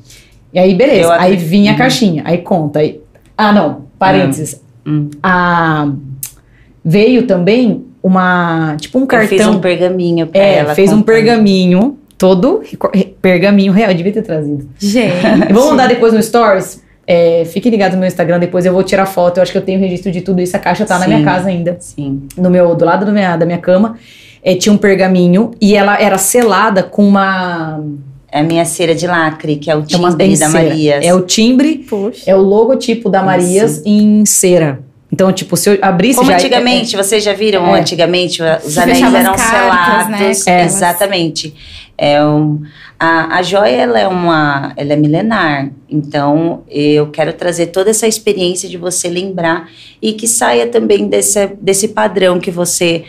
[0.54, 1.78] E aí, beleza, aí vinha a Uhum.
[1.78, 2.78] caixinha, aí conta.
[2.78, 3.00] Aí,
[3.36, 4.60] ah, não, parênteses.
[4.86, 5.08] Hum.
[5.22, 5.88] A,
[6.84, 9.28] veio também uma, tipo um cartão.
[9.36, 10.74] fiz um pergaminho pra é, ela.
[10.74, 11.06] fez um contando.
[11.06, 12.60] pergaminho, todo
[13.22, 14.68] pergaminho real, eu devia ter trazido.
[14.78, 15.14] Gente.
[15.52, 16.82] Vou mandar depois no Stories.
[17.06, 19.38] É, fiquem ligados no meu Instagram, depois eu vou tirar foto.
[19.38, 20.54] Eu acho que eu tenho registro de tudo isso.
[20.56, 21.10] A caixa tá na Sim.
[21.14, 21.76] minha casa ainda.
[21.80, 22.22] Sim.
[22.36, 23.96] No meu, do lado do minha- da minha cama.
[24.44, 27.82] É, tinha um pergaminho e ela era selada com uma.
[28.30, 30.48] É a minha cera de lacre, que é o É, timbre em da.
[30.50, 31.04] Marias.
[31.04, 32.22] é o timbre, Poxa.
[32.30, 34.78] é o logotipo da Marias em cera.
[35.12, 36.36] Então, tipo, se eu abrisse Como já.
[36.36, 37.74] antigamente, vocês já viram?
[37.74, 37.80] É.
[37.80, 40.46] Antigamente, os anéis eram cartas, né, selados.
[40.46, 40.60] É.
[40.60, 40.74] elas.
[40.76, 41.54] Exatamente.
[42.02, 42.62] É um,
[42.98, 45.70] a, a joia, ela é uma, ela é milenar.
[45.86, 49.68] Então, eu quero trazer toda essa experiência de você lembrar
[50.00, 53.04] e que saia também desse, desse padrão que você...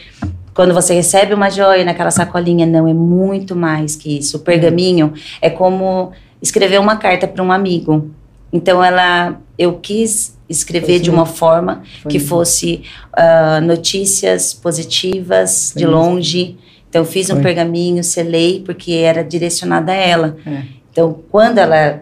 [0.54, 4.36] Quando você recebe uma joia naquela sacolinha, não, é muito mais que isso.
[4.36, 6.12] O pergaminho é como
[6.42, 8.12] escrever uma carta para um amigo.
[8.52, 12.84] Então, ela, eu quis escrever de uma forma Foi que fosse
[13.14, 16.02] ah, notícias positivas Foi de mesmo.
[16.92, 17.44] Então, fiz um Foi.
[17.44, 20.36] pergaminho, selei, porque era direcionada a ela.
[20.46, 20.64] É.
[20.92, 22.02] Então, quando ela.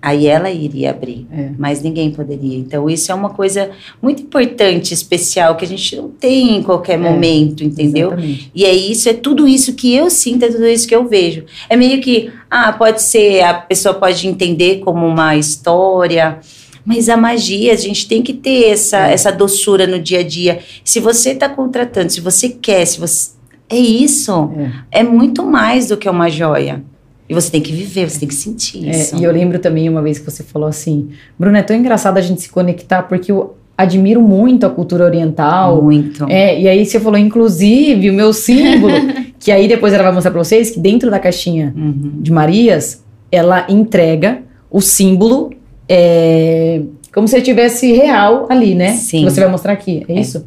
[0.00, 1.50] Aí ela iria abrir, É.
[1.58, 2.56] mas ninguém poderia.
[2.56, 3.68] Então, isso é uma coisa
[4.00, 8.10] muito importante, especial, que a gente não tem em qualquer momento, entendeu?
[8.12, 8.52] Exatamente.
[8.54, 11.42] E é isso, é tudo isso que eu sinto, é tudo isso que eu vejo.
[11.68, 16.38] É meio que, ah, pode ser, a pessoa pode entender como uma história,
[16.86, 19.12] mas a magia, a gente tem que ter essa, É.
[19.12, 20.60] essa doçura no dia a dia.
[20.84, 23.30] Se você está contratando, se você quer, se você.
[23.70, 24.50] É isso.
[24.92, 25.00] É.
[25.00, 26.82] É muito mais do que uma joia.
[27.28, 29.16] E você tem que viver, você tem que sentir É, isso.
[29.16, 32.22] e eu lembro também uma vez que você falou assim, Bruna, é tão engraçado a
[32.22, 35.82] gente se conectar porque eu admiro muito a cultura oriental.
[35.82, 36.24] Muito.
[36.28, 38.94] É, e aí você falou, inclusive, o meu símbolo,
[39.38, 42.12] que aí depois ela vai mostrar pra vocês que dentro da caixinha Uhum.
[42.14, 44.40] de Marias, ela entrega
[44.70, 45.50] o símbolo
[45.88, 48.92] é, como se tivesse real ali, né?
[48.92, 49.24] Sim.
[49.24, 50.46] Que você vai mostrar aqui, é, isso?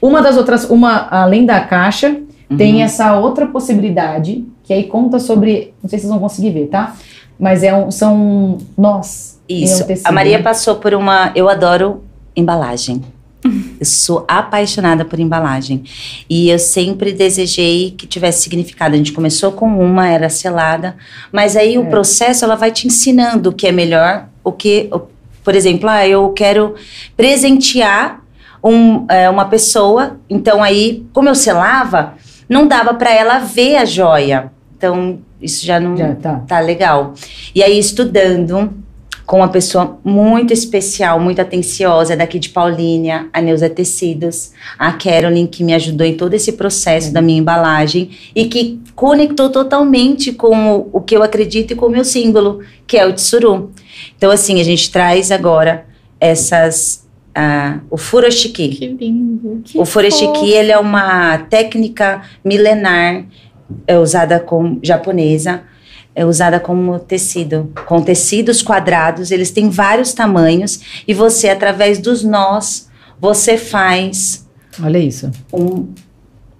[0.00, 2.16] Uma das outras, uma além da caixa,
[2.56, 2.82] tem Uhum.
[2.82, 6.94] essa outra possibilidade, que aí conta sobre, não sei se vocês vão conseguir ver, tá?
[7.38, 9.40] Mas é um, são nós.
[9.48, 9.84] Isso.
[10.04, 11.32] a Maria passou por uma.
[11.34, 12.02] Eu adoro
[12.34, 13.02] embalagem.
[13.44, 15.82] Eu sou apaixonada por embalagem.
[16.30, 18.94] E eu sempre desejei que tivesse significado.
[18.94, 20.94] A gente começou com uma, era selada,
[21.32, 21.86] mas aí o É.
[21.86, 24.88] processo ela vai te ensinando o que é melhor, o que.
[24.92, 25.00] o-
[25.42, 26.76] Por exemplo, ah, eu quero
[27.16, 28.22] presentear
[28.62, 30.18] um, é, uma pessoa.
[30.30, 32.14] Então aí, como eu selava,
[32.48, 34.50] não dava para ela ver a joia.
[34.76, 36.42] Então, isso já não Já, tá.
[36.46, 37.14] tá legal.
[37.54, 38.72] E aí, estudando
[39.24, 45.46] com uma pessoa muito especial, muito atenciosa, daqui de Paulínia, a Neuza Tecidos, a Carolyn,
[45.46, 50.76] que me ajudou em todo esse processo da minha embalagem e que conectou totalmente com
[50.76, 53.70] o, o que eu acredito e com o meu símbolo, que é o tsuru.
[54.16, 55.86] Então, assim, a gente traz agora
[56.20, 57.06] essas.
[57.34, 58.68] Ah, o furoshiki.
[58.68, 59.62] Que lindo.
[59.74, 63.24] O furoshiki ele é uma técnica milenar
[63.86, 65.62] é usada com japonesa,
[66.14, 72.22] é usada como tecido, com tecidos quadrados, eles têm vários tamanhos e você através dos
[72.22, 74.46] nós você faz
[74.82, 75.88] Olha isso, um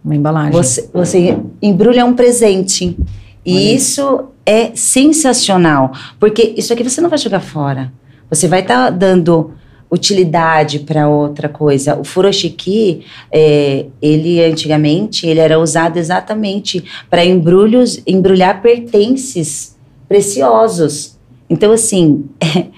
[0.05, 0.53] uma embalagem.
[0.53, 2.97] você, você embrulha um presente.
[3.45, 7.93] E Olha isso é sensacional, porque isso aqui você não vai jogar fora.
[8.29, 9.53] Você vai estar dando
[9.93, 11.97] utilidade para outra coisa.
[11.97, 19.76] O furoshiki, é, ele antigamente, ele era usado exatamente para embrulhos, embrulhar pertences
[20.09, 21.18] preciosos.
[21.49, 22.24] Então, assim,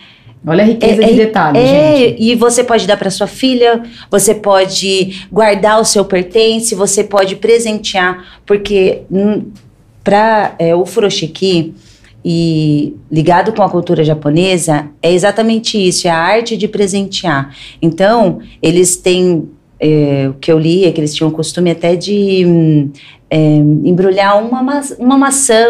[0.47, 2.23] Olha a riqueza É- de é- detalhes, É, gente.
[2.23, 7.37] e você pode dar para sua filha, você pode guardar o seu pertence, você pode
[7.37, 9.05] presentear, porque
[10.03, 11.73] para o furoshiki
[12.25, 17.55] e ligado com a cultura japonesa é exatamente isso, é a arte de presentear.
[17.83, 19.49] Então eles têm
[19.79, 22.91] é, o que eu li é que eles tinham o costume até de
[23.29, 25.67] é, embrulhar uma, ma- uma maçã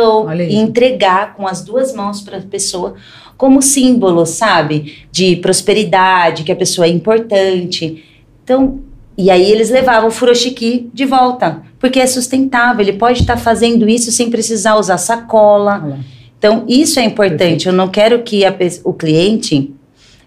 [0.48, 2.94] e entregar com as duas mãos para a pessoa
[3.36, 5.06] como símbolo, sabe?
[5.10, 8.04] De prosperidade, que a pessoa é importante.
[8.44, 8.78] Então,
[9.18, 13.88] e aí eles levavam o furoshiki de volta, porque é sustentável, ele pode estar fazendo
[13.88, 15.82] isso sem precisar usar sacola.
[15.84, 16.13] Olha.
[16.44, 17.66] Então, isso é importante.
[17.66, 19.72] Eu não quero que a o cliente.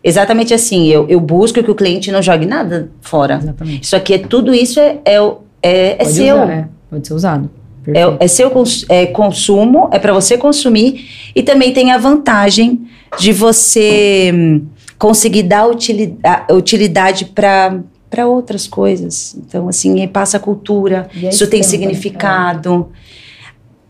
[0.04, 3.36] Exatamente assim, eu, eu busco que o cliente não jogue nada fora.
[3.36, 3.84] Exatamente.
[3.84, 5.16] Isso aqui é tudo isso é, é,
[5.62, 6.36] é, é Pode seu.
[6.36, 7.50] usar, é, pode ser usado.
[7.94, 12.82] É, é seu cons- é consumo, é para você consumir e também tem a vantagem
[13.20, 14.66] de você hum,
[14.98, 19.36] conseguir dar utili- a- utilidade para para outras coisas.
[19.38, 21.62] Então, assim, passa a cultura, a isso tem
[22.80, 22.86] né?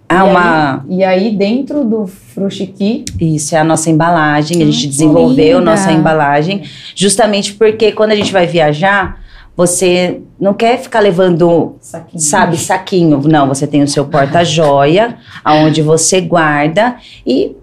[0.10, 0.86] Há E uma.
[0.90, 5.72] aí, e aí, dentro do frushiki, Isso é a nossa embalagem, a gente desenvolveu linda.
[5.72, 6.64] nossa embalagem,
[6.96, 9.22] justamente porque quando a gente vai viajar,
[9.56, 12.22] você não quer ficar levando saquinho.
[12.22, 13.22] sabe, saquinho.
[13.28, 16.96] Não, você tem o seu porta-joia, aonde você guarda
[17.26, 17.56] e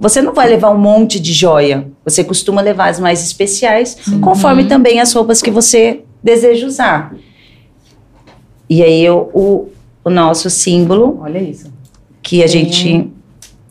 [0.00, 1.86] você não vai levar um monte de joia.
[2.04, 7.14] Você costuma levar as mais especiais, conforme também as roupas que você deseja usar.
[8.68, 9.68] E aí eu- o,
[10.04, 11.72] o nosso símbolo Olha isso.
[12.24, 13.10] Que a gente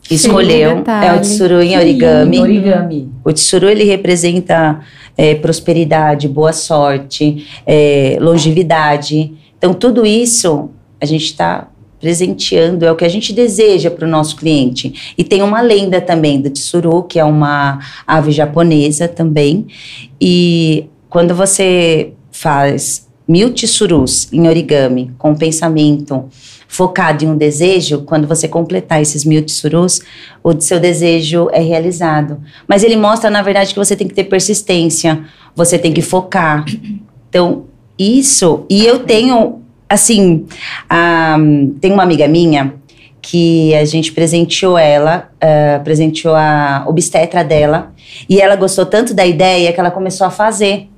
[0.08, 2.38] escolheu é o tsuru em origami.
[2.38, 3.12] Origami.
[3.24, 4.80] O tsuru ele representa
[5.16, 9.32] é, prosperidade, boa sorte, é, longevidade.
[9.58, 11.68] Então tudo isso a gente está
[12.00, 15.14] presenteando é o que a gente deseja para o nosso cliente.
[15.18, 19.66] E tem uma lenda também do tsuru que é uma ave japonesa também.
[20.20, 26.28] E quando você faz mil tsurus em origami com pensamento
[26.68, 30.00] focado em um desejo, quando você completar esses mil tsurus,
[30.42, 32.40] o seu desejo é realizado.
[32.66, 36.64] Mas ele mostra, na verdade, que você tem que ter persistência, você tem que focar.
[37.28, 37.66] Então,
[37.96, 38.66] isso.
[38.68, 40.46] E eu tenho, assim,
[40.90, 41.36] a,
[41.80, 42.74] tem uma amiga minha
[43.22, 47.92] que a gente presenteou ela, ah, presenteou a obstetra dela,
[48.28, 50.88] e ela gostou tanto da ideia que ela começou a fazer.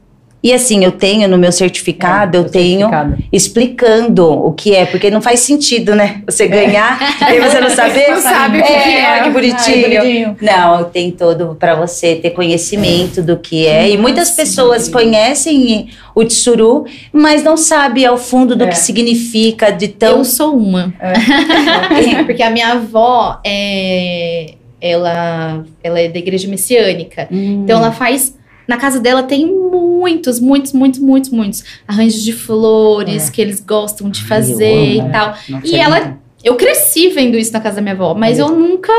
[0.42, 3.16] E assim, eu tenho no meu certificado, É, eu tenho certificado.
[3.32, 6.22] explicando o que é, porque não faz sentido, né?
[6.26, 6.98] Você ganhar
[7.34, 8.08] e você não saber.
[8.10, 9.12] Não sabe o que é, é.
[9.12, 10.00] olha que bonitinho.
[10.00, 10.36] Ai.
[10.40, 13.90] Não, tem todo para você ter conhecimento do que é.
[13.90, 18.68] E muitas Nossa, pessoas conhecem o tsuru, mas não sabe ao fundo do É.
[18.68, 20.94] que significa de tão Eu sou uma.
[21.00, 22.22] É.
[22.24, 24.54] Porque a minha avó é.
[24.78, 27.26] Ela, ela é da igreja messiânica.
[27.32, 28.35] Então ela faz.
[28.66, 33.32] Na casa dela tem muitos, muitos, muitos, muitos, muitos arranjos de flores É.
[33.32, 35.08] que eles gostam de fazer amo.
[35.08, 35.28] e tal.
[35.48, 36.18] Nossa, E é ela-.
[36.44, 38.92] Eu cresci vendo isso na casa da minha avó, mas É eu nunca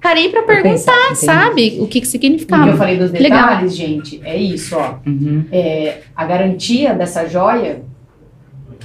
[0.00, 1.16] parei pensar, perguntar, entendi.
[1.24, 1.62] sabe?
[1.62, 2.76] O que que O que eu significava.
[2.76, 3.40] falei dos Legal.
[3.48, 4.96] detalhes, gente, é isso, ó.
[5.06, 5.44] Uhum.
[5.52, 7.82] É, a garantia dessa joia,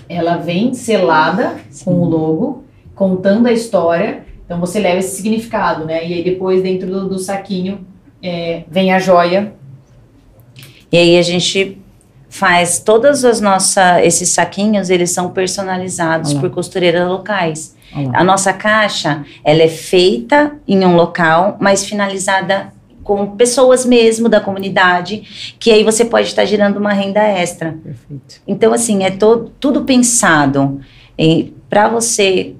[0.07, 2.63] ela vem selada com o logo,
[2.95, 4.23] contando a história.
[4.45, 6.05] Então você leva esse significado, né?
[6.07, 7.85] E aí depois dentro do, do saquinho
[8.21, 9.53] é, vem a joia.
[10.91, 11.77] E aí a gente
[12.29, 16.41] faz todas as nossas esses saquinhos, eles são personalizados Olha lá.
[16.41, 17.75] por costureiras locais.
[17.95, 18.19] Olha lá.
[18.19, 22.71] A nossa caixa, ela é feita em um local, mas finalizada
[23.03, 27.75] com pessoas mesmo da comunidade, que aí você pode estar gerando uma renda extra.
[27.83, 28.39] Perfeito.
[28.47, 30.79] Então, assim, é todo, tudo pensado
[31.67, 32.53] para você.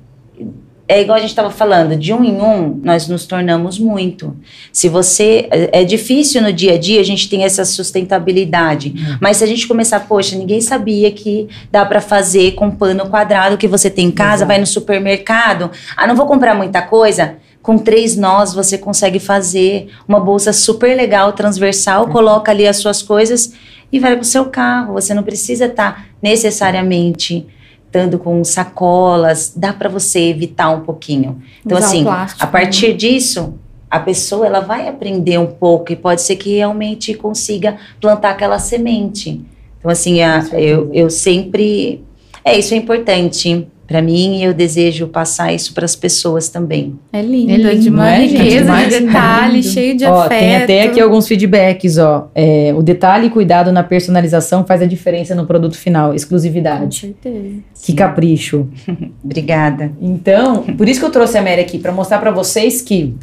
[0.91, 4.35] É igual a gente estava falando, de um em um, nós nos tornamos muito.
[4.73, 5.47] Se você.
[5.71, 8.95] É difícil no dia a dia a gente ter essa sustentabilidade.
[9.21, 13.55] Mas se a gente começar, poxa, ninguém sabia que dá para fazer com pano quadrado
[13.55, 14.47] que você tem em casa, Exato.
[14.47, 15.69] vai no supermercado.
[15.95, 17.35] Ah, não vou comprar muita coisa.
[17.61, 23.03] Com três nós você consegue fazer uma bolsa super legal, transversal, coloca ali as suas
[23.03, 23.53] coisas
[23.91, 24.93] e vai pro seu carro.
[24.93, 27.45] Você não precisa estar necessariamente
[27.89, 29.51] estando com sacolas.
[29.55, 31.41] Dá para você evitar um pouquinho.
[31.65, 33.55] Então, Usar assim, plástico, a partir disso,
[33.89, 38.59] a pessoa ela vai aprender um pouco e pode ser que realmente consiga plantar aquela
[38.59, 39.41] semente.
[39.79, 42.03] Então, assim, a- eu, eu sempre.
[42.45, 46.97] É, isso é importante para mim e eu desejo passar isso para as pessoas também.
[47.11, 48.37] É lindo, É lindo, de uma é, gente?
[48.37, 48.93] riqueza Demais.
[48.93, 50.39] de detalhe, cheio de Ó, afeto.
[50.39, 52.29] tem até aqui alguns feedbacks, ó.
[52.35, 56.09] É, o detalhe e cuidado na personalização faz a diferença no produto final.
[56.09, 56.99] Com Exclusividade.
[56.99, 57.55] certeza.
[57.83, 58.67] Que capricho.
[59.25, 59.91] Obrigada.
[59.99, 63.15] Então, por isso que eu trouxe a Mary aqui, para mostrar para vocês que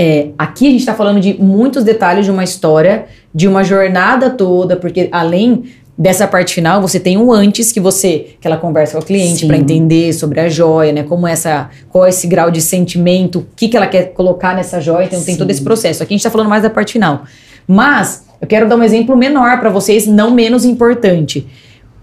[0.00, 4.30] É, aqui a gente está falando de muitos detalhes de uma história, de uma jornada
[4.30, 5.64] toda, porque além
[5.98, 9.44] dessa parte final, você tem um antes que você, que ela conversa com o cliente
[9.46, 11.02] para entender sobre a joia, né?
[11.02, 14.80] Como essa, qual é esse grau de sentimento, o que, que ela quer colocar nessa
[14.80, 15.38] joia, então tem Sim.
[15.38, 16.00] todo esse processo.
[16.00, 17.24] Aqui a gente está falando mais da parte final.
[17.66, 21.44] Mas eu quero dar um exemplo menor para vocês, não menos importante.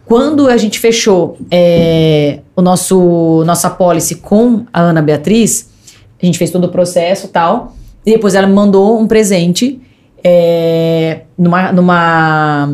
[0.06, 5.70] Quando a gente fechou é, o nosso nossa policy com a Ana Beatriz,
[6.22, 7.76] a gente fez todo o processo e tal,
[8.06, 9.82] e depois ela me mandou um presente
[10.22, 12.70] é, numa, numa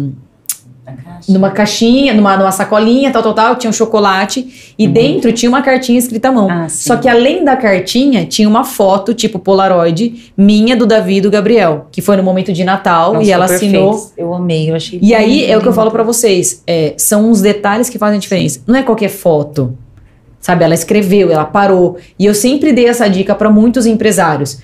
[1.28, 5.62] numa caixinha, numa, numa sacolinha, tal, tal, tal, tinha um chocolate e dentro tinha uma
[5.62, 6.46] cartinha escrita à mão.
[6.46, 6.52] Uhum.
[6.52, 6.70] Ah.
[6.70, 11.30] Só que além da cartinha, tinha uma foto, tipo Polaroid, minha, do Davi e do
[11.30, 13.76] Gabriel, que foi no momento de Natal Nossa, e ela perfeito.
[13.76, 14.12] assinou.
[14.18, 15.00] Eu amei, eu achei.
[15.02, 17.98] E aí lindo, é o que eu falo pra vocês, é, são os detalhes que
[17.98, 18.62] fazem a diferença.
[18.66, 19.78] Não é qualquer foto.
[20.40, 21.98] Sabe, ela escreveu, ela parou.
[22.18, 24.60] E eu sempre dei essa dica pra muitos empresários.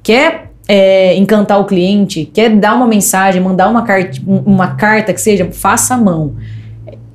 [0.00, 5.20] Quer é, encantar o cliente, quer dar uma mensagem, mandar uma, carta, uma carta que
[5.20, 6.34] seja, faça à mão.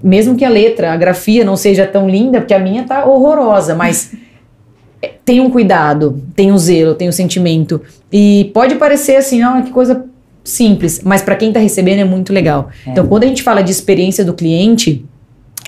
[0.01, 3.75] Mesmo que a letra, a grafia não seja tão linda, porque a minha tá horrorosa,
[3.75, 4.13] mas
[5.01, 7.81] é, tenha um cuidado, tenha um zelo, tenha um sentimento.
[8.11, 10.05] E pode parecer assim, ah, que coisa
[10.43, 12.69] simples, mas para quem tá recebendo é muito legal.
[12.87, 15.05] Então, quando a gente fala de experiência do cliente,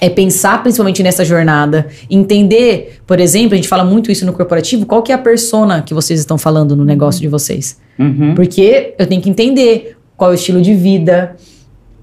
[0.01, 4.85] é pensar principalmente nessa jornada, entender, por exemplo, a gente fala muito isso no corporativo,
[4.85, 7.79] qual que é a persona que vocês estão falando no negócio de vocês.
[7.97, 8.35] Uhum.
[8.35, 11.35] Porque eu tenho que entender qual é o estilo de vida,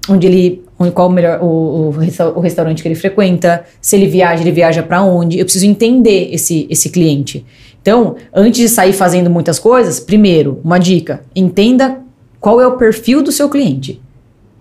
[0.09, 0.63] onde ele,
[0.93, 1.95] qual o melhor o, o,
[2.35, 5.37] o restaurante que ele frequenta, se ele viaja, ele viaja para onde.
[5.37, 7.45] Eu preciso entender esse esse cliente.
[7.81, 11.99] Então, antes de sair fazendo muitas coisas, primeiro, uma dica, entenda
[12.39, 13.99] qual é o perfil do seu cliente.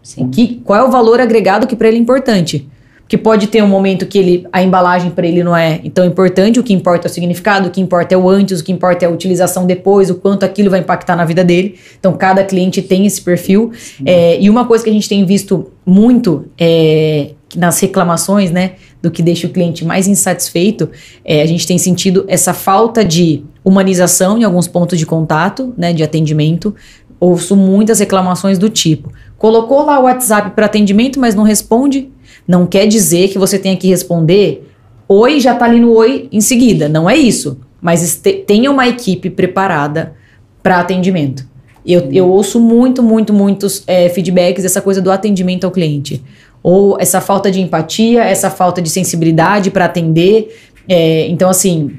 [0.02, 0.24] Sim.
[0.24, 2.66] O que, qual é o valor agregado que para ele é importante?
[3.10, 6.60] Que pode ter um momento que ele, a embalagem para ele não é tão importante,
[6.60, 9.04] o que importa é o significado, o que importa é o antes, o que importa
[9.04, 11.74] é a utilização depois, o quanto aquilo vai impactar na vida dele.
[11.98, 13.72] Então, cada cliente tem esse perfil.
[14.06, 19.10] É, e uma coisa que a gente tem visto muito é, nas reclamações, né, do
[19.10, 20.88] que deixa o cliente mais insatisfeito,
[21.24, 25.92] é, a gente tem sentido essa falta de humanização em alguns pontos de contato, né,
[25.92, 26.72] de atendimento.
[27.18, 32.08] Ouço muitas reclamações do tipo: colocou lá o WhatsApp para atendimento, mas não responde.
[32.50, 34.68] Não quer dizer que você tenha que responder
[35.06, 36.88] oi, já tá ali no oi em seguida.
[36.88, 37.60] Não é isso.
[37.80, 40.14] Mas tenha uma equipe preparada
[40.60, 41.46] para atendimento.
[41.86, 46.24] Eu, eu ouço muito, muito, muitos é, feedbacks dessa coisa do atendimento ao cliente.
[46.60, 50.52] Ou essa falta de empatia, essa falta de sensibilidade para atender.
[50.88, 51.92] É, então, assim,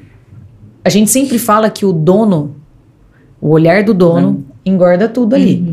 [0.84, 2.56] a gente sempre fala que o dono,
[3.40, 5.64] o olhar do dono, engorda tudo ali.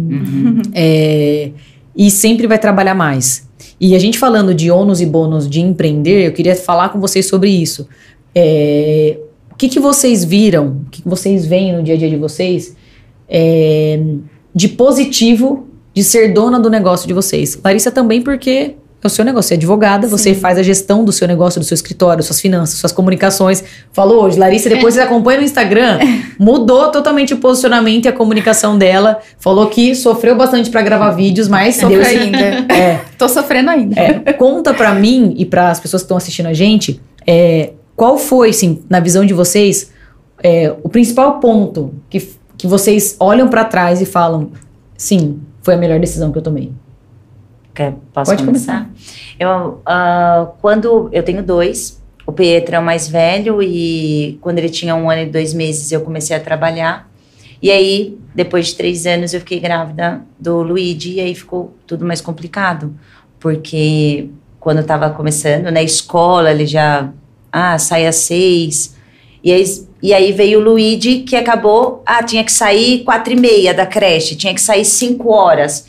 [0.73, 1.51] É,
[1.99, 3.45] e sempre vai trabalhar mais.
[3.77, 7.25] E a gente falando de ônus e bônus de empreender, eu queria falar com vocês
[7.25, 7.89] sobre isso.
[8.33, 9.19] É,
[9.51, 12.15] o que, que vocês viram, o que, que vocês veem no dia a dia de
[12.15, 12.73] vocês
[13.27, 14.01] é,
[14.55, 17.59] de positivo de ser dona do negócio de vocês?
[17.61, 21.11] Larissa também, porque é o seu negócio, você é advogada, você faz a gestão do
[21.11, 23.63] seu negócio, do seu escritório, suas finanças, suas comunicações.
[23.93, 25.99] Falou hoje, Larissa, depois você acompanha no Instagram,
[26.37, 29.19] mudou totalmente o posicionamento e a comunicação dela.
[29.37, 32.39] Falou que sofreu bastante pra gravar vídeos, mas Sofro Deus ainda.
[32.73, 33.99] É, Tô sofrendo ainda.
[33.99, 38.17] é, conta pra mim e para as pessoas que estão assistindo a gente, é, qual
[38.17, 39.91] foi, assim, na visão de vocês,
[40.43, 44.51] é, o principal ponto que, que vocês olham pra trás e falam,
[44.97, 46.71] sim, foi a melhor decisão que eu tomei.
[47.79, 48.89] Quer, posso Pode começar?
[49.39, 54.67] Eu, ah, quando eu tenho dois, o Pietro é o mais velho e quando ele
[54.67, 57.09] tinha um ano e dois meses eu comecei a trabalhar.
[57.61, 62.05] E aí, depois de três anos, eu fiquei grávida do Luigi e aí ficou tudo
[62.05, 62.93] mais complicado.
[63.39, 64.27] Porque
[64.59, 67.09] quando eu tava começando, na escola, ele já,
[67.49, 68.93] ah, sai às seis.
[69.41, 69.63] E aí,
[70.03, 73.85] e aí veio o Luigi, que acabou, ah, tinha que sair quatro e meia da
[73.85, 75.87] creche, tinha que sair cinco horas.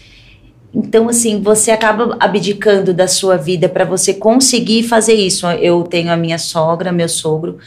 [0.72, 5.46] Então, assim, você acaba abdicando da sua vida para você conseguir fazer isso.
[5.46, 7.58] Eu tenho a minha sogra, meu sogro.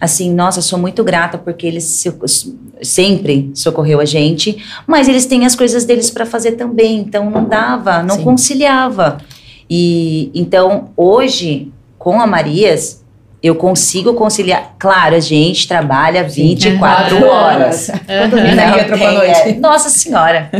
[0.00, 2.12] Assim, nossa, sou muito grata porque eles se-
[2.82, 7.44] sempre socorreu a gente, mas eles têm as coisas deles para fazer também, então não
[7.44, 8.24] dava, não Sim.
[8.24, 9.18] conciliava.
[9.68, 13.03] E então, hoje, com a Marias,
[13.44, 14.74] eu consigo conciliar.
[14.78, 17.26] Claro, a gente trabalha 24 Aham.
[17.26, 17.90] horas.
[18.06, 19.40] Quando vem Não pra tem, noite.
[19.50, 19.54] é.
[19.56, 20.50] Nossa Senhora.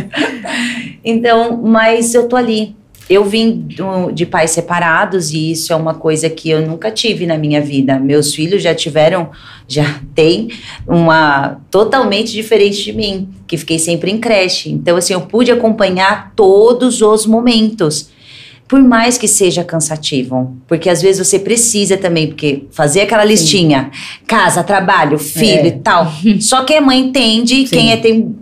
[1.03, 2.77] então, mas eu tô ali.
[3.09, 7.27] Eu vim do- de pais separados e isso é uma coisa que eu nunca tive
[7.27, 7.99] na minha vida.
[7.99, 9.29] Meus filhos já tiveram,
[9.69, 10.49] já tem
[10.87, 14.71] uma totalmente diferente de mim, que fiquei sempre em creche.
[14.71, 18.09] Então, assim, eu pude acompanhar todos os momentos.
[18.67, 23.91] Por mais que seja cansativo, porque às vezes você precisa também, porque fazer aquela listinha,
[24.27, 25.67] casa, trabalho, filho É.
[25.69, 26.11] e tal.
[26.41, 27.75] Só que a mãe entende, Sim.
[27.77, 28.35] quem é tem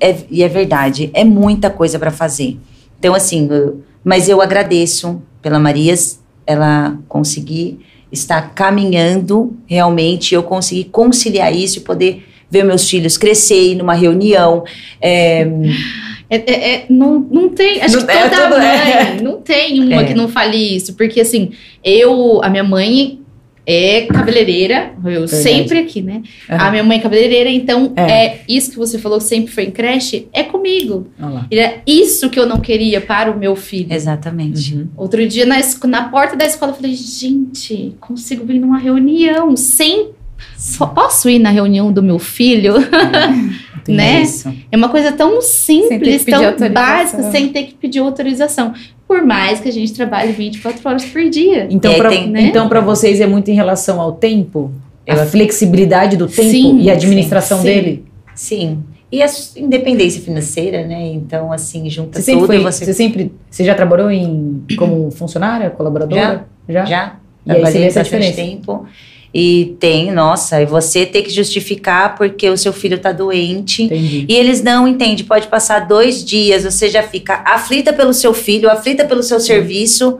[0.00, 2.58] é, e é verdade, é muita coisa para fazer.
[2.98, 7.78] Então assim, eu- mas eu agradeço pela Marias, ela conseguir
[8.12, 13.94] estar caminhando realmente, eu consegui conciliar isso e poder ver meus filhos crescer, ir numa
[13.94, 14.64] reunião,
[15.00, 15.46] é,
[16.30, 17.82] É, é- é- não, não tem.
[17.82, 18.66] Acho Não- que é toda tudo- mãe.
[18.66, 19.20] é.
[19.20, 20.04] Não tem uma É.
[20.04, 20.94] que não fale isso.
[20.94, 21.50] Porque, assim,
[21.84, 22.40] eu.
[22.42, 23.18] A minha mãe
[23.66, 24.92] é cabeleireira.
[25.04, 26.22] Eu sempre aqui, né?
[26.48, 26.66] Aham.
[26.66, 27.50] A minha mãe é cabeleireira.
[27.50, 28.02] Então, É.
[28.26, 28.40] é.
[28.48, 30.28] isso que você falou sempre foi em creche.
[30.32, 31.08] É comigo.
[31.50, 33.92] E É isso que eu não queria para o meu filho.
[33.92, 34.74] exatamente.
[34.74, 34.88] Uhum.
[34.96, 35.56] Outro dia, na,
[35.88, 40.10] na porta da escola, eu falei: gente, consigo vir numa reunião sem.
[40.56, 42.74] Só posso ir na reunião do meu filho?
[43.82, 43.96] Entendi.
[43.98, 44.22] Né?
[44.22, 44.52] Isso.
[44.70, 48.72] É uma coisa tão simples, tão básica, sem ter que pedir autorização.
[49.06, 51.66] Por mais que a gente trabalhe 24 horas por dia.
[51.70, 52.42] Então, pra, tem- né?
[52.42, 54.70] então, vocês é muito em relação ao tempo?
[55.06, 58.04] Eu a flexibilidade do tempo Sim, e a administração sim, dele?
[58.34, 58.78] Sim.
[59.10, 59.26] E a
[59.56, 61.08] independência financeira, né?
[61.08, 62.84] Então, assim, junta Você sempre tudo foi, você...
[62.84, 66.46] você sempre, você já trabalhou em, como funcionária, colaboradora?
[66.68, 66.84] Já.
[66.84, 68.36] já E aí você vê trabalhei essa bastante diferença?
[68.36, 68.86] tempo.
[69.32, 73.84] E tem, nossa, e você ter que justificar porque o seu filho tá doente.
[73.84, 74.26] Entendi.
[74.28, 75.24] E eles não entendem.
[75.24, 80.18] Pode passar dois dias, você já fica aflita pelo seu filho, aflita pelo seu serviço,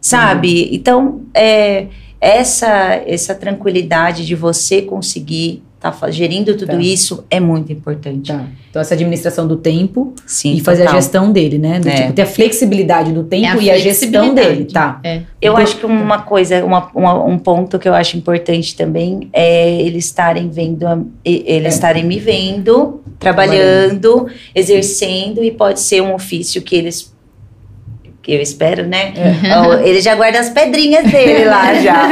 [0.00, 0.68] sabe?
[0.72, 1.86] Então, é,
[2.20, 6.78] essa, essa tranquilidade de você conseguir estar gerindo tudo Tá.
[6.78, 8.32] isso é muito importante.
[8.32, 8.46] Tá.
[8.70, 10.96] Então, essa administração do tempo Sim, e fazer total.
[10.98, 11.78] a gestão dele, né?
[11.80, 11.94] Do É.
[11.94, 15.00] tipo, ter a flexibilidade do tempo É a e a gestão dele, tá?
[15.04, 15.16] É.
[15.40, 19.28] Eu Então- acho que uma coisa, uma- uma- um ponto que eu acho importante também
[19.32, 21.76] é eles estarem vendo, a- e- eles É.
[21.76, 27.11] estarem me vendo, trabalhando, exercendo, e pode ser um ofício que eles.
[28.22, 29.12] Que eu espero, né?
[29.16, 29.88] É.
[29.88, 32.08] Ele já guarda as pedrinhas dele lá já.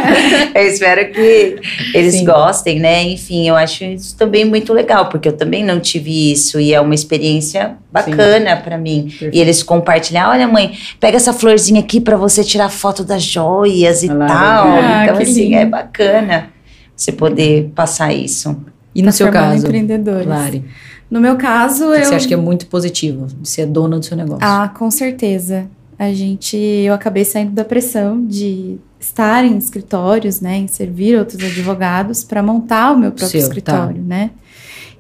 [0.57, 1.57] Eu espero que
[1.95, 2.24] eles Sim.
[2.24, 3.05] gostem, né?
[3.05, 6.81] Enfim, eu acho isso também muito legal, porque eu também não tive isso e é
[6.81, 9.05] uma experiência bacana pra mim.
[9.05, 9.37] Perfeito.
[9.37, 14.03] E eles compartilhar, olha mãe, pega essa florzinha aqui pra você tirar foto das joias
[14.03, 14.66] e Olha lá, tal.
[14.69, 15.57] então Ah, que assim, lindo.
[15.59, 16.49] é bacana
[16.97, 18.57] você poder passar isso.
[18.93, 20.27] E no seu Formando caso, empreendedores.
[20.27, 20.65] Lari,
[21.09, 22.05] No meu caso, eu.
[22.05, 24.41] você acha que é muito positivo ser dona do seu negócio?
[24.43, 25.66] Ah, com certeza.
[26.01, 31.39] A gente, eu acabei saindo da pressão de estar em escritórios, né, em servir outros
[31.44, 33.47] advogados para montar o meu próprio Seu, tá.
[33.47, 34.31] escritório, né?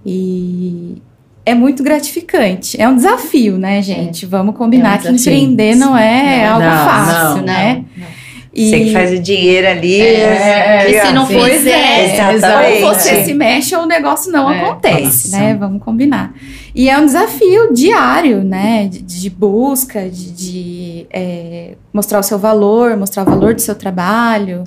[0.04, 1.00] E
[1.46, 2.78] é muito gratificante.
[2.78, 4.26] É um desafio, né, gente?
[4.26, 7.84] Vamos combinar É um que empreender não é Não, algo fácil, não, né?
[7.96, 8.06] não.
[8.52, 10.00] E Você que faz o dinheiro ali.
[10.00, 11.12] É, aqui, e se ó.
[11.12, 11.38] não sim.
[11.38, 12.80] for é, Exatamente.
[12.82, 14.60] você se mexe ou o negócio não É.
[14.60, 15.54] acontece, né?
[15.54, 16.34] Vamos combinar.
[16.74, 18.88] E é um desafio diário, né?
[18.90, 23.74] De, de busca, de, de, é, mostrar o seu valor, mostrar o valor do seu
[23.76, 24.64] trabalho.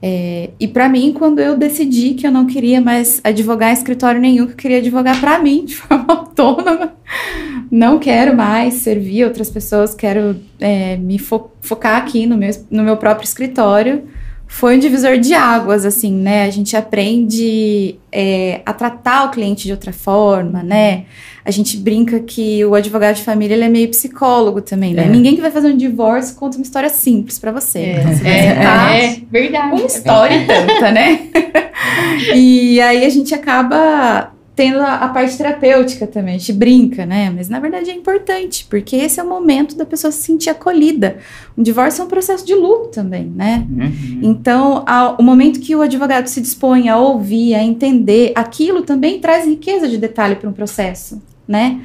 [0.00, 4.20] É, e para mim, quando eu decidi que eu não queria mais advogar em escritório
[4.20, 6.94] nenhum, que eu queria advogar para mim de forma autônoma,
[7.70, 12.82] não quero mais servir outras pessoas, quero é, me fo- focar aqui no meu, no
[12.82, 14.04] meu próprio escritório
[14.50, 16.44] foi um divisor de águas, assim, né?
[16.44, 21.04] A gente aprende é, a tratar o cliente de outra forma, né?
[21.48, 25.06] A gente brinca que o advogado de família ele é meio psicólogo também, né?
[25.06, 25.08] É.
[25.08, 27.78] Ninguém que vai fazer um divórcio conta uma história simples pra você.
[27.78, 29.72] É, Você é, sentar, é verdade.
[29.72, 31.20] uma história e tanta, né?
[32.36, 37.32] e aí a gente acaba tendo a, a parte terapêutica também, a gente brinca, né?
[37.34, 41.16] Mas na verdade é importante, porque esse é o momento da pessoa se sentir acolhida.
[41.56, 43.64] Um divórcio é um processo de luto também, né?
[43.70, 44.18] Uhum.
[44.22, 49.18] Então, ao- o momento que o advogado se dispõe a ouvir, a entender, aquilo também
[49.18, 51.80] traz riqueza de detalhe para um processo, né?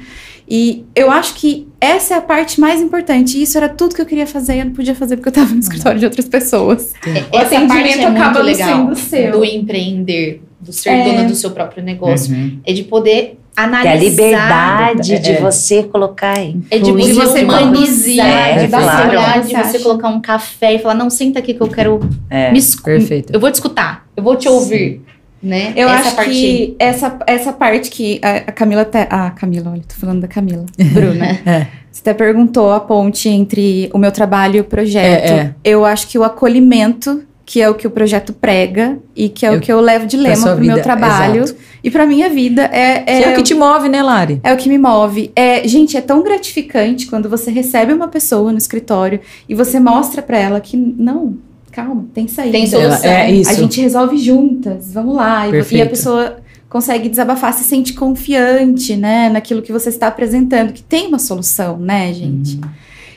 [0.46, 3.38] E eu acho que essa é a parte mais importante.
[3.38, 5.42] E isso era tudo que eu queria fazer, e eu não podia fazer porque eu
[5.42, 6.92] estava no escritório de outras pessoas.
[7.32, 9.32] O Essa atendimento é acaba legal sendo seu.
[9.32, 11.04] do empreender, do ser É.
[11.04, 12.34] dona do seu próprio negócio.
[12.34, 12.58] Uhum.
[12.64, 13.90] É de poder Ter analisar.
[13.92, 15.18] a liberdade É.
[15.18, 19.08] de você colocar em É de você, você de uma- humanizar, É, de você claro.
[19.10, 22.52] olhar, de Você colocar um café e falar, não, senta aqui que eu quero É.
[22.52, 23.32] me escu- Perfeito.
[23.32, 25.00] Eu vou te escutar, eu vou te ouvir,
[25.44, 25.72] né?
[25.76, 29.06] Eu Essa acho que essa, essa parte que a, Camila até.
[29.10, 30.64] Ah, Camila, olha, tô falando da Camila.
[30.92, 31.38] Bruna.
[31.46, 31.66] É.
[31.92, 35.30] Você até perguntou a ponte entre o meu trabalho e o projeto.
[35.30, 35.54] É, é.
[35.62, 39.50] Eu acho que o acolhimento, que é o que o projeto prega e que é
[39.50, 41.60] Eu- o que eu levo de lema sua pro meu trabalho exato.
[41.84, 44.40] e pra minha vida é, Que é o que te move, né, Lari?
[44.42, 45.30] é o que me move.
[45.36, 50.20] É, gente, é tão gratificante quando você recebe uma pessoa no escritório e você mostra
[50.20, 51.36] pra ela que não,
[51.74, 52.52] calma, tem saída.
[52.52, 53.10] Tem solução.
[53.10, 53.50] É isso.
[53.50, 55.46] A gente resolve juntas, vamos lá.
[55.46, 55.90] E, vo- e a Perfeito.
[55.90, 56.36] pessoa
[56.68, 61.76] consegue desabafar, se sente confiante, né, naquilo que você está apresentando, que tem uma solução,
[61.78, 62.56] né, gente?
[62.56, 62.62] Uhum.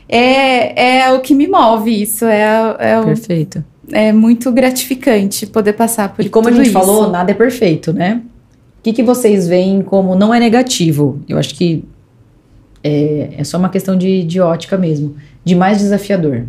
[0.10, 2.26] é, é o que me move isso.
[2.26, 3.64] É, é, o- Perfeito.
[3.92, 6.74] é muito gratificante poder passar por E como a gente isso.
[6.74, 8.22] falou, nada é perfeito, né?
[8.80, 11.20] O que, que vocês veem como não é negativo?
[11.28, 11.84] Eu acho que
[12.84, 15.16] é, é só uma questão de, de ótica mesmo.
[15.44, 16.46] De mais desafiador.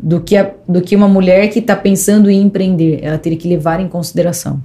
[0.00, 3.00] Do que, a- do que uma mulher que está pensando em empreender.
[3.02, 4.62] Ela teria que levar em consideração.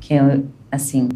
[0.00, 1.08] Que eu, assim.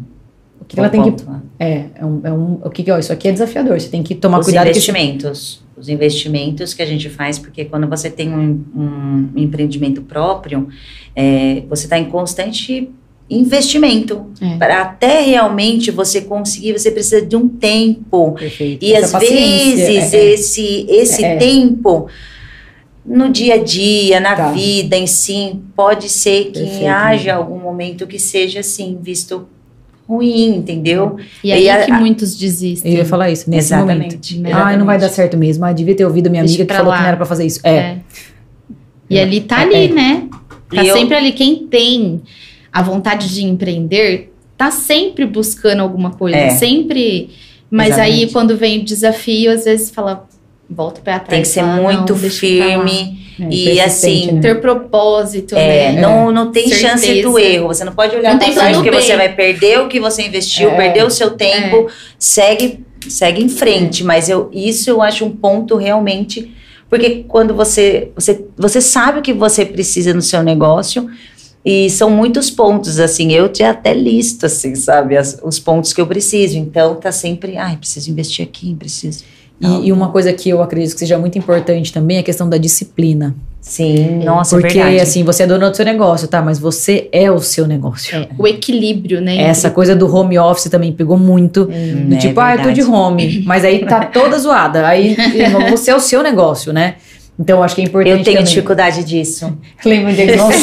[0.61, 1.09] O que ela tem que.
[1.11, 1.41] ponto, né?
[1.57, 3.79] É, é um, é um- o que, que ó, isso aqui é desafiador.
[3.79, 4.77] Você tem que tomar Os cuidado isso.
[4.77, 5.63] investimentos.
[5.75, 10.67] Os investimentos que a gente faz, porque quando você tem um, um empreendimento próprio,
[11.15, 12.89] é, você está em constante
[13.29, 14.25] investimento.
[14.41, 14.57] É.
[14.57, 18.31] Para até realmente você conseguir, você precisa de um tempo.
[18.33, 18.83] Perfeito.
[18.85, 20.33] E Essa às vezes é, é.
[20.33, 21.35] esse, esse É.
[21.37, 22.07] tempo
[23.07, 24.51] no dia a dia, na Tá.
[24.51, 26.87] vida em si, pode ser que Perfeito.
[26.87, 29.47] haja algum momento que seja assim, visto
[30.07, 31.17] ruim, entendeu?
[31.43, 32.91] E aí E a- que muitos desistem.
[32.93, 33.91] Eu ia falar isso nesse momento.
[34.13, 34.37] Exatamente.
[34.39, 34.51] né?
[34.53, 35.63] Ai, não vai dar certo mesmo.
[35.65, 36.97] Ah, devia ter ouvido minha Deixa amiga que falou lá.
[36.97, 37.59] que não era pra fazer isso.
[37.63, 37.75] É.
[37.75, 37.97] É.
[39.09, 39.63] E ali tá É.
[39.63, 40.27] ali, né?
[40.73, 41.31] Tá E eu- sempre ali.
[41.31, 42.21] Quem tem
[42.71, 46.37] a vontade de empreender, tá sempre buscando alguma coisa.
[46.37, 46.49] É.
[46.51, 47.29] Sempre.
[47.69, 48.33] Mas aí, Exatamente.
[48.33, 50.25] quando vem o desafio, às vezes fala,
[50.69, 51.29] volta pra trás.
[51.29, 53.25] Tem que ser fala, muito não, pra firme.
[53.39, 54.41] É, E assim, né?
[54.41, 56.01] Ter propósito, É, né?
[56.01, 57.29] não, não tem chance Certeza.
[57.29, 57.67] do erro.
[57.67, 58.99] Você não pode olhar Não para tem trás porque bem.
[59.01, 60.75] você vai perder o que você investiu, É.
[60.75, 61.87] perder o seu tempo.
[62.17, 64.03] Segue, segue em frente.
[64.03, 66.51] Mas eu, isso eu acho um ponto realmente.
[66.89, 71.07] Porque quando você, você, você sabe o que você precisa no seu negócio.
[71.65, 75.99] E são muitos pontos, assim, eu tinha até listo, assim, sabe, as- os pontos que
[75.99, 76.57] eu preciso.
[76.57, 79.25] Então, tá sempre, ai, preciso investir aqui, preciso.
[79.59, 82.47] E, e uma coisa que eu acredito que seja muito importante também é a questão
[82.47, 83.35] da disciplina.
[83.59, 85.01] Sim, nossa, é Porque, verdade.
[85.01, 86.41] assim, você é dona do seu negócio, tá?
[86.41, 88.15] Mas você é o seu negócio.
[88.17, 89.41] É, o equilíbrio, né?
[89.41, 91.63] Essa coisa do home office também pegou muito.
[91.69, 93.43] Hum, Do é tipo, ah, eu tô de home.
[93.45, 94.87] Mas aí tá toda zoada.
[94.87, 96.95] Aí irmão, você é o seu negócio, né?
[97.39, 98.49] Então, acho que é importante Eu tenho também.
[98.49, 99.51] dificuldade disso.
[99.83, 100.57] Lembra dia que nossa.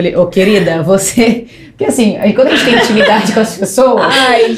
[0.00, 1.44] Falei, ô querida, você.
[1.68, 4.14] Porque assim, quando a gente tem intimidade com as pessoas,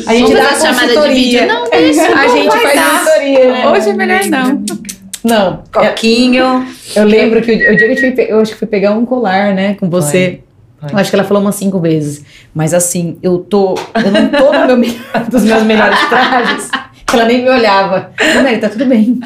[0.06, 1.14] a gente dá fazer a chamada de consultoria.
[1.40, 1.46] vídeo?
[1.48, 2.02] Não, deixa.
[2.06, 2.90] a não gente faz dar.
[2.98, 3.68] consultoria, né?
[3.68, 4.64] Hoje é melhor não.
[5.24, 6.66] Não, eu, Coquinho.
[6.96, 8.66] eu lembro que o, o dia que a gente foi, pe- eu acho que fui
[8.68, 10.40] pegar um colar, né, com você.
[10.80, 10.90] Foi.
[10.92, 12.24] Eu acho que ela falou umas cinco vezes.
[12.52, 13.76] Mas assim, eu tô.
[14.04, 15.00] Eu não tô no meu, me-
[15.30, 16.68] dos meus melhores trajes.
[17.12, 18.10] Ela nem me olhava.
[18.42, 19.18] Mary, tá tudo bem.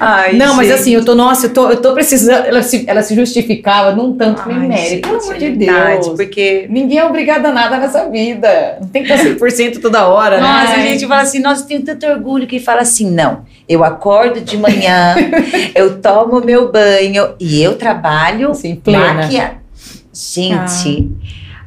[0.00, 0.78] Ai, não, mas gente.
[0.78, 2.46] assim, eu tô, nossa, eu tô, eu tô precisando.
[2.46, 4.42] Ela se, ela se justificava num tanto.
[4.46, 6.16] Ai, Mary, gente, pelo amor é de verdade, Deus.
[6.16, 6.66] Porque.
[6.70, 8.78] Ninguém é obrigado a nada nessa vida.
[8.80, 10.82] Não tem que estar 100% toda hora, Nossa, né?
[10.82, 14.40] a gente fala assim, nossa, eu tenho tanto orgulho que fala assim, não, eu acordo
[14.40, 15.14] de manhã,
[15.74, 19.14] eu tomo meu banho e eu trabalho Assim, plena.
[19.14, 19.58] maquia...
[20.12, 21.10] Gente,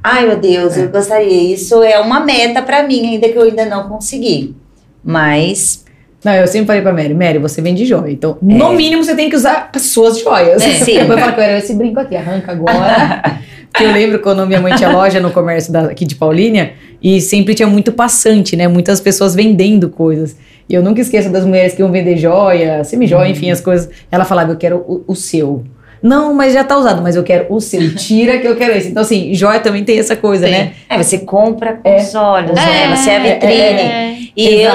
[0.04, 3.66] ai meu Deus, eu gostaria, isso é uma meta pra mim, ainda que eu ainda
[3.66, 4.56] não consegui.
[5.04, 5.84] Mas,
[6.24, 8.12] Não, eu sempre falei pra Mary, Mary, você vende joia.
[8.12, 10.62] Então, no mínimo, você tem que usar as suas joias.
[10.62, 11.00] É, sim.
[11.00, 13.40] Depois fala que era esse brinco aqui, arranca agora.
[13.72, 17.22] Porque eu lembro quando minha mãe tinha loja no comércio da- aqui de Paulínia e
[17.22, 18.68] sempre tinha muito passante, né?
[18.68, 20.36] Muitas pessoas vendendo coisas.
[20.70, 23.32] E eu nunca esqueço das mulheres que iam vender joia, semi-joia, Uhum.
[23.32, 23.90] enfim, as coisas.
[24.12, 25.64] Ela falava, eu quero o, o seu.
[26.04, 27.96] Não, mas já tá usado, mas eu quero o seu.
[27.96, 28.90] Tira que eu quero esse.
[28.90, 30.54] Então, assim, joia também tem essa coisa, Tem.
[30.54, 30.72] né?
[30.90, 31.98] é, você compra com É.
[32.02, 32.96] os olhos, É, né?
[32.96, 33.54] Você é a vitrine.
[33.56, 34.18] é.
[34.36, 34.74] E, eu,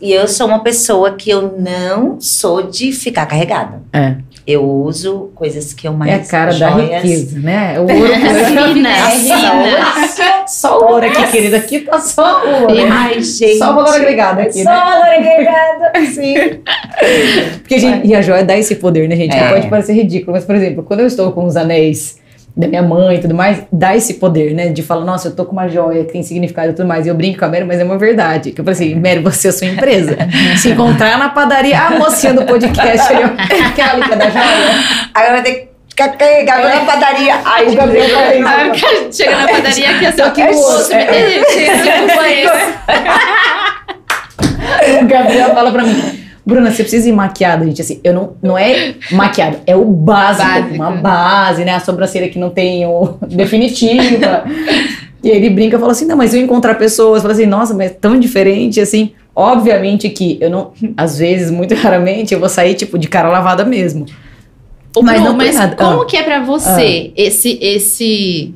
[0.00, 3.82] e eu sou uma pessoa que eu não sou de ficar carregada.
[3.92, 4.14] É.
[4.46, 7.02] Eu uso coisas que eu mais É a cara da joias.
[7.02, 7.76] riqueza, né?
[7.80, 8.12] O ouro
[8.74, 10.46] Fina, É, fina.
[10.46, 11.56] Só o ouro aqui, querida.
[11.56, 12.74] Aqui tá só o ouro.
[12.92, 13.56] Ai, gente.
[13.58, 14.76] Só o valor agregado aqui, Só né?
[14.80, 16.34] valor agregado, sim.
[17.60, 19.30] Porque, gente, e a joia dá esse poder, né, gente?
[19.32, 19.48] Que É.
[19.50, 22.18] pode parecer ridículo, mas, por exemplo, quando eu estou com os anéis
[22.56, 24.68] da minha mãe e tudo mais, dá esse poder, né?
[24.68, 27.04] De falar, nossa, eu tô com uma joia que tem significado e tudo mais.
[27.04, 28.52] E eu brinco com a Mary, mas é uma verdade.
[28.52, 30.16] Que eu falei assim, Mary, você é a sua empresa.
[30.56, 33.24] Se encontrar na padaria, a mocinha do podcast ali
[33.74, 33.80] que
[34.12, 34.44] é da joia.
[35.12, 37.34] Agora vai ter que ficar carregado na padaria.
[37.44, 38.48] Ai, O Gabriel isso.
[38.48, 41.02] Aí o cara chega na padaria aqui assim, Tô aqui no "Ô, osso, você me
[41.02, 41.10] é.
[41.10, 42.54] deixa, não conheço.
[45.02, 47.80] O Gabriel fala pra mim, Bruna, você precisa ir maquiada, gente.
[47.80, 50.74] Assim, eu não, não é maquiado, é o básico, Básico.
[50.74, 51.72] uma base, né?
[51.74, 54.44] A sobrancelha que não tem o definitiva.
[55.22, 57.90] e ele brinca e fala assim: não, mas eu encontrar pessoas, fala assim, nossa, mas
[57.90, 59.12] é tão diferente, assim.
[59.34, 63.64] Obviamente que eu não, às vezes, muito raramente, eu vou sair, tipo, de cara lavada
[63.64, 64.04] mesmo.
[64.96, 65.74] Ô, Mas Bruno, não mas nada.
[65.74, 66.06] como Ah.
[66.06, 68.54] que é pra você esse, esse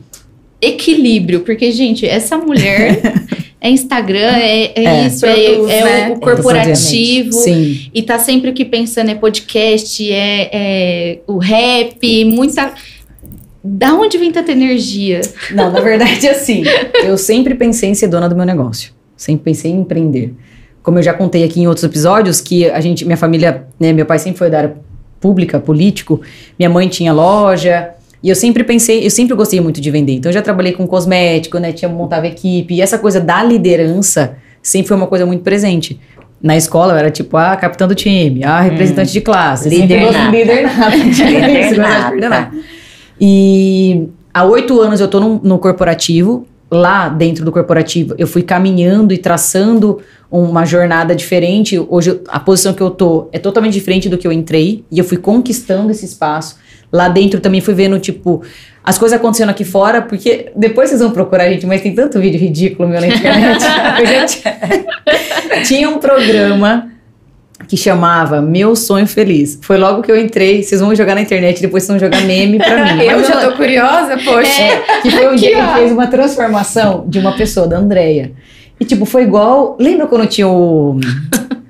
[0.62, 1.40] equilíbrio?
[1.40, 3.00] Porque, gente, essa mulher
[3.60, 5.06] é Instagram, é, é É.
[5.06, 6.10] isso, é, Produz, é né?
[6.10, 7.32] o, o corporativo.
[7.32, 7.90] Sim.
[7.92, 12.72] E tá sempre o que pensando é podcast, é, é o rap, muita.
[13.62, 15.20] Da onde vem tanta energia?
[15.50, 16.62] Não, na verdade, assim,
[17.04, 18.92] eu sempre pensei em ser dona do meu negócio.
[19.16, 20.32] Sempre pensei em empreender.
[20.80, 24.06] como eu já contei aqui em outros episódios, que a gente, minha família, né, meu
[24.06, 24.76] pai sempre foi da área
[25.20, 26.20] pública, político,
[26.58, 27.90] minha mãe tinha loja,
[28.22, 30.14] e eu sempre pensei, eu sempre gostei muito de vender.
[30.14, 34.36] Então eu já trabalhei com cosmético, né, tinha montava equipe, e essa coisa da liderança
[34.62, 36.00] sempre foi uma coisa muito presente.
[36.40, 40.30] Na escola eu era tipo a capitã do time, a representante de classe, Líder nata.
[40.30, 40.96] líder nata.
[40.96, 42.48] Líder.
[43.20, 46.46] E há oito anos eu tô no, no corporativo.
[46.70, 50.00] Lá dentro do corporativo, eu fui caminhando e traçando
[50.30, 51.82] uma jornada diferente.
[51.88, 54.84] Hoje, a posição que eu tô é totalmente diferente do que eu entrei.
[54.92, 56.56] E eu fui conquistando esse espaço.
[56.92, 58.42] Lá dentro também fui vendo, tipo,
[58.82, 62.40] as coisas acontecendo aqui fora, porque depois vocês vão procurar, gente, mas tem tanto vídeo
[62.40, 63.58] ridículo meu na internet.
[64.42, 66.88] Tinha- tinha um programa
[67.66, 69.58] que chamava Meu Sonho Feliz.
[69.62, 70.62] Foi logo que eu entrei.
[70.62, 73.02] Vocês vão jogar na internet, depois vocês vão jogar meme pra mim.
[73.04, 74.62] Eu Mas já tô curiosa, poxa.
[74.62, 78.32] é, que foi um dia que ele fez uma transformação de uma pessoa, da Andrea.
[78.80, 79.76] E, tipo, foi igual.
[79.78, 80.98] Lembra quando tinha o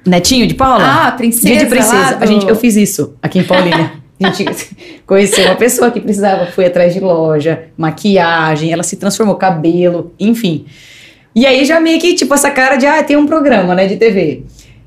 [0.06, 0.84] Netinho de Paula?
[1.06, 1.46] Ah, princesa.
[1.48, 2.14] Dia de princesa.
[2.16, 3.92] do- A gente, eu fiz isso aqui em Paulínia.
[4.22, 4.68] A gente
[5.06, 10.66] conheceu uma pessoa que precisava, foi atrás de loja, maquiagem, ela se transformou, cabelo, enfim.
[11.34, 13.96] E aí já meio que, tipo, essa cara de, ah, tem um programa, né, de
[13.96, 14.42] TV.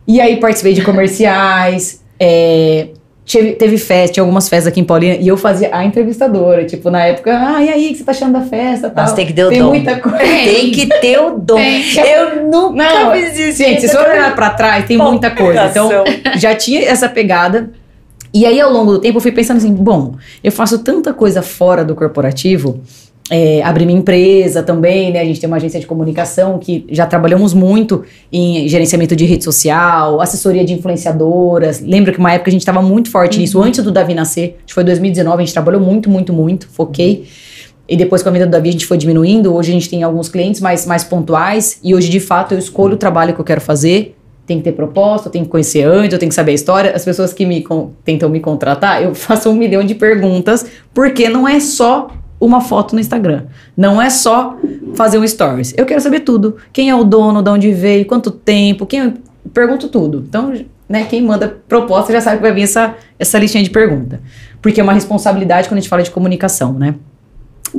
[0.08, 2.90] E aí participei de comerciais, é,
[3.26, 6.90] teve, teve festa, tinha algumas festas aqui em Paulínia, e eu fazia a entrevistadora, tipo,
[6.90, 9.06] na época, ah, e aí, o que você tá achando da festa tal?
[9.06, 9.70] Nossa, tem que ter o Tem dom.
[9.70, 10.18] muita coisa.
[10.18, 11.58] Tem que ter o dom.
[11.60, 13.58] Eu nunca Não, fiz isso.
[13.60, 15.68] Gente, se você olhar pra trás, tem muita coisa.
[15.68, 15.90] Então,
[16.36, 17.72] já tinha essa pegada.
[18.34, 21.42] E aí, ao longo do tempo, eu fui pensando assim: bom, eu faço tanta coisa
[21.42, 22.82] fora do corporativo.
[23.30, 25.22] É, abri minha empresa também, né?
[25.22, 29.44] A gente tem uma agência de comunicação que já trabalhamos muito em gerenciamento de rede
[29.44, 31.80] social, assessoria de influenciadoras.
[31.80, 34.58] Lembro que uma época a gente estava muito forte nisso, antes do Davi nascer.
[34.58, 37.26] Acho que foi 2019, a gente trabalhou muito, muito, muito, foquei.
[37.88, 39.54] E depois com a vida do Davi a gente foi diminuindo.
[39.54, 41.80] Hoje a gente tem alguns clientes mais, mais pontuais.
[41.84, 44.16] E hoje, de fato, eu escolho o trabalho que eu quero fazer.
[44.52, 46.92] Tem que ter proposta, eu tenho que conhecer antes, eu tenho que saber a história.
[46.94, 47.66] As pessoas que me
[48.04, 52.94] tentam me contratar, eu faço um milhão de perguntas, porque não é só uma foto
[52.94, 53.44] no Instagram.
[53.78, 54.58] Não é só
[54.94, 55.74] fazer um stories.
[55.78, 56.58] Eu quero saber tudo.
[56.74, 59.14] Quem é o dono, de onde veio, quanto tempo, quem
[59.54, 60.26] pergunto tudo.
[60.28, 60.54] Então,
[60.90, 64.20] né, quem manda proposta já sabe que vai vir essa, essa listinha de pergunta.
[64.62, 66.96] Porque é uma responsabilidade quando a gente fala de comunicação, né?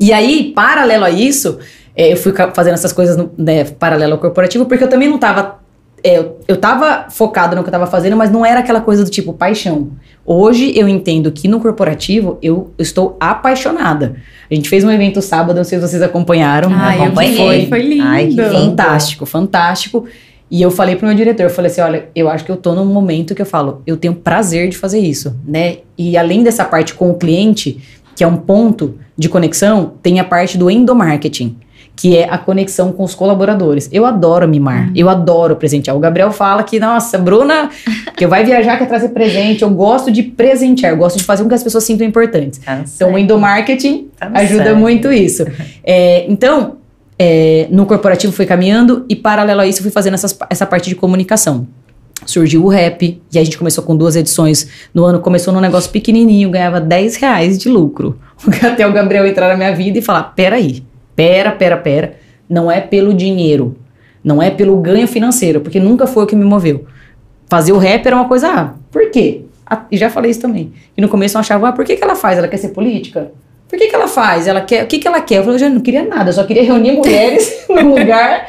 [0.01, 1.59] E aí, paralelo a isso,
[1.95, 5.19] é, eu fui fazendo essas coisas no, né, paralelo ao corporativo, porque eu também não
[5.19, 5.61] tava.
[6.05, 9.05] É, eu, eu tava focada no que eu tava fazendo, mas não era aquela coisa
[9.05, 9.91] do tipo paixão.
[10.25, 14.17] Hoje eu entendo que no corporativo eu, estou apaixonada.
[14.51, 16.71] A gente fez um evento sábado, não sei se vocês acompanharam.
[16.73, 17.37] Ai, eu Acompanhei.
[17.37, 18.05] foi, foi lindo.
[18.05, 18.31] Ai.
[18.33, 20.07] Fantástico, fantástico.
[20.51, 22.75] E eu falei pro meu diretor, eu falei assim, olha, eu acho que eu tô
[22.75, 25.79] num momento que eu falo, eu tenho prazer de fazer isso, né?
[25.97, 27.81] E além dessa parte com o cliente,
[28.15, 31.57] que é um ponto de conexão, tem a parte do endomarketing,
[31.95, 33.89] que é a conexão com os colaboradores.
[33.93, 35.97] Eu adoro mimar, eu adoro presentear.
[35.97, 37.71] O Gabriel fala que, nossa, Bruna,
[38.17, 39.63] que vai viajar, quer trazer presente.
[39.63, 42.59] Eu gosto de presentear, eu gosto de fazer com que as pessoas sintam importantes.
[42.65, 44.79] Tá Então, o endomarketing Tá ajuda certo.
[44.79, 45.45] muito isso.
[45.85, 46.77] É, então,
[47.19, 50.95] é, no corporativo fui caminhando e, paralelo a isso, fui fazendo essas- essa parte de
[50.97, 51.67] comunicação.
[52.25, 55.19] Surgiu o rap, e a gente começou com duas edições no ano.
[55.21, 58.17] Começou num negócio pequenininho, ganhava 10 reais de lucro.
[58.63, 62.17] Até o Gabriel entrar na minha vida e falar: peraí, pera, pera, pera.
[62.49, 63.77] Não é pelo dinheiro,
[64.23, 66.87] não é pelo ganho financeiro, porque nunca foi o que me moveu.
[67.49, 69.43] Fazer o rap era uma coisa, ah, por quê?
[69.91, 70.73] E já falei isso também.
[70.97, 72.39] E no começo eu achava, ah, por que, que ela faz?
[72.39, 73.33] Ela quer ser política?
[73.69, 74.47] Por que, que ela faz?
[74.47, 75.39] Ela quer, o que, que ela quer?
[75.39, 78.49] Eu falei, eu já não queria nada, eu só queria reunir mulheres num lugar,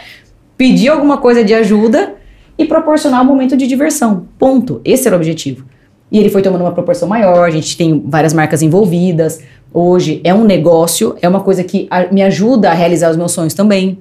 [0.58, 2.16] pedir alguma coisa de ajuda
[2.58, 4.28] e proporcionar um momento de diversão.
[4.38, 4.82] Ponto.
[4.84, 5.66] Esse era o objetivo.
[6.12, 9.42] E ele foi tomando uma proporção maior, a gente tem várias marcas envolvidas.
[9.74, 13.32] Hoje é um negócio, é uma coisa que a- me ajuda a realizar os meus
[13.32, 13.98] sonhos também.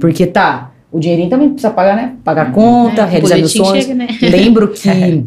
[0.00, 2.14] Porque tá, o dinheirinho também precisa pagar, né?
[2.24, 3.84] Pagar conta, É, realizar meus sonhos.
[3.84, 4.06] chega, né?
[4.22, 5.24] Lembro que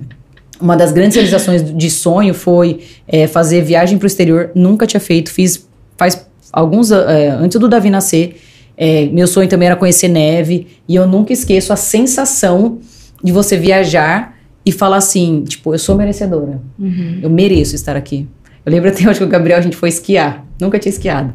[0.59, 4.51] uma das grandes realizações de sonho foi é, fazer viagem para o exterior.
[4.55, 8.39] Nunca tinha feito, fiz faz alguns é, antes do Davi nascer.
[8.77, 12.79] É, meu sonho também era conhecer neve e eu nunca esqueço a sensação
[13.23, 14.35] de você viajar
[14.65, 16.59] e falar assim, tipo, eu sou merecedora,
[17.21, 18.27] eu mereço estar aqui.
[18.63, 21.33] Eu lembro até hoje que o Gabriel a gente foi esquiar, nunca tinha esquiado.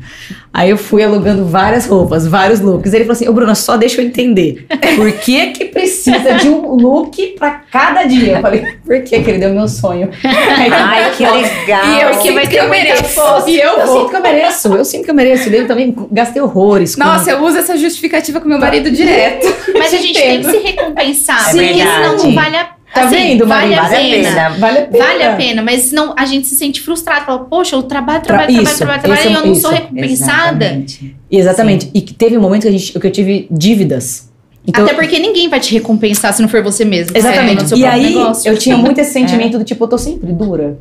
[0.54, 2.92] Aí eu fui alugando várias roupas, vários looks.
[2.92, 4.64] Ele falou assim: Ô Bruna, só deixa eu entender.
[4.94, 8.36] Por que que precisa de um look pra cada dia?
[8.36, 9.44] Eu falei: Por que, querido?
[9.44, 10.08] É o meu sonho.
[10.22, 11.86] Aí, Ai, que legal.
[11.86, 13.20] E eu Porque sinto vai que eu mereço.
[13.48, 15.48] E eu eu sinto que eu mereço, eu sinto que eu mereço.
[15.48, 16.94] Eu também gastei horrores.
[16.94, 19.46] com- Nossa, eu uso essa justificativa com meu marido direto.
[19.76, 21.40] Mas a gente tem que se recompensar.
[21.48, 23.80] É porque senão não vale a Tá assim, vendo, vale Maria?
[23.80, 24.48] a Vale a pena.
[24.58, 25.04] Vale a pena.
[25.04, 27.24] Vale a pena, mas senão a gente se sente frustrado.
[27.26, 29.70] Fala, poxa, eu trabalho, trabalho, Tra- trabalho, isso, trabalho, trabalho, é- e eu não sou
[29.72, 29.80] isso.
[29.82, 30.64] recompensada.
[30.64, 31.16] Exatamente.
[31.30, 31.90] Exatamente.
[31.94, 34.30] E que teve um momento que, a gente, que eu tive dívidas.
[34.68, 37.16] Então, Até porque ninguém vai te recompensar se não for você mesmo.
[37.16, 37.68] Exatamente.
[37.68, 38.50] seu E aí, negócio.
[38.50, 40.76] eu tinha muito esse sentimento do tipo, eu tô sempre dura.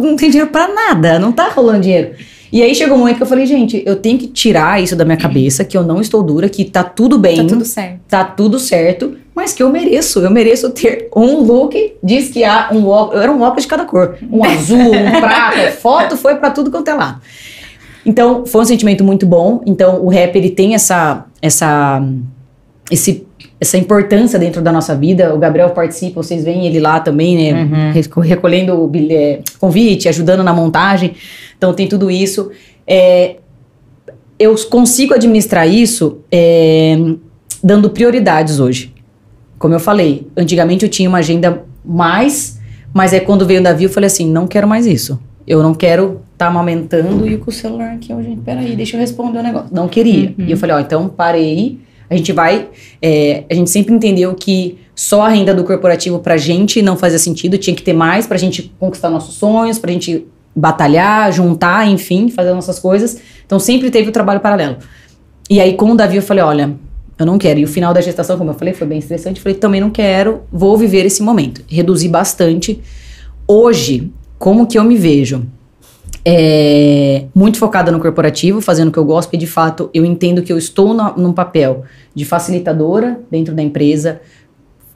[0.00, 2.12] Não tem dinheiro pra nada, não tá rolando dinheiro.
[2.52, 5.04] E aí chegou um momento que eu falei, gente, eu tenho que tirar isso da
[5.06, 8.00] minha cabeça, que eu não estou dura, que tá tudo bem, Tá tudo certo.
[8.08, 12.86] tá tudo certo, mas que eu mereço, eu mereço ter um look de esquiar, um
[12.86, 16.70] óculos, era um óculos de cada cor, um azul, um prata, foto foi pra tudo
[16.70, 17.20] quanto é lado.
[18.04, 19.62] Então, foi um sentimento muito bom.
[19.64, 22.02] Então, o rap ele tem essa essa
[22.90, 23.26] esse
[23.60, 25.32] essa importância dentro da nossa vida.
[25.32, 27.62] O Gabriel participa, vocês veem ele lá também, né?
[27.62, 27.92] Uhum.
[27.92, 31.14] reco- Recolhendo é, convite, ajudando na montagem.
[31.56, 32.50] Então tem tudo isso.
[32.84, 33.36] É,
[34.36, 36.96] eu consigo administrar isso é,
[37.62, 38.92] dando prioridades hoje.
[39.62, 42.58] Como eu falei, antigamente eu tinha uma agenda mais,
[42.92, 45.20] mas aí quando veio o Davi eu falei assim, não quero mais isso.
[45.46, 49.00] Eu não quero estar amamentando e com o celular aqui, ó, gente, peraí, deixa eu
[49.00, 49.68] responder o negócio.
[49.70, 50.34] Não queria.
[50.36, 51.78] E eu falei, ó, então parei,
[52.10, 52.70] a gente vai,
[53.00, 57.20] é, a gente sempre entendeu que só a renda do corporativo pra gente não fazia
[57.20, 60.26] sentido, tinha que ter mais pra gente conquistar nossos sonhos, pra gente
[60.56, 63.16] batalhar, juntar, enfim, fazer nossas coisas.
[63.46, 64.78] Então sempre teve o trabalho paralelo.
[65.48, 66.74] E aí com o Davi eu falei, olha,
[67.22, 67.60] eu não quero.
[67.60, 69.40] E o final da gestação, como eu falei, foi bem estressante.
[69.40, 71.62] Falei, também não quero, vou viver esse momento.
[71.68, 72.80] Reduzi bastante.
[73.46, 75.44] Hoje, como que eu me vejo?
[76.24, 80.42] É, muito focada no corporativo, fazendo o que eu gosto, porque de fato eu entendo
[80.42, 81.82] que eu estou na- num papel
[82.14, 84.20] de facilitadora dentro da empresa,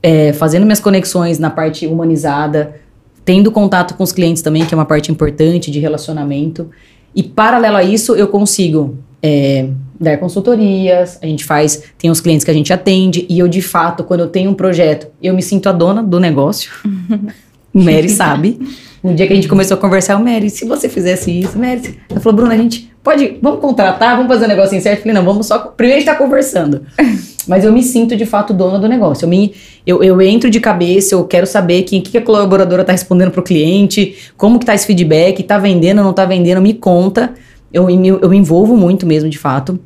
[0.03, 2.77] é, fazendo minhas conexões na parte humanizada,
[3.25, 6.71] tendo contato com os clientes também, que é uma parte importante de relacionamento.
[7.13, 8.97] E paralelo a isso, eu consigo
[9.27, 9.69] é,
[10.01, 13.61] dar consultorias, a gente faz, tem os clientes que a gente atende, e eu de
[13.61, 16.71] fato, quando eu tenho um projeto, eu me sinto a dona do negócio.
[17.75, 18.59] O Mary sabe.
[19.05, 21.99] Um dia que a gente começou a conversar, o Mary, se você fizesse isso, Mary,
[22.09, 25.01] ela falou, Bruna, a gente pode, vamos contratar, vamos fazer um negocinho certo?
[25.01, 26.87] Eu falei, não, vamos só, primeiro a gente tá conversando.
[27.47, 29.27] Mas eu me sinto, de fato, dona do negócio.
[29.27, 29.55] Eu, me,
[29.87, 33.31] eu, eu entro de cabeça, eu quero saber quem, que, que a colaboradora tá respondendo
[33.31, 37.35] pro cliente, como que tá esse feedback, tá vendendo, não tá vendendo, me conta.
[37.73, 39.79] Eu, me- eu me envolvo muito mesmo, de fato.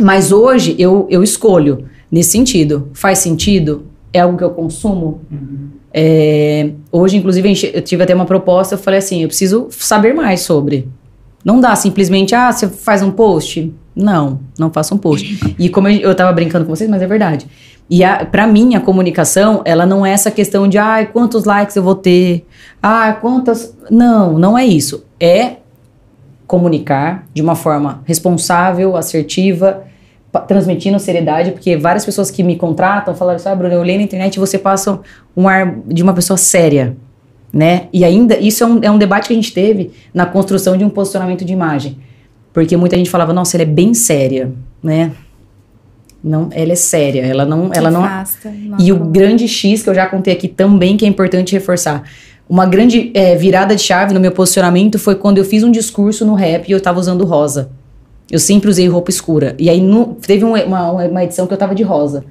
[0.00, 2.88] Mas hoje eu, eu escolho nesse sentido.
[2.92, 3.84] Faz sentido?
[4.12, 5.20] É algo que eu consumo?
[5.92, 10.40] É, hoje, inclusive, eu tive até uma proposta, eu falei assim, eu preciso saber mais
[10.42, 10.88] sobre.
[11.44, 13.72] Não dá simplesmente, ah, você faz um post?
[13.94, 15.38] Não, não faço um post.
[15.58, 17.46] E como eu, eu tava brincando com vocês, mas é verdade.
[17.88, 21.76] E a, pra mim, a comunicação, ela não é essa questão de, ah, quantos likes
[21.76, 22.44] eu vou ter?
[22.82, 23.74] Ah, quantas...
[23.90, 25.04] Não, não é isso.
[25.20, 25.56] É
[26.46, 29.84] comunicar de uma forma responsável, assertiva,
[30.46, 34.02] transmitindo seriedade, porque várias pessoas que me contratam falaram assim, ah, Bruno, eu olhei na
[34.02, 35.00] internet e você passa
[35.36, 36.96] um ar de uma pessoa séria,
[37.52, 37.88] né?
[37.92, 40.84] E ainda, isso é um, é um debate que a gente teve na construção de
[40.84, 41.98] um posicionamento de imagem,
[42.52, 44.52] porque muita gente falava, nossa, ela é bem séria,
[44.82, 45.12] né?
[46.22, 49.94] Não, ela é séria, ela não, ela não, Afasta, e o grande X que eu
[49.94, 52.02] já contei aqui também, que é importante reforçar.
[52.48, 56.24] Uma grande eh, virada de chave no meu posicionamento foi quando eu fiz um discurso
[56.24, 57.70] no rap e eu tava usando rosa.
[58.30, 59.54] Eu sempre usei roupa escura.
[59.58, 62.24] E aí no- teve um- uma, uma edição que eu tava de rosa.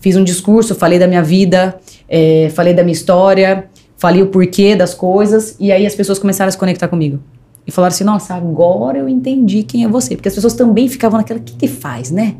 [0.00, 1.78] Fiz um discurso, falei da minha vida,
[2.08, 3.66] eh, falei da minha história,
[3.96, 5.54] falei o porquê das coisas.
[5.60, 7.18] E aí as pessoas começaram a se conectar comigo.
[7.66, 10.16] E falaram assim: nossa, agora eu entendi quem é você.
[10.16, 12.36] Porque as pessoas também ficavam naquela: o que, que faz, né?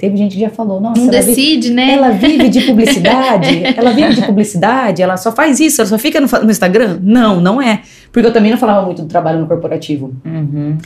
[0.00, 1.92] Teve gente que já falou: nossa, Não decide, né?
[1.92, 3.62] ela vive de publicidade?
[3.76, 5.02] ela vive de publicidade?
[5.02, 5.82] Ela só faz isso?
[5.82, 6.98] Ela só fica no, no Instagram?
[7.02, 7.82] Não, não é.
[8.10, 10.14] Porque eu também não falava muito do trabalho no corporativo.
[10.24, 10.78] Uhum.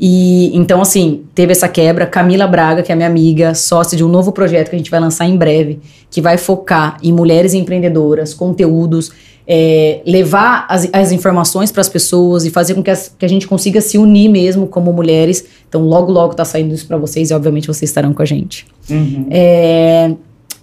[0.00, 2.06] E então, assim, teve essa quebra.
[2.06, 4.98] Camila Braga, que é minha amiga, sócia de um novo projeto que a gente vai
[4.98, 5.78] lançar em breve,
[6.10, 9.12] que vai focar em mulheres empreendedoras, conteúdos,
[9.46, 13.28] é, levar as, as informações para as pessoas e fazer com que, as- que a
[13.28, 15.44] gente consiga se unir mesmo como mulheres.
[15.68, 18.66] Então, logo, logo tá saindo isso para vocês e, obviamente, vocês estarão com a gente.
[18.90, 19.26] Uhum.
[19.30, 20.12] É,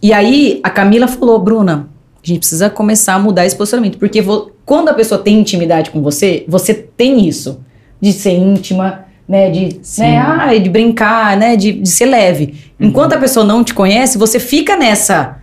[0.02, 1.90] e aí, a Camila falou, Bruna,
[2.24, 3.98] a gente precisa começar a mudar esse posicionamento.
[3.98, 7.60] Porque vo- quando a pessoa tem intimidade com você, você tem isso.
[8.02, 9.50] De ser íntima, né?
[9.50, 10.04] De, Sim.
[10.04, 11.58] né, ah, de brincar, né?
[11.58, 12.56] De, de ser leve.
[12.80, 15.39] Enquanto a pessoa não te conhece, você fica nessa.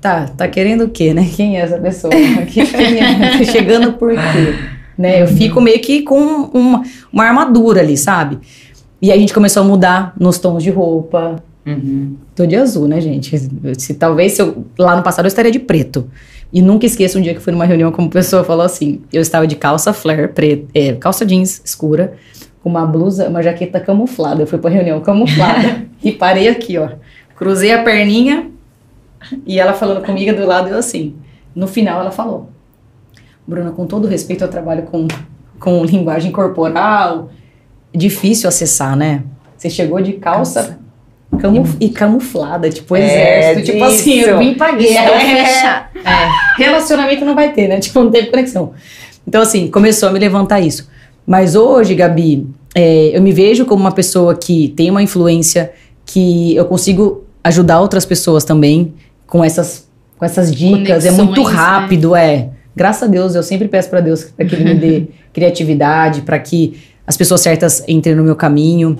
[0.00, 1.28] Tá, tá querendo o quê, né?
[1.34, 2.12] Quem é essa pessoa?
[2.12, 3.38] Que- Quem é?
[3.38, 4.54] Tá chegando por quê?
[4.96, 5.22] Né?
[5.22, 6.18] Eu fico meio que com
[6.52, 8.38] uma, uma armadura ali, sabe?
[9.00, 12.16] E aí a gente começou a mudar nos tons de roupa, Uhum.
[12.34, 13.36] Tô de azul, né, gente?
[13.76, 16.08] Se, talvez se eu, lá no passado eu estaria de preto.
[16.50, 19.46] E nunca esqueço um dia que fui numa reunião como pessoa falou assim: eu estava
[19.46, 22.14] de calça flare, preta, é, calça jeans escura,
[22.62, 24.42] com uma blusa, uma jaqueta camuflada.
[24.42, 26.88] Eu fui pra reunião camuflada e parei aqui, ó.
[27.36, 28.46] Cruzei a perninha
[29.46, 31.14] e ela falando comigo do lado, eu assim.
[31.54, 32.50] No final ela falou:
[33.46, 35.06] Bruna, com todo respeito, eu trabalho com,
[35.58, 37.30] com linguagem corporal.
[37.94, 39.22] Difícil acessar, né?
[39.56, 40.78] Você chegou de calça
[41.40, 43.00] Camu- e camuflada, tipo É,
[43.50, 43.72] exército.
[43.72, 44.28] Tipo assim, disso.
[44.30, 45.04] eu vim pra guerra.
[45.06, 45.88] Estou fechada.
[46.04, 46.62] É.
[46.62, 47.80] Relacionamento não vai ter, né?
[47.80, 48.72] Tipo, não teve conexão.
[49.26, 50.88] Então, assim, começou a me levantar isso.
[51.26, 55.72] Mas hoje, Gabi, é, eu me vejo como uma pessoa que tem uma influência,
[56.06, 58.94] que eu consigo ajudar outras pessoas também
[59.28, 59.88] com essas,
[60.18, 61.04] com essas dicas.
[61.04, 61.62] é muito Conexões, né?
[61.62, 62.48] rápido, é.
[62.74, 65.02] Graças a Deus, eu sempre peço pra Deus para que Ele me dê
[65.32, 68.98] criatividade, para que as pessoas certas entrem no meu caminho.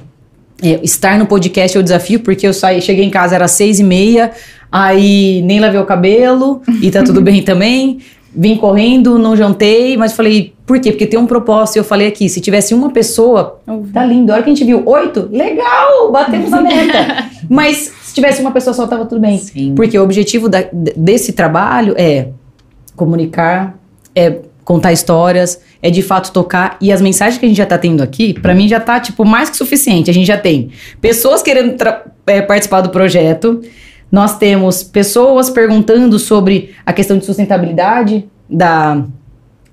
[0.62, 3.78] É, estar no podcast é o desafio, porque eu saí, cheguei em casa, era seis
[3.78, 4.32] e meia,
[4.70, 7.98] aí nem lavei o cabelo, e tá tudo bem também.
[8.34, 10.90] Vim correndo, não jantei, mas falei, por quê?
[10.90, 11.76] Porque tem um propósito.
[11.76, 13.60] E eu falei aqui, se tivesse uma pessoa,
[13.92, 14.30] tá lindo.
[14.30, 17.30] A hora que a gente viu oito, legal, batemos a meta.
[17.48, 19.38] mas se tivesse uma pessoa só, tava tudo bem.
[19.38, 19.74] Sim.
[19.74, 22.28] Porque o objetivo da- de- desse trabalho é
[22.96, 23.78] comunicar,
[24.14, 26.76] é contar histórias, é de fato tocar.
[26.80, 29.24] E as mensagens que a gente já tá tendo aqui, pra mim já tá, tipo,
[29.24, 30.10] mais que suficiente.
[30.10, 30.70] A gente já tem
[31.00, 31.76] pessoas querendo
[32.26, 33.62] é, participar do projeto,
[34.10, 39.04] nós temos pessoas perguntando sobre a questão de sustentabilidade da,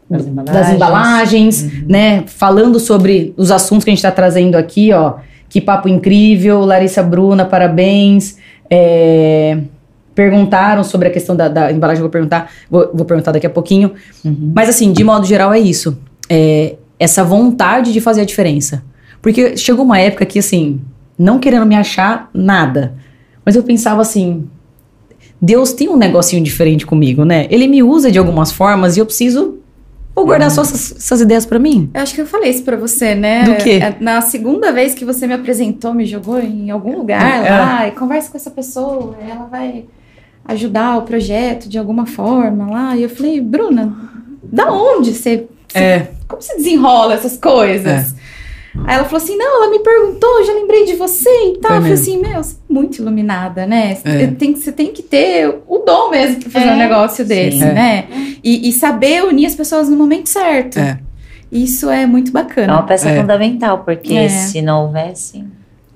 [0.09, 2.23] Das das embalagens, né?
[2.27, 5.15] Falando sobre os assuntos que a gente está trazendo aqui, ó.
[5.55, 8.35] Que papo incrível, Larissa Bruna, parabéns.
[8.69, 9.57] É,
[10.13, 13.93] perguntaram sobre a questão da, da embalagem, vou perguntar, vou, vou perguntar daqui a pouquinho.
[14.25, 14.51] Uhum.
[14.53, 15.97] Mas assim, de modo geral é isso.
[16.29, 18.83] É essa vontade de fazer a diferença.
[19.21, 20.81] Porque chegou uma época que, assim,
[21.17, 22.93] não querendo me achar nada,
[23.45, 24.49] mas eu pensava assim,
[25.41, 27.47] Deus tem um negocinho diferente comigo, né?
[27.49, 29.59] Ele me usa de algumas formas e eu preciso
[30.15, 31.89] vou guardar só essas, essas ideias pra mim.
[31.93, 33.43] Eu acho que eu falei isso pra você, né?
[33.43, 33.79] Do quê?
[33.81, 37.49] É, Na segunda vez que você me apresentou, me jogou em algum lugar É.
[37.49, 39.85] lá, e conversa com essa pessoa, ela vai
[40.45, 42.95] ajudar o projeto de alguma forma lá.
[42.95, 43.95] E eu falei, Bruna,
[44.43, 45.47] da onde você.
[45.67, 46.07] você- É.
[46.27, 48.15] Como você desenrola essas coisas?
[48.85, 51.69] Aí ela falou assim: não, ela me perguntou, já lembrei de você e tal.
[51.71, 53.97] Foi Eu falei assim, meu, você é muito iluminada, né?
[54.03, 54.27] É.
[54.27, 57.65] Tem, você tem que ter o dom mesmo pra fazer É, um negócio desse, sim.
[57.65, 58.05] né?
[58.43, 60.77] E, e saber unir as pessoas no momento certo.
[60.79, 60.99] É.
[61.51, 62.73] Isso é muito É bacana.
[62.73, 63.19] uma peça É.
[63.21, 64.27] fundamental, porque É.
[64.29, 65.43] se não houvesse.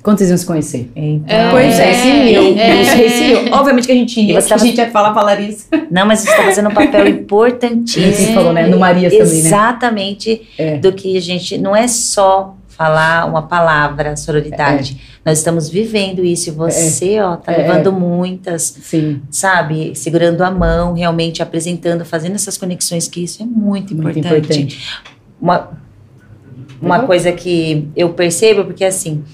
[0.02, 0.90] Quando vocês iam se conhecer?
[0.96, 1.52] Então, É.
[1.52, 2.58] Pois é, esse mil.
[2.58, 2.82] é.
[3.06, 3.54] Esse mil.
[3.54, 5.66] Obviamente que a gente ia, você que a tava- gente ia falar pra Larissa.
[5.92, 8.34] Não, mas você está fazendo um papel Você importantíssimo.
[8.36, 8.68] falou, né?
[8.68, 9.38] No Marias também, né?
[9.40, 10.78] Exatamente É.
[10.78, 11.58] do que a gente.
[11.58, 15.02] Não é só falar uma palavra, sororidade.
[15.26, 17.58] Nós estamos vivendo isso e você, ó, tá É.
[17.58, 19.22] levando muitas, Sim.
[19.30, 19.94] sabe?
[19.96, 24.54] Segurando a mão, realmente apresentando, fazendo essas conexões, que isso é muito Muito importante.
[24.54, 25.02] importante.
[25.42, 25.72] Uma,
[26.82, 29.26] uma coisa que eu percebo, porque assim,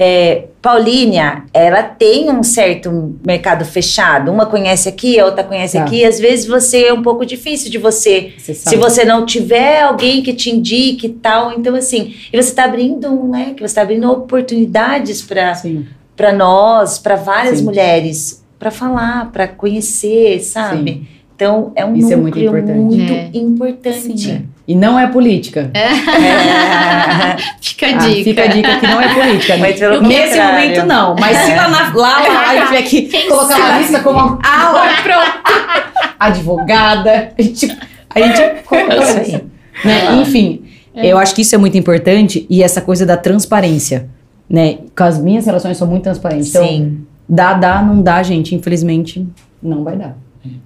[0.00, 4.30] é, Paulínia, ela tem um certo mercado fechado.
[4.30, 5.82] Uma conhece aqui, a outra conhece Tá.
[5.82, 6.04] aqui.
[6.04, 8.32] Às vezes você é um pouco difícil de você.
[8.38, 8.54] Você.
[8.54, 12.64] Se você não tiver alguém que te indique e tal, então assim, e você está
[12.64, 15.84] abrindo um leque, você está abrindo oportunidades para Sim.
[16.16, 17.64] para nós, para várias Sim.
[17.64, 21.08] mulheres, para falar, para conhecer, sabe?
[21.34, 22.78] Então é um Isso é muito núcleo importante.
[22.78, 23.30] muito É.
[23.34, 24.18] importante.
[24.20, 24.46] Sim.
[24.68, 25.70] E não é política.
[25.72, 25.88] É.
[27.60, 28.24] Fica a Ah, dica.
[28.24, 29.56] fica a dica que não é política.
[29.56, 30.52] Mas pelo Nesse contrário.
[30.60, 31.16] momento, não.
[31.18, 33.68] Mas se lá, na, lá, lá a gente tiver que Quem colocar a sabe?
[33.70, 36.18] Larissa como uma Ah, pronto.
[36.20, 37.78] advogada, a gente,
[38.14, 39.44] a gente É isso aí.
[39.84, 40.14] Né?
[40.20, 40.64] Enfim,
[40.94, 44.08] eu acho que isso é muito importante e essa coisa da transparência.
[44.50, 44.78] Né?
[44.96, 46.50] Com as minhas relações são muito transparentes.
[46.50, 47.06] Então, Sim.
[47.28, 48.54] dá, dá, não dá, gente.
[48.54, 49.26] Infelizmente,
[49.62, 50.16] não vai dar.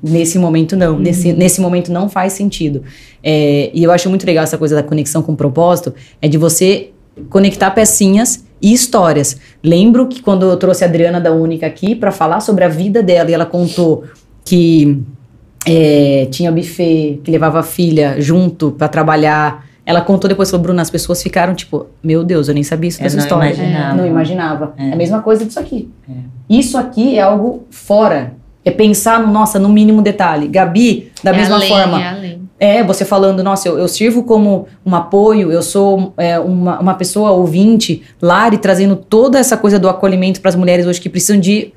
[0.02, 0.98] Nesse momento, não.
[0.98, 2.82] Nesse, nesse momento, não faz sentido.
[3.22, 6.38] É, e eu acho muito legal essa coisa da conexão com o propósito, é de
[6.38, 6.90] você
[7.28, 9.36] conectar pecinhas e histórias.
[9.62, 13.02] Lembro que quando eu trouxe a Adriana da Única aqui para falar sobre a vida
[13.02, 14.04] dela, e ela contou
[14.44, 15.02] que
[15.66, 19.66] é, tinha buffet, que levava a filha junto para trabalhar.
[19.84, 23.00] Ela contou depois, falou, Bruna, as pessoas ficaram tipo, meu Deus, eu nem sabia isso
[23.00, 23.52] Eu dessa não história.
[23.52, 23.94] imaginava.
[23.96, 24.74] Não imaginava.
[24.76, 24.90] É.
[24.90, 25.90] É a mesma coisa disso aqui.
[26.08, 26.12] É.
[26.48, 28.34] Isso aqui é algo fora.
[28.64, 30.46] É pensar no, nossa, no mínimo detalhe.
[30.48, 32.00] Gabi, da É mesma além, forma.
[32.00, 32.42] É além.
[32.58, 36.94] É, você falando, nossa, eu, eu sirvo como um apoio, eu sou é, uma, uma
[36.94, 41.40] pessoa ouvinte, Lari, trazendo toda essa coisa do acolhimento para as mulheres hoje que precisam
[41.40, 41.72] de.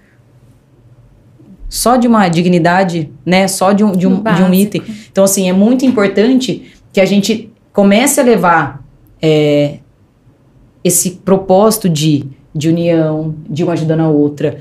[1.68, 3.48] Só de uma dignidade, né?
[3.48, 4.84] Só de um, de um, de um item.
[5.12, 8.86] Então, assim, é muito importante que a gente comece a levar
[9.20, 9.80] é,
[10.84, 12.26] esse propósito de,
[12.58, 14.58] de união, de uma ajudando a outra,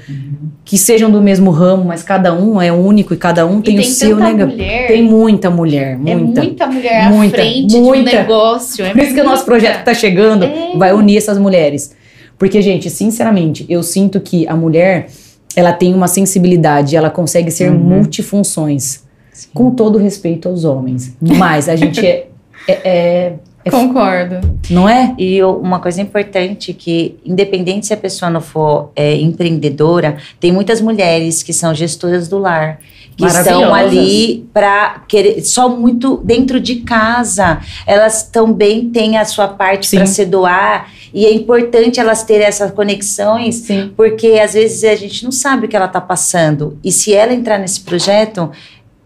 [0.65, 3.79] que sejam do mesmo ramo, mas cada um é único e cada um tem, e
[3.79, 4.89] o tem seu, mulher.
[4.89, 6.43] Tem muita mulher, É muita.
[6.43, 8.11] muita mulher Muita, à frente muita.
[8.11, 8.85] de um negócio.
[8.85, 9.45] É Por isso que o nosso muita.
[9.45, 10.73] projeto que tá chegando É.
[10.77, 11.95] vai unir essas mulheres.
[12.37, 15.07] Porque, gente, sinceramente, eu sinto que a mulher,
[15.55, 17.79] ela tem uma sensibilidade, ela consegue ser Uhum.
[17.79, 19.05] multifunções.
[19.53, 21.15] Com todo respeito aos homens.
[21.21, 22.27] Mas a gente é,
[22.69, 23.33] é- é-
[23.71, 24.59] Concordo.
[24.71, 25.15] Não é?
[25.19, 30.81] E uma coisa importante que, independente se a pessoa não for é, empreendedora, tem muitas
[30.81, 32.81] mulheres que são gestoras do lar.
[33.17, 37.61] Que estão ali para querer só muito dentro de casa.
[37.87, 40.91] Elas também têm a sua parte para se doar.
[41.13, 43.93] E é importante elas terem essas conexões Sim.
[43.97, 46.77] porque às vezes a gente não sabe o que ela está passando.
[46.83, 48.51] E se ela entrar nesse projeto,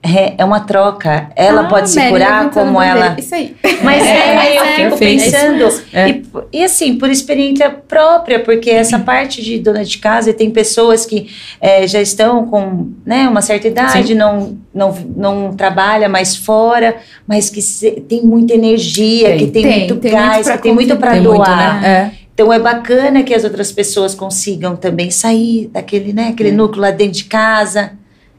[0.03, 1.29] é, é uma troca.
[1.35, 3.17] Ela Ah, pode se curar como ela.
[3.19, 3.57] Isso aí.
[3.83, 5.25] Mas É, é, eu fico perfeito.
[5.25, 5.83] pensando.
[5.93, 6.09] É.
[6.11, 6.23] E,
[6.53, 11.05] e assim, por experiência própria, porque essa parte de dona de casa, e tem pessoas
[11.05, 11.29] que
[11.61, 16.97] é, já estão com né, uma certa idade, não, não, não trabalha mais fora,
[17.27, 19.39] mas que se- tem muita energia, Tem.
[19.39, 21.37] que tem, Tem, muito tem gás, muito que tem muito para doar.
[21.37, 22.13] muito, né?
[22.15, 22.29] É.
[22.35, 26.93] Então é bacana que as outras pessoas consigam também sair daquele, né, aquele núcleo lá
[26.93, 27.93] dentro de casa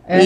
[0.08, 0.18] É.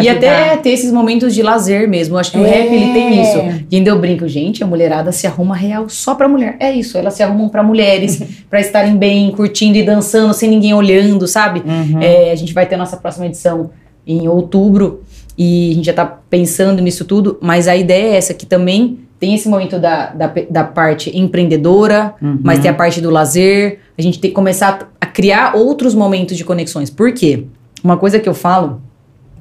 [0.00, 2.14] e E até ter esses momentos de lazer mesmo.
[2.16, 2.48] Eu acho que o É.
[2.50, 3.38] rap ele tem isso.
[3.70, 6.56] E ainda eu brinco, gente, a mulherada se arruma real só pra mulher.
[6.58, 10.74] É isso, elas se arrumam pra mulheres, pra estarem bem, curtindo e dançando sem ninguém
[10.74, 11.62] olhando, sabe?
[11.64, 12.00] Uhum.
[12.02, 13.70] É, a gente vai ter a nossa próxima edição
[14.06, 15.02] em outubro
[15.38, 18.98] e a gente já tá pensando nisso tudo, mas a ideia é essa, que também
[19.18, 22.38] tem esse momento da, da, da parte empreendedora, Uhum.
[22.42, 23.78] mas tem a parte do lazer.
[23.96, 26.90] A gente tem que começar a criar outros momentos de conexões.
[26.90, 27.44] Por quê?
[27.82, 28.82] Uma coisa que eu falo,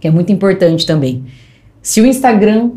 [0.03, 1.23] que é muito importante também.
[1.81, 2.71] Se o Instagram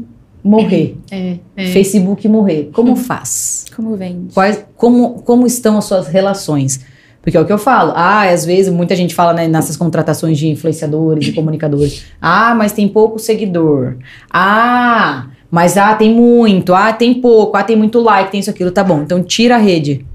[0.44, 1.66] morrer, É, é.
[1.72, 3.64] Facebook morrer, como faz?
[3.74, 4.32] Como vende?
[4.32, 6.84] Quais, como, como estão as suas relações?
[7.20, 7.92] Porque é o que eu falo.
[7.96, 12.04] Ah, às vezes muita gente fala né, nessas contratações de influenciadores e comunicadores.
[12.22, 13.96] Ah, mas tem pouco seguidor.
[14.30, 16.74] Ah, mas ah, tem muito.
[16.74, 17.56] Ah, tem pouco.
[17.56, 18.70] Ah, tem muito like, tem isso, aquilo.
[18.70, 19.02] Tá bom.
[19.02, 20.06] Então tira a rede.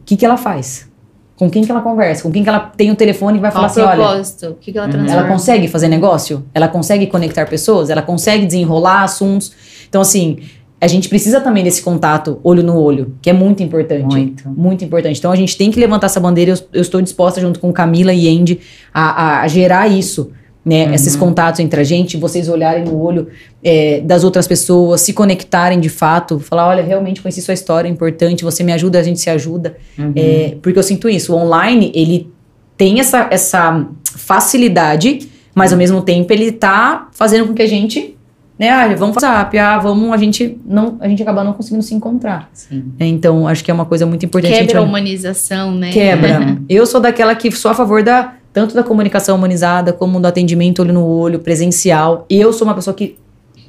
[0.00, 0.90] O que, que ela faz?
[1.36, 2.22] Com quem que ela conversa?
[2.22, 4.46] Com quem que ela tem o telefone e vai Qual falar assim, olha, propósito?
[4.50, 4.92] O que, que ela Uhum.
[4.92, 5.20] transforma?
[5.20, 6.44] ela consegue fazer negócio?
[6.54, 7.90] Ela consegue conectar pessoas?
[7.90, 9.52] Ela consegue desenrolar assuntos?
[9.88, 10.38] Então, assim,
[10.80, 14.04] a gente precisa também desse contato olho no olho, que é muito importante.
[14.04, 14.48] Muito.
[14.48, 15.18] Muito importante.
[15.18, 16.52] Então, a gente tem que levantar essa bandeira.
[16.52, 18.60] Eu, eu estou disposta, junto com Camila e Andy,
[18.94, 20.30] a, a- a gerar isso.
[20.66, 20.94] Né, Uhum.
[20.94, 23.28] Esses contatos entre a gente, vocês olharem no olho
[23.62, 27.90] é, das outras pessoas, se conectarem de fato, falar: olha, realmente conheci sua história, é
[27.92, 29.76] importante, você me ajuda, a gente se ajuda.
[29.96, 30.12] Uhum.
[30.16, 31.32] É, porque eu sinto isso.
[31.32, 32.32] O online, ele
[32.76, 33.86] tem essa, essa
[34.16, 38.16] facilidade, mas ao mesmo tempo ele tá fazendo com que a gente,
[38.58, 41.84] né, ah, vamos fazer WhatsApp, ah, vamos, a gente não, a gente acaba não conseguindo
[41.84, 42.50] se encontrar.
[42.52, 42.92] Sim.
[42.98, 43.06] né?
[43.06, 44.52] Então, acho que é uma coisa muito importante.
[44.52, 44.88] a gente Quebra a olhar.
[44.88, 45.92] humanização, né?
[45.92, 46.58] Quebra.
[46.68, 50.80] Eu sou daquela que sou a favor da tanto da comunicação humanizada como do atendimento
[50.80, 52.24] olho no olho, presencial.
[52.30, 53.18] Eu sou uma pessoa que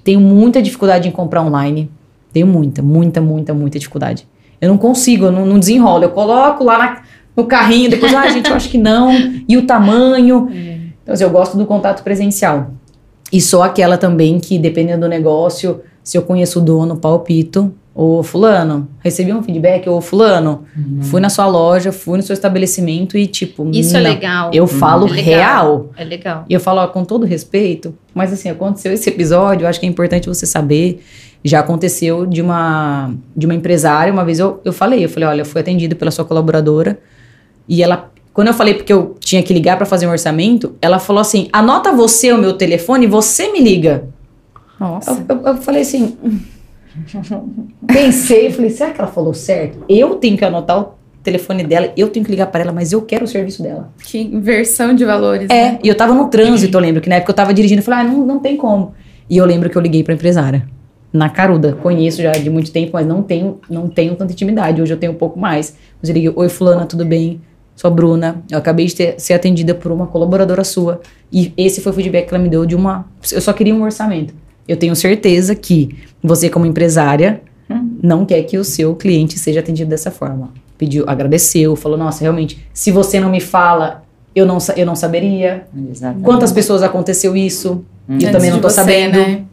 [0.01, 1.91] tenho muita dificuldade em comprar online.
[2.31, 4.25] Tenho muita, muita, muita, muita dificuldade.
[4.61, 6.05] Eu não consigo, eu não, não desenrolo.
[6.05, 7.01] Eu coloco lá na-
[7.35, 9.11] no carrinho, depois, ah, gente, eu acho que não.
[9.45, 10.47] E o tamanho.
[11.03, 12.71] Então, assim, eu gosto do contato presencial.
[13.31, 17.73] E sou aquela também que, dependendo do negócio, se eu conheço o dono, palpito.
[17.99, 19.89] Ô, fulano, recebi um feedback?
[19.89, 20.65] Ô, fulano,
[21.01, 24.09] fui na sua loja, fui no seu estabelecimento e, tipo, Isso é não.
[24.11, 24.51] legal.
[24.53, 25.23] Eu falo É legal.
[25.25, 25.89] real.
[25.97, 26.45] É legal.
[26.47, 29.87] E eu falo, ó, com todo respeito, mas assim, aconteceu esse episódio, eu acho que
[29.87, 31.03] é importante você saber.
[31.43, 35.41] Já aconteceu de uma, de uma empresária, uma vez eu, eu falei, eu falei, olha,
[35.41, 36.99] eu fui atendido pela sua colaboradora,
[37.67, 40.99] e ela, quando eu falei porque eu tinha que ligar pra fazer um orçamento, ela
[40.99, 44.07] falou assim, anota você o meu telefone e você me liga.
[44.79, 45.25] Nossa.
[45.27, 46.15] Eu, eu- eu falei assim.
[47.85, 49.83] Pensei, falei, será que ela falou certo?
[49.87, 50.93] Eu tenho que anotar o
[51.23, 53.91] telefone dela, eu tenho que ligar para ela, mas eu quero o serviço dela.
[54.03, 55.49] Que inversão de valores.
[55.49, 55.79] É, né?
[55.83, 57.99] e eu tava no trânsito, eu lembro que na época eu tava dirigindo, eu falei,
[58.01, 58.93] ah, não, não tem como.
[59.29, 60.67] E eu lembro que eu liguei pra empresária.
[61.11, 64.81] Na caruda, conheço já de muito tempo, mas não tenho, não tenho tanta intimidade.
[64.81, 65.75] Hoje eu tenho um pouco mais.
[66.01, 67.41] Mas eu liguei, oi fulana, tudo bem?
[67.75, 68.43] Sou a Bruna.
[68.51, 71.01] Eu acabei de ter- ser atendida por uma colaboradora sua.
[71.31, 73.05] E esse foi o feedback que ela me deu de uma.
[73.31, 74.33] Eu só queria um orçamento.
[74.67, 77.41] Eu tenho certeza que você, como empresária,
[78.01, 80.51] não quer que o seu cliente seja atendido dessa forma.
[80.77, 84.03] Pediu, agradeceu, falou, nossa, realmente, se você não me fala,
[84.35, 85.65] eu não, eu não saberia.
[85.89, 86.23] Exatamente.
[86.23, 87.83] Quantas pessoas aconteceu isso?
[88.07, 89.17] E eu também não tô você, sabendo.
[89.17, 89.43] né?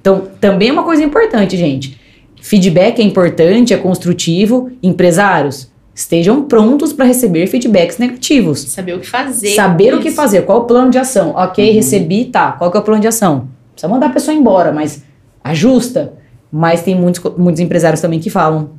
[0.00, 2.00] Então, também é uma coisa importante, gente.
[2.40, 4.70] Feedback é importante, é construtivo.
[4.82, 8.60] Empresários, estejam prontos para receber feedbacks negativos.
[8.60, 9.54] Saber o que fazer.
[9.54, 10.16] Saber o que isso.
[10.16, 11.34] fazer, qual o plano de ação.
[11.36, 12.52] Ok, recebi, tá.
[12.52, 13.48] Qual que é o plano de ação?
[13.80, 15.02] Precisa mandar a pessoa embora, mas
[15.42, 16.12] ajusta.
[16.52, 18.70] Mas tem muitos, muitos empresários também que falam.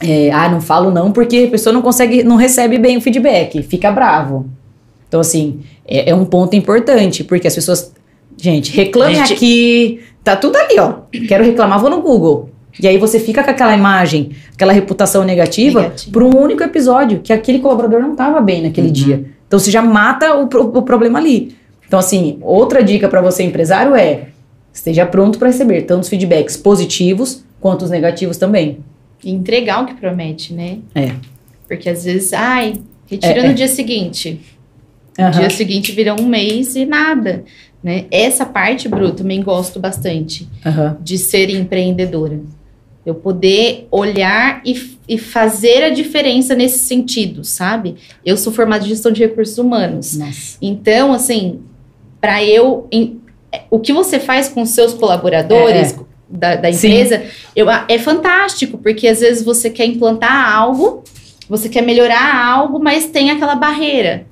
[0.00, 3.60] é, ah, não falo não porque a pessoa não consegue, não recebe bem o feedback,
[3.62, 4.46] fica bravo.
[5.08, 7.92] Então, assim, é, é um ponto importante, porque as pessoas.
[8.36, 10.00] Gente, reclame Gente- aqui.
[10.22, 10.94] Tá tudo ali, ó.
[11.26, 12.50] Quero reclamar, vou no Google.
[12.80, 16.12] E aí você fica com aquela imagem, aquela reputação negativa, Negativa.
[16.12, 18.92] por um único episódio, que aquele colaborador não estava bem naquele Uhum.
[18.92, 19.24] dia.
[19.48, 21.56] Então você já mata o, o problema ali.
[21.86, 24.26] Então, assim, outra dica para você, empresário, é
[24.78, 28.78] esteja pronto para receber tanto os feedbacks positivos quanto os negativos também.
[29.22, 30.78] E entregar o que promete, né?
[30.94, 31.12] É.
[31.66, 32.74] Porque às vezes, ai,
[33.06, 33.54] retira É, no é.
[33.54, 34.40] dia seguinte.
[35.18, 35.30] Aham.
[35.40, 37.44] Dia seguinte vira um mês e nada.
[37.82, 38.06] Né?
[38.10, 40.96] Essa parte, Bru, também gosto bastante Aham.
[41.02, 42.40] de ser empreendedora.
[43.04, 47.96] Eu poder olhar e, e fazer a diferença nesse sentido, sabe?
[48.24, 50.16] Eu sou formada em gestão de recursos humanos.
[50.16, 50.58] Nossa.
[50.62, 51.60] Então, assim,
[52.20, 52.86] para eu.
[52.92, 53.18] em-
[53.70, 55.96] o que você faz com seus colaboradores
[56.28, 56.88] da, da É, Sim.
[56.88, 57.22] empresa
[57.56, 61.02] eu, é fantástico, porque às vezes você quer implantar algo,
[61.48, 64.26] você quer melhorar algo, mas tem aquela barreira.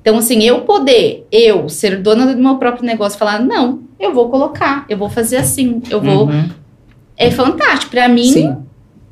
[0.00, 4.28] Então, assim, eu poder, eu, ser dona do meu próprio negócio, falar, não, eu vou
[4.28, 6.26] colocar, eu vou fazer assim, eu vou.
[6.26, 6.48] Uhum.
[7.16, 7.92] É fantástico.
[7.92, 8.56] Para mim, Sim.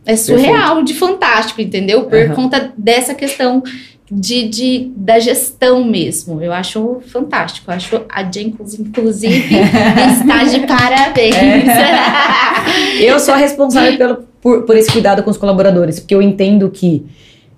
[0.05, 2.05] é surreal de fantástico, entendeu?
[2.05, 2.35] Por Aham.
[2.35, 3.63] conta dessa questão
[4.11, 6.43] de, de- da gestão mesmo.
[6.43, 7.71] Eu acho fantástico.
[7.71, 9.37] Eu acho a Jen, inclusive,
[10.21, 11.35] está de parabéns.
[13.01, 16.71] Eu sou a responsável pelo, por, por esse cuidado com os colaboradores, porque eu entendo
[16.71, 17.05] que,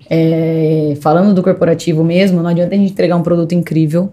[0.09, 4.11] é, falando do corporativo mesmo, não adianta a gente entregar um produto incrível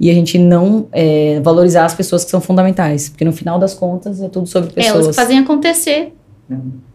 [0.00, 3.74] e a gente não é, valorizar as pessoas que são fundamentais, porque no final das
[3.74, 5.16] contas é tudo sobre É, elas pessoas.
[5.16, 6.12] que fazem acontecer.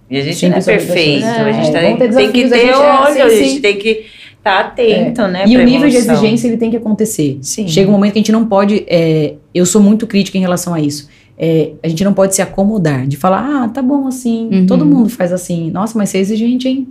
[0.09, 1.25] E a gente Sempre não é perfeito.
[1.25, 3.35] A gente É, tá- tem que ter gente é- olho, a sim.
[3.43, 4.05] gente tem que
[4.49, 5.45] estar atento, né?
[5.47, 7.37] E o nível de exigência ele tem que acontecer.
[7.41, 7.67] Sim.
[7.67, 8.83] Chega um momento que a gente não pode.
[8.87, 11.07] é, eu sou muito crítica em relação a isso.
[11.37, 14.65] É, a gente não pode se acomodar de falar, ah, tá bom assim, Uhum.
[14.67, 15.71] todo mundo faz assim.
[15.71, 16.87] Nossa, mas você é exigente, hein?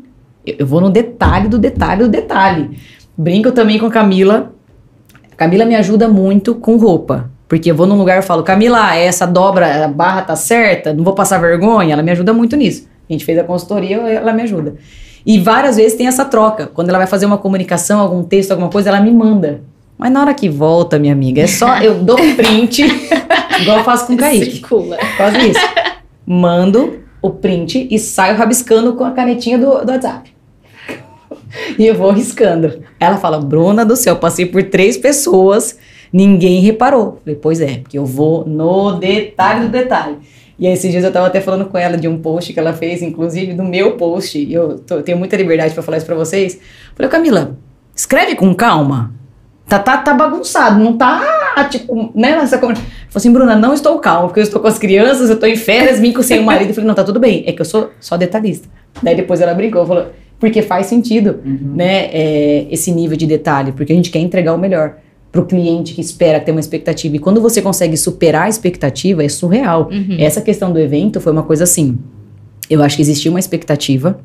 [0.47, 2.71] Eu, eu vou no detalhe do detalhe do detalhe.
[3.17, 4.53] Brinco também com a Camila.
[5.31, 7.31] A Camila me ajuda muito com roupa.
[7.49, 11.05] Porque eu vou num lugar e falo, Camila, essa dobra, a barra tá certa, não
[11.05, 11.93] vou passar vergonha.
[11.93, 12.89] Ela me ajuda muito nisso.
[13.09, 14.75] A gente fez a consultoria, ela me ajuda.
[15.25, 16.67] E várias vezes tem essa troca.
[16.67, 19.63] Quando ela vai fazer uma comunicação, algum texto, alguma coisa, ela me manda.
[19.97, 22.83] Mas na hora que volta, minha amiga, é só eu dou print,
[23.61, 24.53] igual eu faço com o Kaique.
[24.53, 24.99] Circula.
[25.17, 25.61] Quase isso.
[26.27, 30.33] Mando o print e saio rabiscando com a canetinha do, do WhatsApp.
[31.79, 32.83] E eu vou riscando.
[32.99, 35.79] Ela fala, Bruna do céu, passei por três pessoas,
[36.13, 37.21] ninguém reparou.
[37.25, 40.17] Falei, pois é, porque eu vou no detalhe do detalhe.
[40.63, 42.73] E aí, esses dias eu tava até falando com ela de um post que ela
[42.73, 44.39] fez, inclusive do meu post.
[44.39, 46.57] E eu tô- tenho muita liberdade pra falar isso pra vocês.
[46.95, 47.59] Falei, Camila,
[47.97, 49.13] escreve com calma.
[49.69, 52.83] Tá, tá, tá bagunçado, não tá, tipo, né, nessa conversa.
[52.83, 55.57] Falei assim, Bruna, não estou calma, porque eu estou com as crianças, eu estou em
[55.57, 56.69] férias, vim com sem o marido.
[56.69, 58.69] Eu falei, não, tá tudo bem, é que eu sou só detalhista.
[59.03, 60.07] Daí depois ela brincou, falou,
[60.39, 64.59] porque faz sentido, né, é, esse nível de detalhe, porque a gente quer entregar o
[64.59, 64.95] melhor
[65.33, 67.17] pro cliente que espera ter uma expectativa.
[67.17, 69.89] E quando você consegue superar a expectativa, é surreal.
[69.91, 70.17] Uhum.
[70.19, 71.99] Essa questão do evento foi uma coisa assim,
[72.69, 74.21] eu acho que existia uma expectativa,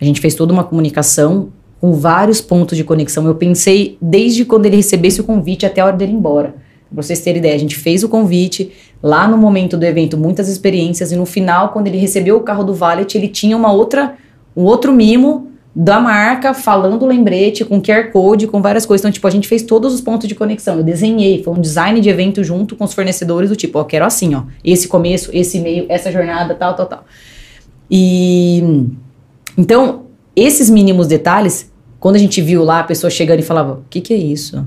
[0.00, 1.48] a gente fez toda uma comunicação
[1.80, 3.26] com vários pontos de conexão.
[3.26, 6.54] Eu pensei desde quando ele recebesse o convite até a hora dele ir embora.
[6.92, 10.48] Pra vocês terem ideia, a gente fez o convite, lá no momento do evento, muitas
[10.48, 14.14] experiências, e no final, quando ele recebeu o carro do Valet, ele tinha uma outra,
[14.56, 15.47] um outro mimo
[15.80, 19.00] da marca, falando o lembrete, com QR Code, com várias coisas.
[19.00, 20.76] Então, tipo, a gente fez todos os pontos de conexão.
[20.76, 24.04] Eu desenhei, foi um design de evento junto com os fornecedores, do tipo, ó, quero
[24.04, 27.04] assim, ó, esse começo, esse meio, essa jornada, tal, tal, tal.
[27.88, 28.88] E
[29.56, 33.84] então, esses mínimos detalhes, quando a gente viu lá a pessoa chegando e falava: O
[33.88, 34.66] que, que é isso?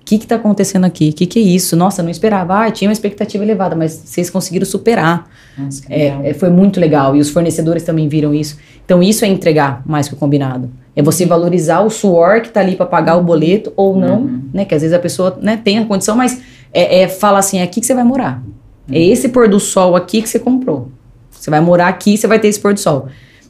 [0.00, 1.08] O que, que tá acontecendo aqui?
[1.08, 1.74] O que, que é isso?
[1.74, 2.62] Nossa, não esperava.
[2.66, 5.30] Ah, tinha uma expectativa elevada, mas vocês conseguiram superar.
[5.56, 5.82] Nossa.
[5.88, 7.16] É, é, foi muito legal.
[7.16, 8.58] E os fornecedores também viram isso.
[8.84, 10.70] Então, isso é entregar mais que o combinado.
[10.94, 14.42] É você valorizar o suor que tá ali para pagar o boleto ou não, Uhum.
[14.52, 14.64] né?
[14.64, 16.40] Que às vezes a pessoa né, tem a condição, mas
[16.72, 18.42] é, é falar assim: é aqui que você vai morar.
[18.90, 20.88] É esse pôr do sol aqui que você comprou.
[21.30, 23.08] Você vai morar aqui, você vai ter esse pôr do sol.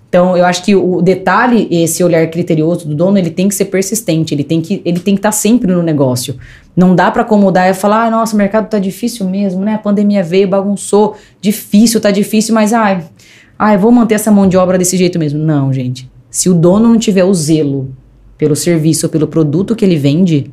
[0.08, 3.64] Então, eu acho que o detalhe, esse olhar criterioso do dono, ele tem que ser
[3.64, 6.36] persistente, ele tem que ele tem que estar sempre no negócio.
[6.76, 9.74] Não dá para acomodar e falar, ah, nossa, o mercado tá difícil mesmo, né?
[9.74, 13.02] A pandemia veio, bagunçou, difícil, tá difícil, mas ai,
[13.58, 15.38] ai, vou manter essa mão de obra desse jeito mesmo.
[15.38, 16.10] Não, gente.
[16.30, 17.94] Se o dono não tiver o zelo
[18.36, 20.50] pelo serviço ou pelo produto que ele vende,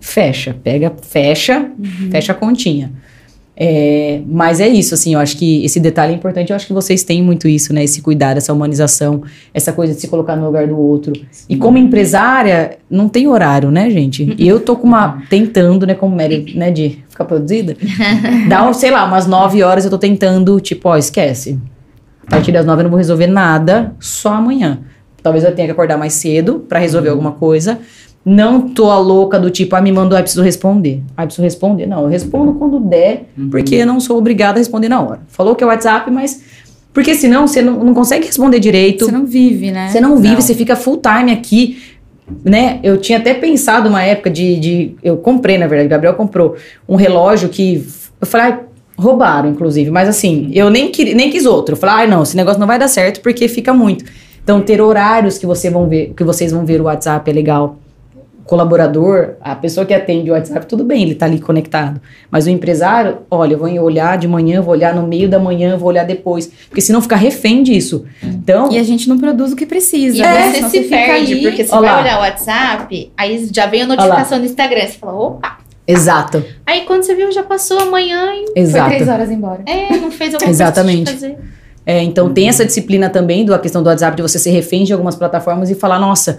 [0.00, 1.70] fecha, pega, fecha,
[2.10, 2.92] fecha a continha.
[3.62, 6.72] É, mas é isso, assim, eu acho que esse detalhe é importante, eu acho que
[6.72, 7.84] vocês têm muito isso, né?
[7.84, 11.12] Esse cuidado, essa humanização, essa coisa de se colocar no lugar do outro.
[11.46, 14.34] E como empresária, não tem horário, né, gente?
[14.38, 15.22] E eu tô com uma.
[15.28, 17.76] tentando, né, como Mary, né, de ficar produzida.
[18.48, 21.58] Dá, sei lá, umas nove horas eu tô tentando, tipo, ó, esquece.
[22.30, 24.78] A partir das nove eu não vou resolver nada, só amanhã.
[25.20, 27.80] Talvez eu tenha que acordar mais cedo pra resolver alguma coisa.
[28.24, 31.02] Não tô a louca do tipo, ah, me mandou, ah, preciso responder.
[31.16, 31.86] Ah, preciso responder.
[31.86, 35.20] Não, eu respondo quando der, porque eu não sou obrigada a responder na hora.
[35.28, 36.40] Falou que é WhatsApp, mas.
[36.92, 39.06] Porque senão você não, não consegue responder direito.
[39.06, 39.88] Você não vive, né?
[39.88, 40.40] Você não vive, Não.
[40.40, 41.82] você fica full time aqui,
[42.44, 42.78] né?
[42.82, 46.56] Eu tinha até pensado uma época de, de- eu comprei, na verdade, o Gabriel comprou
[46.88, 47.84] um relógio que
[48.20, 48.60] eu falei, ah,
[49.00, 49.90] Roubaram, inclusive.
[49.90, 51.72] Mas assim, eu nem, queria, nem quis outro.
[51.74, 54.04] Eu falei, ah, não, esse negócio não vai dar certo porque fica muito.
[54.42, 57.78] Então, ter horários que, você vão ver, que vocês vão ver o WhatsApp é legal.
[58.40, 62.00] O colaborador, a pessoa que atende o WhatsApp, tudo bem, ele tá ali conectado.
[62.30, 65.76] Mas o empresário, olha, eu vou olhar de manhã, vou olhar no meio da manhã,
[65.76, 66.50] vou olhar depois.
[66.68, 68.04] Porque senão fica refém disso.
[68.22, 70.16] Então, E a gente não produz o que precisa.
[70.16, 70.48] E né?
[70.50, 73.82] você Senão se perde, ali- porque você Olha vai olhar o WhatsApp, aí já vem
[73.82, 74.86] a notificação no Instagram.
[74.86, 75.58] Você fala, opa.
[75.90, 78.90] Exato, Aí quando você viu, já passou amanhã e Foi exato.
[78.90, 79.62] três horas embora.
[79.66, 81.04] é, não fez alguma Exatamente.
[81.04, 81.60] coisa que tinha que fazer.
[81.86, 84.92] É, então tem essa disciplina também da questão do WhatsApp de você ser refém de
[84.92, 86.38] algumas plataformas e falar, nossa,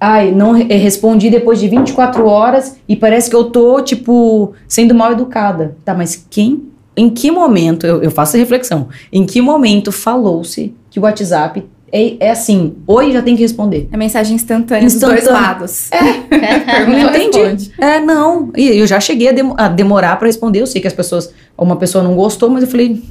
[0.00, 4.94] ai, não re- respondi depois de 24 horas e parece que eu tô, tipo, sendo
[4.94, 5.76] mal educada.
[5.84, 6.64] Tá, mas quem,
[6.96, 11.64] em que momento, eu, eu faço a reflexão, em que momento falou-se que o WhatsApp
[11.92, 13.88] é, é assim, oi, já tem que responder.
[13.92, 15.40] É mensagem instantânea, dos dois Instantânea.
[15.48, 15.90] lados.
[16.28, 17.38] Pergunta, Não entendi.
[17.38, 17.72] responde.
[17.78, 18.50] É, não.
[18.56, 20.60] E eu já cheguei a, demo- a demorar pra responder.
[20.60, 23.02] Eu sei que as pessoas, uma pessoa não gostou, mas eu falei,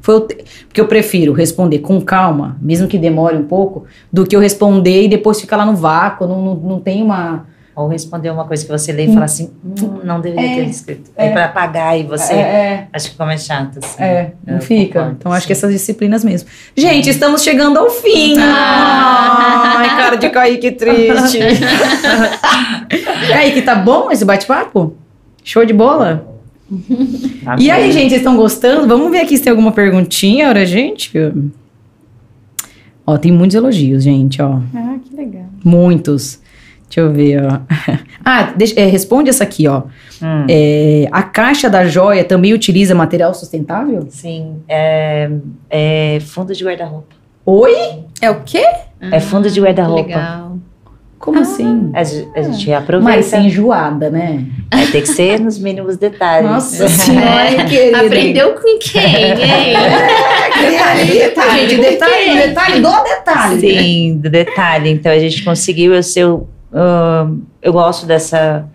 [0.00, 0.20] foi
[0.66, 5.04] porque eu prefiro responder com calma, mesmo que demore um pouco, do que eu responder
[5.04, 7.46] e depois ficar lá no vácuo, não, não, não tem uma
[7.80, 10.68] Ou responder uma coisa que você lê e fala assim, hum, não deveria É, ter
[10.68, 11.10] escrito.
[11.16, 12.32] Aí pra apagar e você.
[12.34, 13.78] é, é, Acho que ficou mais chato.
[13.82, 14.02] Assim.
[14.02, 14.98] é, não fica.
[15.00, 15.58] concordo, Então acho que sim.
[15.58, 16.48] essas disciplinas mesmo.
[16.76, 18.34] Gente, estamos chegando ao fim.
[18.38, 19.74] Ah.
[19.78, 21.38] Ai, cara de Kaique triste.
[23.28, 24.94] Kaique, tá bom esse bate-papo?
[25.44, 26.26] Show de bola?
[27.44, 27.92] Tá E aí, bem.
[27.92, 28.86] gente, vocês estão gostando?
[28.86, 31.10] Vamos ver aqui se tem alguma perguntinha pra gente.
[33.06, 34.60] Ó, tem muitos elogios, gente, ó.
[34.74, 35.46] Ah, que legal.
[35.64, 36.40] Muitos.
[36.90, 37.60] Deixa eu ver, ó.
[38.22, 39.84] Ah, deixa- é, responde essa aqui, ó.
[40.22, 40.44] Hum.
[40.48, 44.06] É, a caixa da joia também utiliza material sustentável?
[44.10, 45.30] Sim, é,
[45.70, 47.14] é fundo de guarda-roupa.
[47.46, 47.74] Oi?
[48.20, 48.62] É o quê?
[49.00, 50.02] É fundo de guarda-roupa.
[50.06, 50.58] Legal.
[51.18, 51.90] Como assim?
[51.94, 53.16] A, a gente aproveita.
[53.16, 54.44] Mas sem enjoada, né?
[54.70, 56.50] É, tem que ser nos mínimos detalhes.
[56.50, 58.00] Nossa senhora, querida.
[58.02, 59.36] Aprendeu com quem, hein?
[60.60, 63.60] Detalhe, gente, detalhe, detalhe do detalhe.
[63.60, 64.90] Sim, do detalhe.
[64.90, 65.94] Então a gente conseguiu.
[65.94, 68.68] Eu, sei, eu, ahn, eu gosto dessa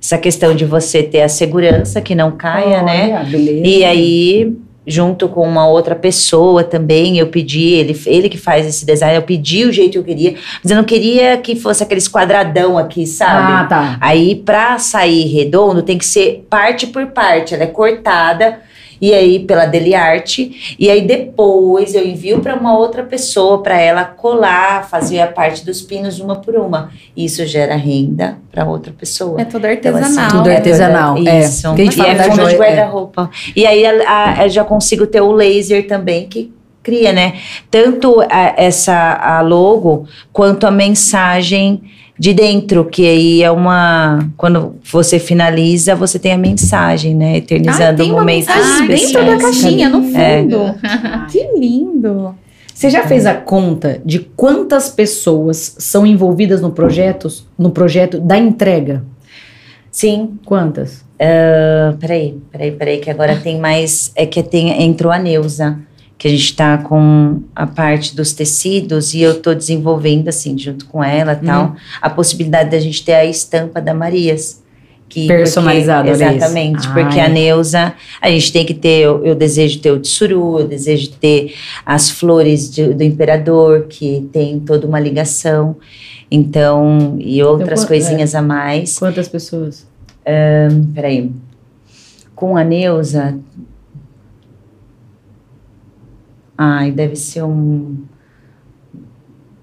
[0.00, 3.24] essa questão de você ter a segurança que não caia, né?
[3.24, 3.66] Beleza.
[3.66, 4.56] E aí,
[4.86, 9.22] junto com uma outra pessoa também, eu pedi, ele, ele que faz esse design, eu
[9.22, 13.04] pedi o jeito que eu queria, mas eu não queria que fosse aqueles quadradão aqui,
[13.06, 13.52] sabe?
[13.52, 13.98] Ah, tá.
[14.00, 17.54] Aí, pra sair redondo, tem que ser parte por parte.
[17.54, 18.60] Ela é cortada,
[19.00, 20.76] e aí pela Deliarte.
[20.78, 25.64] E aí, depois, eu envio para uma outra pessoa, para ela colar, fazer a parte
[25.64, 26.90] dos pinos uma por uma.
[27.16, 29.40] Isso gera renda para outra pessoa.
[29.40, 30.30] É todo Então, assim, artesanal.
[30.30, 31.40] tudo é artesanal, é.
[31.40, 31.76] Isso.
[31.76, 32.58] Gente e é fundo de é.
[32.58, 33.30] guarda-roupa.
[33.54, 36.52] E aí a- a- eu já consigo ter o laser também, que
[36.82, 37.34] cria, né?
[37.70, 41.82] Tanto a- essa a logo, quanto a mensagem
[42.18, 44.26] de dentro, que aí é uma...
[44.36, 47.32] Quando você finaliza, você tem a mensagem, né?
[47.34, 49.12] Ah, Eternizando tem um uma momento mensagem especiais.
[49.12, 50.38] dentro da caixinha, no É.
[50.42, 50.74] fundo.
[51.30, 52.34] Que lindo.
[52.74, 57.28] Você já fez a conta de quantas pessoas são envolvidas no projeto,
[57.58, 59.02] no projeto da entrega?
[59.90, 60.38] Sim.
[60.44, 61.04] Quantas?
[61.20, 64.12] Ah, peraí, peraí, peraí, que agora tem mais...
[64.14, 65.78] É que tem, entrou a Neuza.
[66.18, 70.86] Que a gente tá com a parte dos tecidos e eu tô desenvolvendo, assim, junto
[70.86, 74.64] com ela e tal, a possibilidade da gente ter a estampa da Marias.
[75.08, 76.24] Que, Personalizada, porque.
[76.24, 76.94] Exatamente, Ai.
[77.04, 80.66] porque a Neuza, a gente tem que ter, eu, eu desejo ter o tsuru, eu
[80.66, 85.76] desejo ter as flores de- do imperador, que tem toda uma ligação.
[86.28, 88.98] Então, e outras quan- coisinhas a mais.
[88.98, 89.86] Quantas pessoas?
[90.94, 91.30] Peraí.
[92.34, 93.38] Com a Neuza.
[96.56, 97.96] Ai, deve ser um.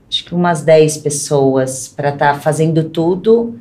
[0.10, 3.56] Acho que umas 10 pessoas para estar fazendo tudo,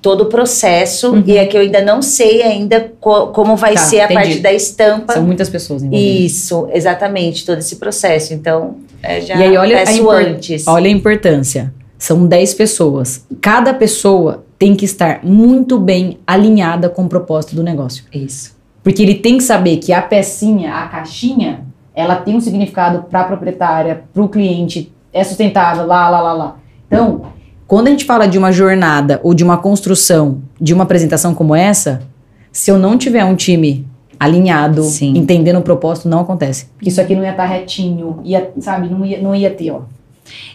[0.00, 1.12] todo o processo.
[1.12, 1.22] Uhum.
[1.26, 4.14] E é que eu ainda não sei ainda co- como vai Tá, ser a entendi.
[4.20, 5.12] parte da estampa.
[5.12, 6.32] São muitas pessoas envolvidas.
[6.32, 8.32] Isso, exatamente, todo esse processo.
[8.32, 10.66] Então, é, já E aí, olha peço antes.
[10.66, 11.72] Olha a importância.
[11.98, 13.26] São 10 pessoas.
[13.42, 18.04] Cada pessoa tem que estar muito bem alinhada com o propósito do negócio.
[18.10, 18.58] Isso.
[18.82, 21.66] Porque ele tem que saber que a pecinha, a caixinha,
[22.00, 26.32] ela tem um significado para a proprietária, para o cliente, é sustentável, lá, lá, lá,
[26.32, 26.56] lá.
[26.86, 27.22] Então,
[27.66, 31.54] quando a gente fala de uma jornada ou de uma construção, de uma apresentação como
[31.54, 32.02] essa,
[32.50, 33.86] se eu não tiver um time
[34.18, 35.16] alinhado, Sim.
[35.16, 36.66] entendendo o propósito, não acontece.
[36.76, 39.82] Porque isso aqui não ia estar retinho, ia, sabe, não ia, não ia ter, ó.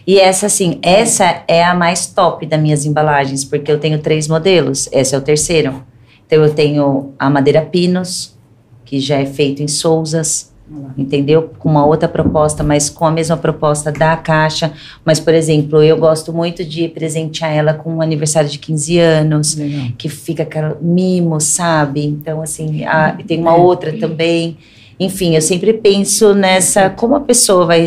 [0.06, 4.28] E essa, assim, essa é a mais top das minhas embalagens, porque eu tenho três
[4.28, 4.88] modelos.
[4.92, 5.82] Esse é o terceiro.
[6.26, 8.36] Então, eu tenho a madeira Pinos,
[8.84, 10.52] que já é feito em Souzas.
[10.98, 11.50] Entendeu?
[11.58, 14.72] Com uma outra proposta, mas com a mesma proposta da Caixa.
[15.04, 19.54] Mas, por exemplo, eu gosto muito de presentear ela com um aniversário de 15 anos,
[19.56, 19.86] Legal.
[19.96, 22.04] que fica aquela mimo, sabe?
[22.04, 23.58] Então, assim, a- tem uma É.
[23.58, 24.56] outra também.
[24.98, 27.84] Enfim, eu sempre penso nessa, como a pessoa vai,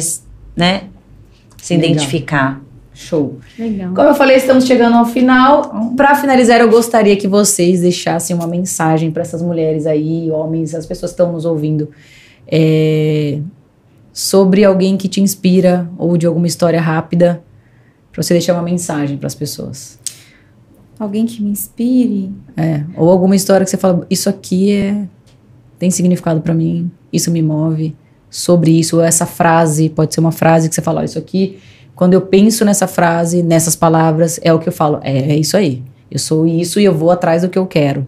[0.56, 0.84] né,
[1.58, 1.92] se Legal.
[1.92, 2.62] identificar.
[2.94, 3.40] Show.
[3.58, 3.94] Legal.
[3.94, 5.94] Como eu falei, estamos chegando ao final.
[5.96, 10.86] Para finalizar, eu gostaria que vocês deixassem uma mensagem para essas mulheres aí, homens, as
[10.86, 11.90] pessoas que estão nos ouvindo,
[12.52, 13.40] é,
[14.12, 17.44] sobre alguém que te inspira ou de alguma história rápida,
[18.12, 20.00] para você deixar uma mensagem para as pessoas.
[21.00, 22.32] Alguém que me inspire.
[22.58, 25.08] É, ou alguma história que você fala, isso aqui é
[25.80, 27.96] tem significado para mim, isso me move,
[28.30, 31.58] sobre isso, ou essa frase, pode ser uma frase que você fala, ó, isso aqui,
[31.96, 35.56] quando eu penso nessa frase, nessas palavras, é o que eu falo, é, é isso
[35.56, 35.82] aí.
[36.12, 38.06] Eu sou isso e eu vou atrás do que eu quero.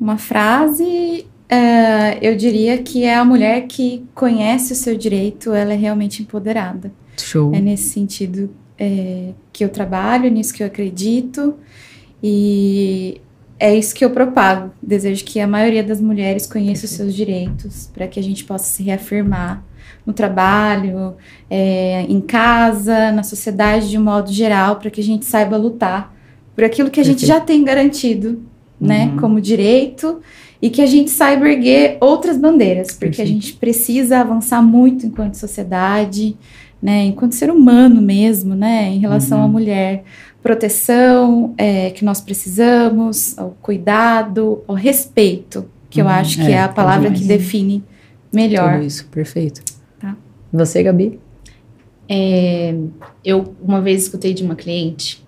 [0.00, 5.72] Uma frase, é, eu diria que é a mulher que conhece o seu direito, ela
[5.72, 6.92] é realmente empoderada.
[7.16, 7.54] Show.
[7.54, 11.54] É nesse sentido é, que eu trabalho, nisso que eu acredito.
[12.22, 13.20] E
[13.58, 14.72] é isso que eu propago.
[14.82, 18.64] Desejo que a maioria das mulheres conheça os seus direitos, para que a gente possa
[18.64, 19.64] se reafirmar
[20.04, 21.14] no trabalho,
[21.50, 26.14] é, em casa, na sociedade de um modo geral, para que a gente saiba lutar
[26.54, 27.38] por aquilo que a gente Perfeito.
[27.40, 28.42] já tem garantido,
[28.80, 29.16] né, Uhum.
[29.18, 30.20] como direito,
[30.60, 35.34] e que a gente saiba erguer outras bandeiras, porque a gente precisa avançar muito enquanto
[35.34, 36.36] sociedade,
[36.80, 39.44] né, enquanto ser humano mesmo, né, em relação Uhum.
[39.44, 40.04] à mulher.
[40.42, 46.52] Proteção é, que nós precisamos, ao cuidado, ao respeito, que eu Uhum, acho que é,
[46.52, 47.82] é a palavra que define
[48.32, 48.74] melhor.
[48.74, 49.62] Tudo isso, perfeito.
[49.98, 50.16] Tá.
[50.52, 51.18] E Você, Gabi?
[53.24, 55.24] Eu uma vez escutei de uma cliente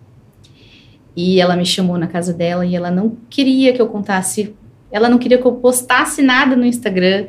[1.16, 4.54] e ela me chamou na casa dela e ela não queria que eu contasse,
[4.90, 7.26] ela não queria que eu postasse nada no Instagram,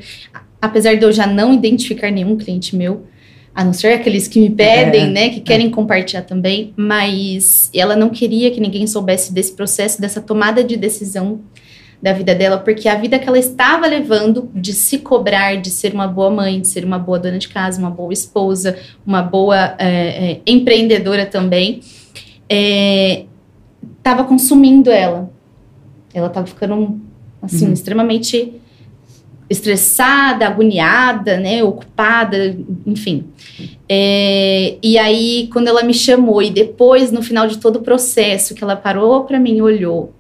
[0.62, 3.06] apesar de eu já não identificar nenhum cliente meu,
[3.54, 7.96] a não ser aqueles que me pedem, É, né, que querem compartilhar também, mas ela
[7.96, 11.42] não queria que ninguém soubesse desse processo, dessa tomada de decisão
[12.02, 15.94] da vida dela, porque a vida que ela estava levando de se cobrar, de ser
[15.94, 19.76] uma boa mãe, de ser uma boa dona de casa, uma boa esposa, uma boa
[19.78, 21.82] é, é, empreendedora também,
[23.98, 25.30] estava consumindo ela.
[26.14, 27.02] Ela estava ficando
[27.42, 27.74] assim Uhum.
[27.74, 28.54] extremamente
[29.50, 32.56] estressada, agoniada, né, ocupada,
[32.86, 33.26] enfim.
[33.88, 38.54] É, e aí quando ela me chamou e depois no final de todo o processo
[38.54, 40.14] que ela parou para mim, olhou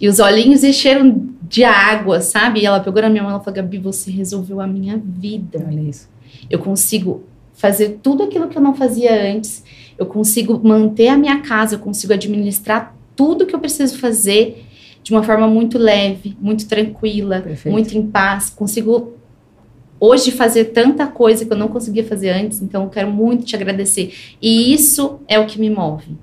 [0.00, 2.60] e os olhinhos encheram de água, sabe?
[2.60, 5.80] E ela pegou na minha mão e falou: Gabi, você resolveu a minha vida Olha
[5.80, 6.08] isso.
[6.48, 9.62] eu consigo fazer tudo aquilo que eu não fazia antes,
[9.98, 14.64] eu consigo manter a minha casa, eu consigo administrar tudo que eu preciso fazer
[15.02, 17.72] de uma forma muito leve, muito tranquila, Perfeito.
[17.72, 19.14] muito em paz, consigo
[19.98, 23.54] hoje fazer tanta coisa que eu não conseguia fazer antes, então eu quero muito te
[23.54, 24.12] agradecer.
[24.40, 26.16] E isso é o que me move.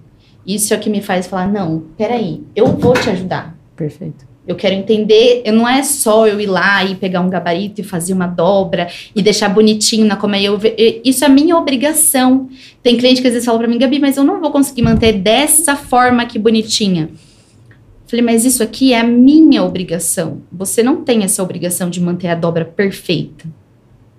[0.45, 3.55] Isso é o que me faz falar: não, peraí, eu vou te ajudar.
[3.75, 4.25] Perfeito.
[4.47, 7.83] Eu quero entender, eu não é só eu ir lá e pegar um gabarito e
[7.83, 10.57] fazer uma dobra e deixar bonitinho na como eu
[11.03, 12.47] isso é minha obrigação.
[12.81, 15.11] Tem cliente que às vezes fala pra mim, Gabi, mas eu não vou conseguir manter
[15.11, 17.09] dessa forma aqui bonitinha.
[18.07, 20.41] Falei, mas isso aqui é a minha obrigação.
[20.51, 23.45] Você não tem essa obrigação de manter a dobra perfeita.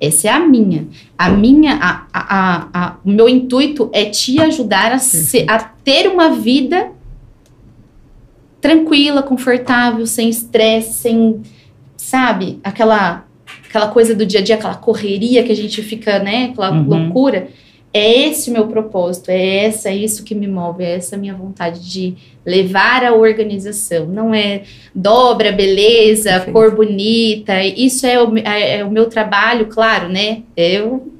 [0.00, 0.86] Essa é a minha.
[1.16, 6.06] A minha, a, a, a- o meu intuito é te ajudar a, se- a ter
[6.06, 6.92] uma vida
[8.60, 11.40] tranquila, confortável, sem estresse, sem,
[11.96, 13.24] sabe, aquela
[13.68, 16.88] aquela coisa do dia a dia, aquela correria que a gente fica, né, aquela Uhum.
[16.88, 17.48] loucura.
[17.92, 21.18] É esse o meu propósito, é essa, é isso que me move, é essa a
[21.18, 24.06] minha vontade de levar a organização.
[24.06, 24.62] Não é
[24.94, 26.52] dobra, beleza, Perfeito.
[26.52, 27.64] cor bonita.
[27.64, 30.42] Isso é o, é, é o meu trabalho, claro, né?
[30.56, 31.10] Eu,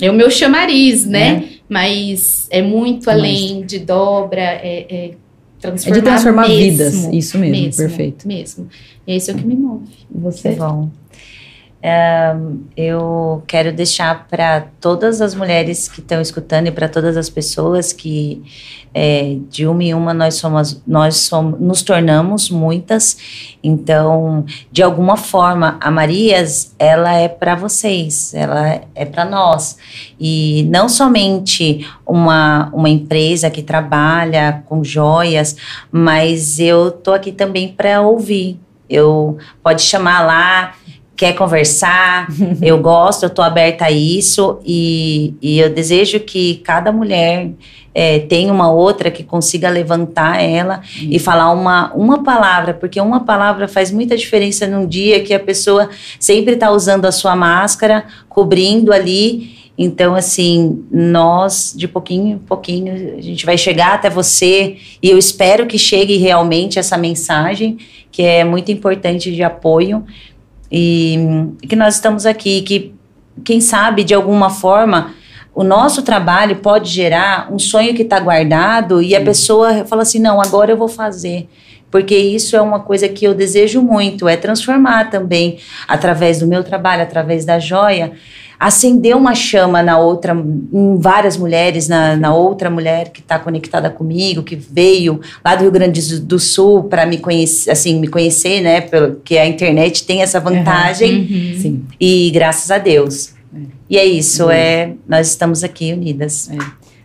[0.00, 1.48] é o meu chamariz, né?
[1.68, 5.14] Mas é muito Mas- além de dobra, é, é É
[5.60, 6.94] transformar de transformar mesmo, vidas.
[7.12, 8.26] Isso mesmo, perfeito.
[8.28, 8.68] Mesmo.
[9.06, 9.84] Esse é o que me move.
[10.14, 10.50] E Você?
[10.52, 10.88] Bom.
[12.76, 17.90] Eu quero deixar para todas as mulheres que estão escutando e para todas as pessoas
[17.90, 18.42] que
[18.92, 23.16] é, de uma em uma nós somos nós somos nos tornamos muitas.
[23.62, 29.78] Então de alguma forma a Marias ela é para vocês ela é para nós.
[30.20, 35.56] E não somente uma, uma empresa que trabalha com joias
[35.90, 38.60] mas eu tô aqui também para ouvir.
[38.88, 40.74] Eu pode chamar lá
[41.20, 42.28] quer conversar,
[42.62, 47.50] eu gosto, eu tô aberta a isso e, e eu desejo que cada mulher
[47.94, 53.20] é, tenha uma outra que consiga levantar ela e falar uma, uma palavra, porque uma
[53.20, 58.06] palavra faz muita diferença num dia que a pessoa sempre está usando a sua máscara,
[58.26, 59.60] cobrindo ali.
[59.76, 65.18] Então, assim, nós, de pouquinho em pouquinho, a gente vai chegar até você e eu
[65.18, 67.76] espero que chegue realmente essa mensagem,
[68.10, 70.04] que é muito importante de apoio
[70.70, 71.18] e
[71.68, 72.94] que nós estamos aqui, que
[73.44, 75.14] quem sabe de alguma forma
[75.54, 80.18] o nosso trabalho pode gerar um sonho que está guardado e a pessoa fala assim:
[80.18, 81.48] não, agora eu vou fazer.
[81.90, 86.62] Porque isso é uma coisa que eu desejo muito, é transformar também, através do meu
[86.62, 88.12] trabalho, através da joia,
[88.60, 93.88] acender uma chama na outra, em várias mulheres, na, na outra mulher que está conectada
[93.88, 98.60] comigo, que veio lá do Rio Grande do Sul para me conhecer, assim, me conhecer,
[98.60, 98.82] né?
[98.82, 101.20] Porque a internet tem essa vantagem.
[101.20, 101.58] Uhum.
[101.58, 101.84] Sim.
[101.98, 103.32] E graças a Deus.
[103.88, 106.50] E é isso, é, nós estamos aqui unidas.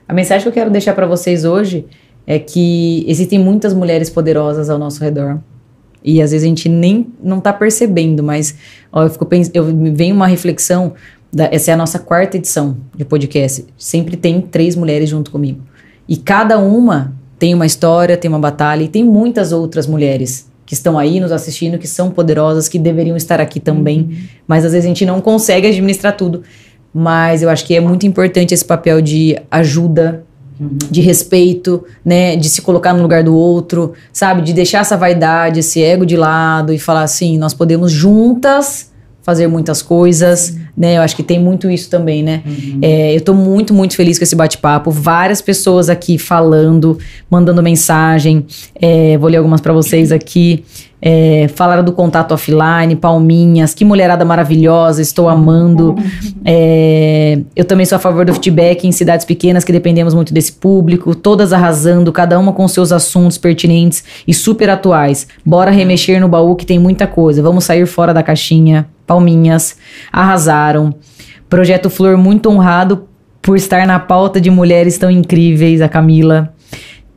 [0.08, 1.86] A mensagem que eu quero deixar para vocês hoje
[2.28, 5.40] é que existem muitas mulheres poderosas ao nosso redor.
[6.04, 8.56] E às vezes a gente nem não tá percebendo, mas
[8.92, 10.94] ó, eu fico pens- eu me vem uma reflexão
[11.38, 13.66] essa é a nossa quarta edição de podcast.
[13.78, 15.62] Sempre tem três mulheres junto comigo.
[16.08, 20.74] E cada uma tem uma história, tem uma batalha e tem muitas outras mulheres que
[20.74, 24.18] estão aí nos assistindo, que são poderosas, que deveriam estar aqui também,
[24.48, 26.42] mas às vezes a gente não consegue administrar tudo.
[26.94, 30.24] Mas eu acho que é muito importante esse papel de ajuda,
[30.90, 35.60] de respeito, né, de se colocar no lugar do outro, sabe, de deixar essa vaidade,
[35.60, 38.92] esse ego de lado e falar assim, nós podemos juntas
[39.22, 40.98] fazer muitas coisas, né?
[40.98, 42.44] Eu acho que tem muito isso também, né?
[42.82, 44.92] É, eu tô muito, muito feliz com esse bate-papo.
[44.92, 46.98] Várias pessoas aqui falando,
[47.30, 48.46] mandando mensagem.
[48.80, 50.64] É, vou ler algumas para vocês aqui.
[51.02, 55.96] É, falaram do contato offline, palminhas, que mulherada maravilhosa, estou amando.
[56.48, 60.52] É, eu também sou a favor do feedback em cidades pequenas que dependemos muito desse
[60.52, 65.28] público, todas arrasando, cada uma com seus assuntos pertinentes e super atuais.
[65.44, 67.42] Bora remexer no baú que tem muita coisa.
[67.42, 68.88] Vamos sair fora da caixinha.
[69.06, 69.78] Palminhas,
[70.12, 70.94] arrasaram.
[71.50, 73.08] Projeto Flor muito honrado
[73.42, 76.54] por estar na pauta de mulheres tão incríveis, a Camila.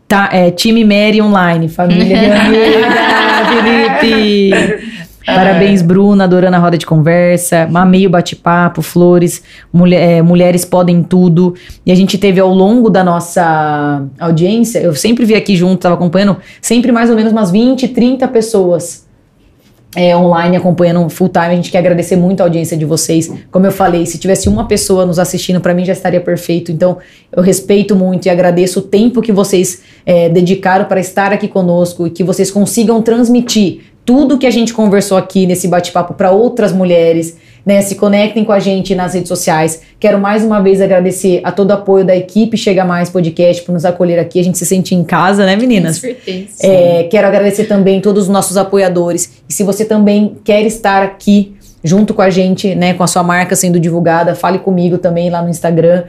[0.06, 2.18] Tá, é, time Mary Online, família
[4.00, 4.88] Felipe.
[5.26, 7.66] Parabéns, Bruna, adorando a roda de conversa.
[7.70, 11.54] Mamei o bate-papo, flores, mulher- é, mulheres podem tudo.
[11.84, 15.94] E a gente teve ao longo da nossa audiência, eu sempre vi aqui junto, estava
[15.94, 19.06] acompanhando, sempre mais ou menos umas 20, 30 pessoas
[19.96, 21.46] é, online acompanhando full time.
[21.46, 23.30] A gente quer agradecer muito a audiência de vocês.
[23.50, 26.70] Como eu falei, se tivesse uma pessoa nos assistindo, para mim já estaria perfeito.
[26.70, 26.98] Então,
[27.32, 32.06] eu respeito muito e agradeço o tempo que vocês é, dedicaram para estar aqui conosco
[32.06, 36.72] e que vocês consigam transmitir tudo que a gente conversou aqui nesse bate-papo para outras
[36.72, 37.36] mulheres.
[37.68, 39.82] Né, se conectem com a gente nas redes sociais.
[40.00, 43.72] Quero mais uma vez agradecer a todo o apoio da equipe Chega Mais Podcast por
[43.72, 44.40] nos acolher aqui.
[44.40, 45.96] A gente se sente em casa, né, meninas?
[45.96, 46.66] Com certeza.
[46.66, 49.42] É, quero agradecer também todos os nossos apoiadores.
[49.46, 53.22] E se você também quer estar aqui junto com a gente, né, com a sua
[53.22, 56.04] marca sendo divulgada, fale comigo também lá no Instagram.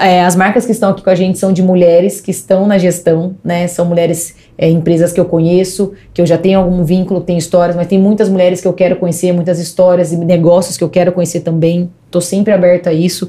[0.00, 2.76] É, as marcas que estão aqui com a gente são de mulheres que estão na
[2.76, 3.66] gestão, né?
[3.66, 7.76] São mulheres, é, empresas que eu conheço, que eu já tenho algum vínculo, tenho histórias,
[7.76, 11.12] mas tem muitas mulheres que eu quero conhecer, muitas histórias e negócios que eu quero
[11.12, 11.90] conhecer também.
[12.10, 13.28] Tô sempre aberta a isso.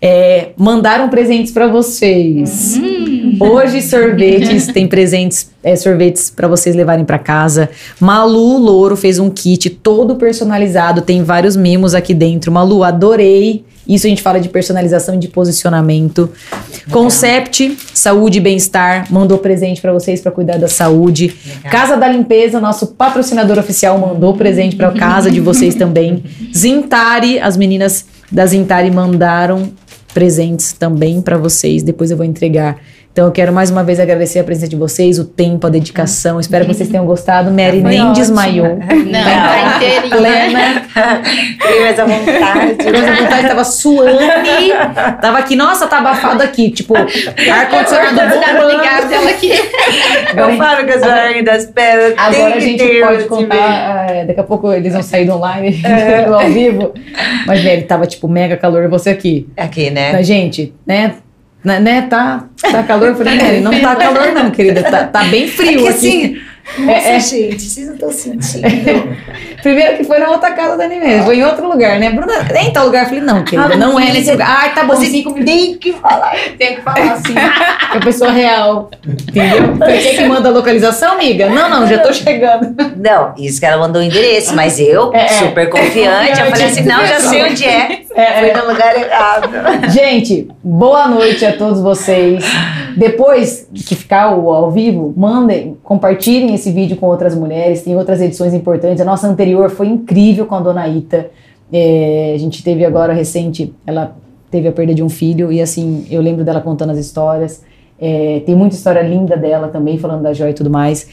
[0.00, 2.80] É, mandaram presentes para vocês.
[3.38, 7.68] Hoje, sorvetes, tem presentes, é, sorvetes para vocês levarem para casa.
[8.00, 12.50] Malu Louro fez um kit todo personalizado, tem vários mimos aqui dentro.
[12.50, 13.64] Malu, adorei.
[13.86, 16.30] Isso a gente fala de personalização e de posicionamento.
[16.90, 21.34] Concept, saúde e bem-estar, mandou presente para vocês para cuidar da saúde.
[21.70, 26.22] Casa da Limpeza, nosso patrocinador oficial, mandou presente para casa de vocês também.
[26.54, 29.72] Zintari, as meninas da Zintari mandaram
[30.14, 31.82] presentes também para vocês.
[31.82, 32.78] Depois eu vou entregar.
[33.12, 36.40] Então eu quero mais uma vez agradecer a presença de vocês, o tempo, a dedicação.
[36.40, 37.50] Espero que vocês tenham gostado.
[37.50, 38.14] Mary nem ótimo.
[38.14, 38.78] desmaiou.
[38.78, 40.16] Não, tá inteirinha.
[40.16, 40.82] Plena.
[41.62, 42.76] Tenho essa vontade.
[42.90, 44.18] Mas a vontade tava suando.
[45.20, 46.70] Tava aqui, nossa, tá abafado aqui.
[46.70, 48.70] Tipo, ar-condicionado bombando.
[48.70, 49.50] ligado, ela aqui.
[50.34, 52.14] Eu falo que a rainha das pedras.
[52.16, 55.82] Agora a gente pode contar, é, daqui a pouco eles vão sair do online,
[56.26, 56.94] do ao vivo.
[57.46, 59.46] Mas, Mary, tava tipo mega calor você aqui.
[59.54, 60.12] Aqui, né?
[60.12, 61.16] Mas, gente, né?
[61.64, 63.08] Né, né, tá, tá calor?
[63.08, 64.82] Eu falei, Mary, não tá calor não, querida.
[64.82, 65.96] Tá, tá bem É frio que aqui.
[65.96, 66.38] assim,
[66.84, 67.20] Nossa, é, é...
[67.20, 68.66] gente, vocês não estão sentindo.
[69.62, 72.10] Primeiro que foi na outra casa da Anime, foi em outro lugar, né?
[72.10, 73.04] Bruna, em tal lugar.
[73.04, 74.58] Eu falei, não, querida, ah, não é nesse lugar.
[74.60, 75.54] Ai, tá bom, você cinco minutos.
[75.54, 77.34] Tem que falar, tem que falar assim.
[77.94, 79.76] é pessoa real, entendeu?
[79.76, 81.48] Você que manda a localização, amiga?
[81.48, 82.74] Não, não, já tô chegando.
[82.96, 85.28] Não, isso que ela mandou o endereço, mas eu, é, é.
[85.28, 88.01] super confiante, eu falei assim, não, já sei onde é.
[88.14, 88.40] É.
[88.40, 89.48] Foi no lugar errado.
[89.90, 92.44] Gente, boa noite a todos vocês.
[92.96, 97.82] Depois que ficar ao vivo, mandem, compartilhem esse vídeo com outras mulheres.
[97.82, 99.00] Tem outras edições importantes.
[99.00, 101.30] A nossa anterior foi incrível com a dona Ita.
[101.72, 104.14] É, a gente teve agora recente, ela
[104.50, 107.64] teve a perda de um filho e assim, eu lembro dela contando as histórias.
[107.98, 111.08] É, tem muita história linda dela também, falando da joia e tudo mais.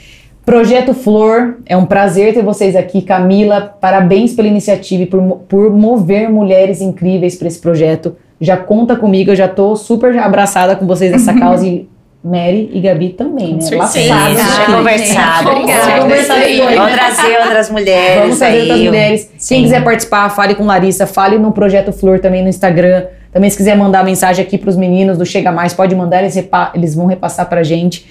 [0.50, 3.04] Projeto Flor, é um prazer ter vocês aqui.
[3.04, 8.16] Camila, parabéns pela iniciativa e por, por mover mulheres incríveis para esse projeto.
[8.42, 11.88] Já conta comigo, eu já tô super abraçada com vocês nessa causa e
[12.24, 13.62] Mary e Gabi também, né?
[13.62, 15.50] Sim, sim, já conversado.
[15.52, 18.22] Vamos trazer outras mulheres.
[18.22, 19.32] Vamos trazer outras mulheres.
[19.38, 19.54] Sim.
[19.54, 23.06] Quem quiser participar, fale com Larissa, fale no Projeto Flor também no Instagram.
[23.32, 26.36] Também se quiser mandar mensagem aqui para os meninos do Chega Mais, pode mandar, eles,
[26.74, 28.04] eles vão repassar para gente.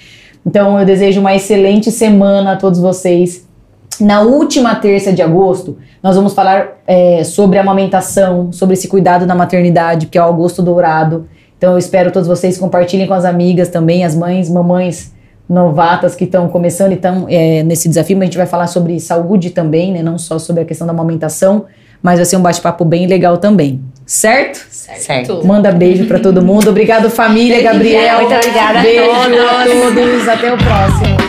[0.45, 3.47] Então eu desejo uma excelente semana a todos vocês.
[3.99, 9.35] Na última terça de agosto, nós vamos falar é, sobre amamentação, sobre esse cuidado na
[9.35, 11.27] maternidade, que é o Agosto Dourado.
[11.57, 15.13] Então eu espero todos vocês compartilhem com as amigas também, as mães, mamães
[15.49, 18.15] novatas que estão começando e estão é, nesse desafio.
[18.15, 20.01] Mas a gente vai falar sobre saúde também, né?
[20.01, 21.65] Não só sobre a questão da amamentação,
[22.01, 23.81] mas vai ser um bate-papo bem legal também.
[24.05, 24.65] Certo?
[24.71, 25.45] Certo.
[25.45, 26.69] Manda beijo para todo mundo.
[26.69, 28.21] Obrigado, família, Gabriel.
[28.21, 29.39] Muito obrigada beijo a todos.
[29.39, 30.27] a todos.
[30.27, 31.28] Até o próximo.